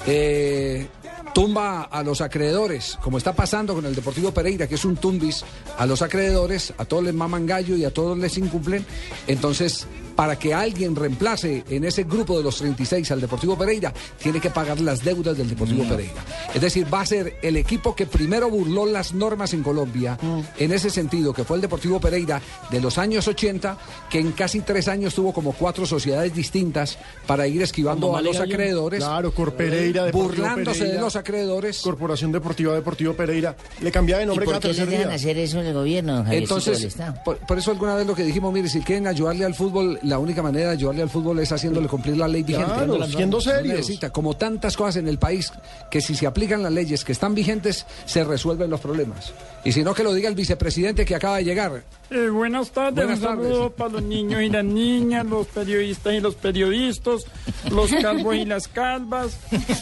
[0.06, 0.88] eh,
[1.34, 5.46] tumba a los acreedores, como está pasando con el Deportivo Pereira, que es un tumbis
[5.78, 8.86] a los acreedores, a todos les maman gallo y a todos les incumplen,
[9.28, 9.86] entonces
[10.18, 14.50] para que alguien reemplace en ese grupo de los 36 al Deportivo Pereira, tiene que
[14.50, 16.26] pagar las deudas del Deportivo Pereira.
[16.56, 20.18] Es decir, va a ser el equipo que primero burló las normas en Colombia,
[20.58, 22.42] en ese sentido, que fue el Deportivo Pereira
[22.72, 23.78] de los años 80,
[24.10, 28.40] que en casi tres años tuvo como cuatro sociedades distintas para ir esquivando a los
[28.40, 29.04] acreedores.
[29.04, 31.80] Claro, Corpereira, Deportivo burlándose de los acreedores.
[31.82, 33.56] Corporación Deportiva Deportivo Pereira.
[33.82, 35.14] Le cambiaba de ¿Y nombre por cada qué dejan día.
[35.16, 38.68] hacer eso en el gobierno, Entonces, por, por eso alguna vez lo que dijimos, mire,
[38.68, 42.18] si quieren ayudarle al fútbol, la única manera de ayudarle al fútbol es haciéndole cumplir
[42.18, 42.74] la ley vigente.
[42.74, 43.90] Claro, No siendo serios.
[44.12, 45.52] como tantas cosas en el país,
[45.92, 49.34] que si se aplican las leyes que están vigentes, se resuelven los problemas.
[49.64, 51.84] Y si no, que lo diga el vicepresidente que acaba de llegar.
[52.10, 56.20] Eh, buenas tardes, Buenas un saludo para los niños y las niñas, los periodistas y
[56.22, 57.26] los periodistas,
[57.70, 59.38] los calvos y las calvas,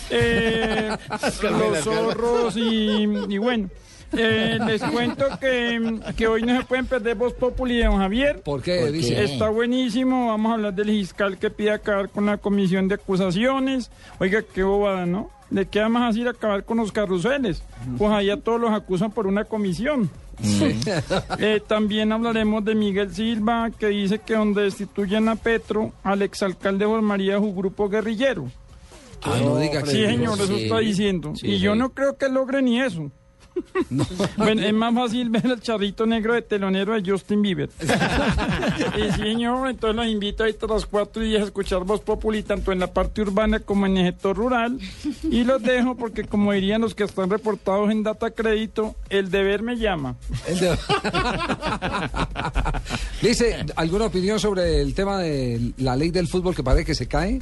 [0.10, 0.89] eh,
[1.43, 3.69] los zorros y, y bueno.
[4.17, 8.41] Eh, les cuento que, que hoy no se pueden perder Voz Populi de don Javier.
[8.41, 8.87] ¿Por qué?
[9.23, 10.27] Está buenísimo.
[10.27, 13.91] Vamos a hablar del fiscal que pide acabar con la comisión de acusaciones.
[14.19, 15.29] Oiga, qué bobada, ¿no?
[15.49, 17.61] ¿De qué más así acabar con los carruseles?
[17.97, 20.09] Pues allá todos los acusan por una comisión.
[21.39, 26.85] Eh, también hablaremos de Miguel Silva, que dice que donde destituyen a Petro, al exalcalde
[26.85, 28.49] Juan María su grupo guerrillero.
[29.23, 30.63] Ah, no diga que- Sí, señor, eso Sí.
[30.63, 31.33] está diciendo.
[31.35, 33.09] Sí, y yo no creo que logre ni eso.
[34.38, 37.69] Bueno, es más fácil ver el charrito negro de telonero de Justin Bieber.
[38.98, 42.44] y señor, entonces los invito ahí a las 4 y 10 a escuchar Voz Populi,
[42.44, 44.80] tanto en la parte urbana como en el sector rural.
[45.23, 49.61] Y los dejo porque, como dirían los que están reportados en Data Crédito, el deber
[49.61, 50.15] me llama.
[53.22, 57.07] Dice, ¿alguna opinión sobre el tema de la ley del fútbol que parece que se
[57.07, 57.41] cae?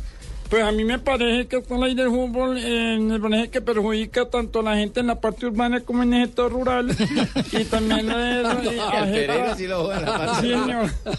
[0.53, 4.30] Pues a mí me parece que esta ley del fútbol eh, me parece que perjudica
[4.30, 6.95] tanto a la gente en la parte urbana como en el sector rural
[7.51, 10.53] y también eh, a- El Pereira sí lo en la parte Sí.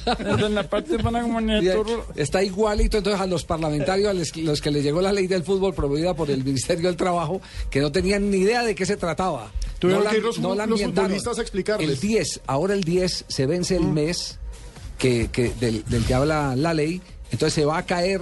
[0.05, 2.05] Tanto en la parte urbana como en el sector rural.
[2.15, 5.43] Está igualito entonces a los parlamentarios, a los, los que les llegó la ley del
[5.43, 7.40] fútbol promovida por el Ministerio del Trabajo,
[7.70, 9.51] que no tenían ni idea de qué se trataba.
[9.81, 11.06] Tuvieron no que ir los fu- la los ambientaron.
[11.11, 11.89] futbolistas a explicarles.
[11.90, 14.39] El 10, ahora el 10 se vence el mes
[14.97, 17.02] que, que del, del que habla la ley,
[17.32, 18.20] entonces se va a caer.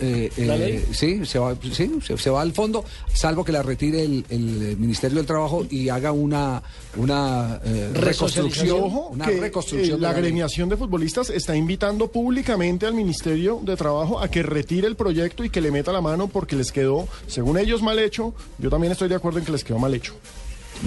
[0.00, 0.84] Eh, ¿La eh?
[0.92, 4.76] Sí, se va, sí se, se va al fondo, salvo que la retire el, el
[4.76, 6.62] Ministerio del Trabajo y haga una,
[6.96, 8.80] una eh, reconstrucción.
[8.82, 13.60] ojo, Una que, reconstrucción eh, de la agremiación de futbolistas está invitando públicamente al Ministerio
[13.62, 16.72] de Trabajo a que retire el proyecto y que le meta la mano porque les
[16.72, 18.34] quedó, según ellos, mal hecho.
[18.58, 20.14] Yo también estoy de acuerdo en que les quedó mal hecho.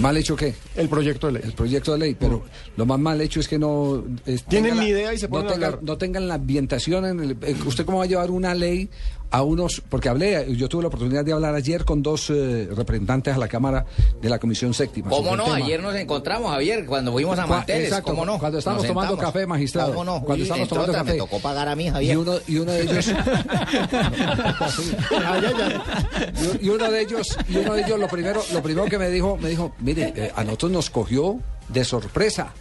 [0.00, 0.54] ¿Mal hecho qué?
[0.74, 1.42] El proyecto de ley.
[1.44, 2.42] El proyecto de ley, pero
[2.76, 4.02] lo más mal hecho es que no...
[4.26, 7.20] es- Tienen la- idea y se ponen no a tengan, no tengan la ambientación en
[7.20, 7.30] el...
[7.42, 8.88] eh, ¿Usted cómo va a llevar una ley
[9.32, 9.82] a unos...
[9.88, 13.48] Porque hablé, yo tuve la oportunidad de hablar ayer con dos eh, representantes a la
[13.48, 13.84] Cámara
[14.20, 15.10] de la Comisión Séptima.
[15.10, 15.52] ¿Cómo no?
[15.52, 17.88] Ayer nos encontramos, Javier, cuando fuimos a Manteles.
[17.88, 18.38] exacto, ¿Cómo no?
[18.38, 19.90] cuando estábamos tomando café, magistrado.
[19.92, 20.22] ¿Cómo no?
[20.22, 21.12] Cuando estábamos tomando café.
[21.12, 22.18] Me tocó pagar a mí, Y Javier.
[22.18, 23.10] uno, y uno de ellos...
[26.62, 29.08] Y, y uno de ellos, y uno de ellos lo primero, lo primero que me
[29.10, 31.38] dijo, me dijo, mire, eh, a nosotros nos cogió
[31.68, 32.52] de sorpresa.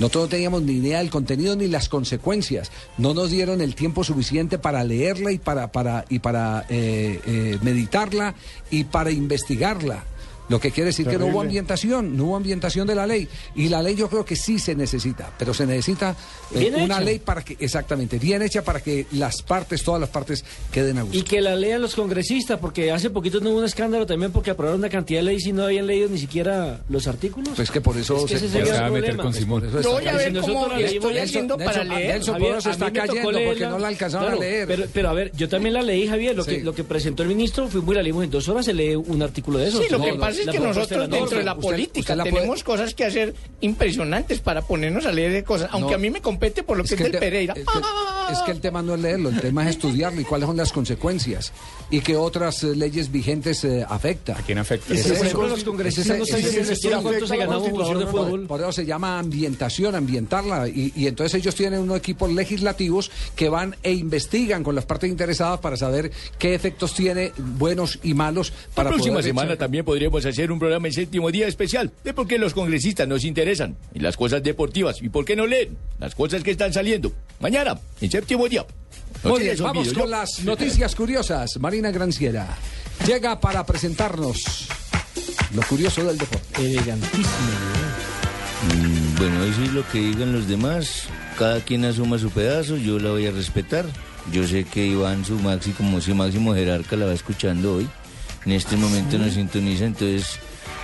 [0.00, 2.70] Nosotros no teníamos ni idea del contenido ni las consecuencias.
[2.98, 7.58] No nos dieron el tiempo suficiente para leerla y para, para, y para eh, eh,
[7.62, 8.34] meditarla
[8.70, 10.04] y para investigarla.
[10.48, 13.28] Lo que quiere decir que no hubo ambientación, no hubo ambientación de la ley.
[13.54, 16.16] Y la ley yo creo que sí se necesita, pero se necesita
[16.54, 17.00] eh, una hecha.
[17.00, 21.02] ley para que, exactamente, bien hecha para que las partes, todas las partes queden a
[21.02, 21.18] gusto.
[21.18, 24.50] Y que la lean los congresistas, porque hace poquito no hubo un escándalo también porque
[24.50, 27.50] aprobaron una cantidad de leyes y no habían leído ni siquiera los artículos.
[27.54, 29.70] Pues que por eso Es que ese se- se va a meter con Simón.
[29.70, 32.14] Yo eso voy a ver si cómo estoy haciendo para leer.
[32.14, 34.66] Nelson Javier, está cayendo porque no la alcanzaban Claro, a leer.
[34.66, 36.34] Pero, pero a ver, yo también la leí, Javier.
[36.34, 38.72] Lo, que, lo que presentó el ministro, fuimos y la leímos en dos horas, se
[38.72, 39.82] lee un artículo de eso.
[39.82, 42.94] Sí, lo No, que no, pasa es que nosotros dentro de la política tenemos cosas
[42.94, 46.76] que hacer impresionantes para ponernos a leer de cosas, aunque a mí me compete por
[46.76, 47.54] lo que es, del Pereira.
[47.54, 50.72] Es que el tema no es leerlo, el tema es estudiarlo y cuáles son las
[50.72, 51.52] consecuencias
[51.90, 54.38] y que otras eh, leyes vigentes eh, afecta.
[54.38, 54.88] ¿A quién afecta?
[54.88, 56.24] Por ejemplo, los congresistas no
[57.70, 58.46] jugador de fútbol.
[58.46, 60.68] Por eso se llama ambientación, ambientarla.
[60.68, 65.08] Y, y entonces ellos tienen unos equipos legislativos que van e investigan con las partes
[65.10, 69.58] interesadas para saber qué efectos tiene, buenos y malos, para la próxima poder semana echar-
[69.58, 73.24] también podríamos hacer un programa en séptimo día especial de por qué los congresistas nos
[73.24, 77.12] interesan y las cosas deportivas y por qué no leen las cosas que están saliendo.
[77.40, 78.66] Mañana, en séptimo día.
[79.24, 81.58] Muy bien, vamos con las noticias curiosas.
[81.58, 82.46] Marina Granciera
[83.06, 84.68] llega para presentarnos
[85.54, 86.78] lo curioso del deporte.
[88.62, 91.04] Mm, Bueno, eso es lo que digan los demás.
[91.38, 93.84] Cada quien asuma su pedazo, yo la voy a respetar.
[94.32, 97.88] Yo sé que Iván, su máximo, como su máximo jerarca, la va escuchando hoy.
[98.44, 100.38] En este momento nos sintoniza, entonces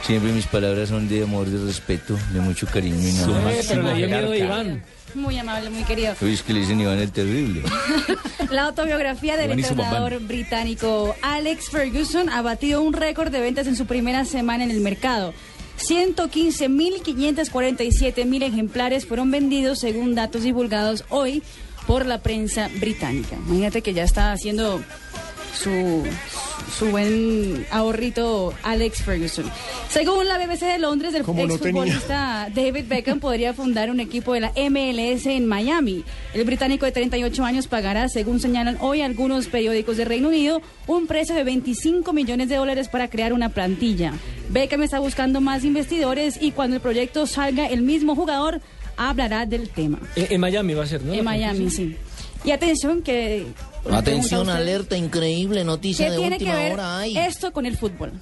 [0.05, 3.67] siempre mis palabras son de amor, de respeto, de mucho cariño y nada más.
[3.69, 4.85] Pero le dio miedo a Iván.
[5.15, 6.15] Muy amable, muy querido.
[6.21, 7.63] Uy, es que le dicen Iván el terrible.
[8.51, 13.87] La autobiografía del entrenador británico Alex Ferguson ha batido un récord de ventas en su
[13.87, 15.33] primera semana en el mercado.
[15.79, 21.43] 115.547.000 ejemplares fueron vendidos según datos divulgados hoy
[21.87, 23.37] por la prensa británica.
[23.47, 24.83] Imagínate que ya está haciendo
[25.55, 26.03] su,
[26.77, 29.51] su buen ahorrito Alex Ferguson.
[29.89, 34.35] Según la BBC de Londres, el Como no exfutbolista David Beckham podría fundar un equipo
[34.35, 36.05] de la MLS en Miami.
[36.33, 41.07] El británico de 38 años pagará, según señalan hoy algunos periódicos de Reino Unido, un
[41.07, 44.13] precio de 25 millones de dólares para crear una plantilla.
[44.51, 48.61] Beckham está buscando más investidores y cuando el proyecto salga, el mismo jugador
[48.97, 49.99] hablará del tema.
[50.17, 51.13] En, en Miami va a ser, ¿no?
[51.13, 51.97] En Miami, sí.
[52.45, 53.47] Y atención que...
[53.93, 57.17] Atención, alerta, increíble noticia ¿Qué de tiene que última ver hora hay.
[57.19, 58.13] esto con el fútbol?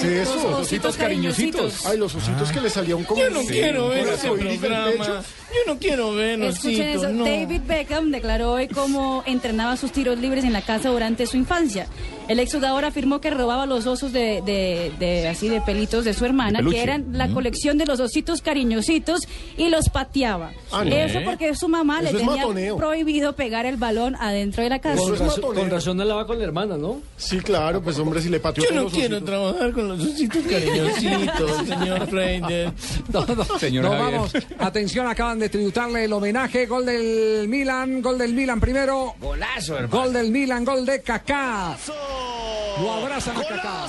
[0.00, 0.50] ¿Qué es eso?
[0.50, 1.86] Los ositos cariñositos.
[1.86, 3.20] Ay, los ositos que le salían como...
[3.20, 5.04] Yo no quiero ver ese programa.
[5.06, 7.08] Yo no quiero ver Escuchen eso.
[7.10, 7.24] no.
[7.24, 11.86] David Beckham declaró hoy cómo entrenaba sus tiros libres en la casa durante su infancia.
[12.28, 16.24] El exjugador afirmó que robaba los osos de, de- de- así de pelitos de su
[16.26, 19.22] hermana, De que eran la colección de los ositos cariñositos
[19.56, 20.52] y los pateaba.
[20.70, 20.94] Ah, ¿no?
[20.94, 22.76] Eso porque su mamá Eso le tenía matoneo.
[22.76, 24.98] prohibido pegar el balón adentro de la casa.
[25.00, 27.00] Con, razón, con razón no la va con la hermana, ¿no?
[27.16, 29.24] Sí, claro, pues hombre, si le pateó Yo con no los quiero ositos.
[29.34, 32.72] trabajar con los ositos cariñositos, señor Freinder.
[33.12, 34.32] No, no, Señor no, vamos.
[34.58, 36.66] Atención, acaban de tributarle el homenaje.
[36.66, 39.14] Gol del Milan, gol del Milan primero.
[39.20, 41.76] Golazo, Gol del Milan, gol de Kaká.
[42.80, 43.88] Lo abrazan a Kaká.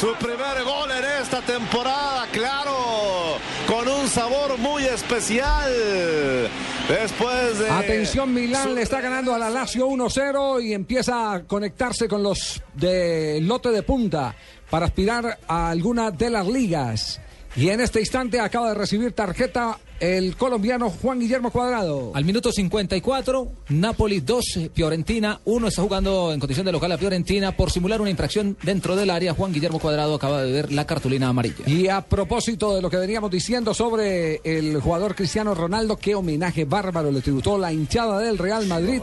[0.00, 5.70] Su primer gol en esta temporada, claro, con un sabor muy especial.
[6.88, 7.70] Después de...
[7.70, 12.60] Atención, Milán le está ganando a la Lazio 1-0 y empieza a conectarse con los
[12.74, 14.34] de lote de punta
[14.68, 17.20] para aspirar a alguna de las ligas.
[17.56, 22.12] Y en este instante acaba de recibir tarjeta el colombiano Juan Guillermo Cuadrado.
[22.14, 24.44] Al minuto 54, Napoli 2,
[24.74, 25.68] Fiorentina 1.
[25.68, 29.34] Está jugando en condición de local a Fiorentina por simular una infracción dentro del área.
[29.34, 31.64] Juan Guillermo Cuadrado acaba de ver la cartulina amarilla.
[31.66, 36.64] Y a propósito de lo que veníamos diciendo sobre el jugador Cristiano Ronaldo, qué homenaje
[36.64, 39.00] bárbaro le tributó la hinchada del Real Madrid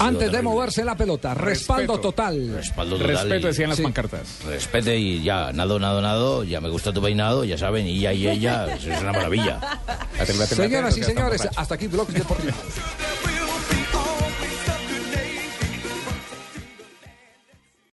[0.00, 1.34] antes de moverse la pelota.
[1.34, 2.54] Respaldo total.
[2.54, 3.82] Respaldo Respeto, decían las Sí.
[3.82, 4.38] pancartas.
[4.46, 8.12] Respete y ya, nado, nado, nado, ya me gusta tu peinado, ya saben, y ya,
[8.12, 9.60] y ella, eso es una maravilla.
[10.46, 12.52] Señoras y señores, hasta aquí Blog Deportivo.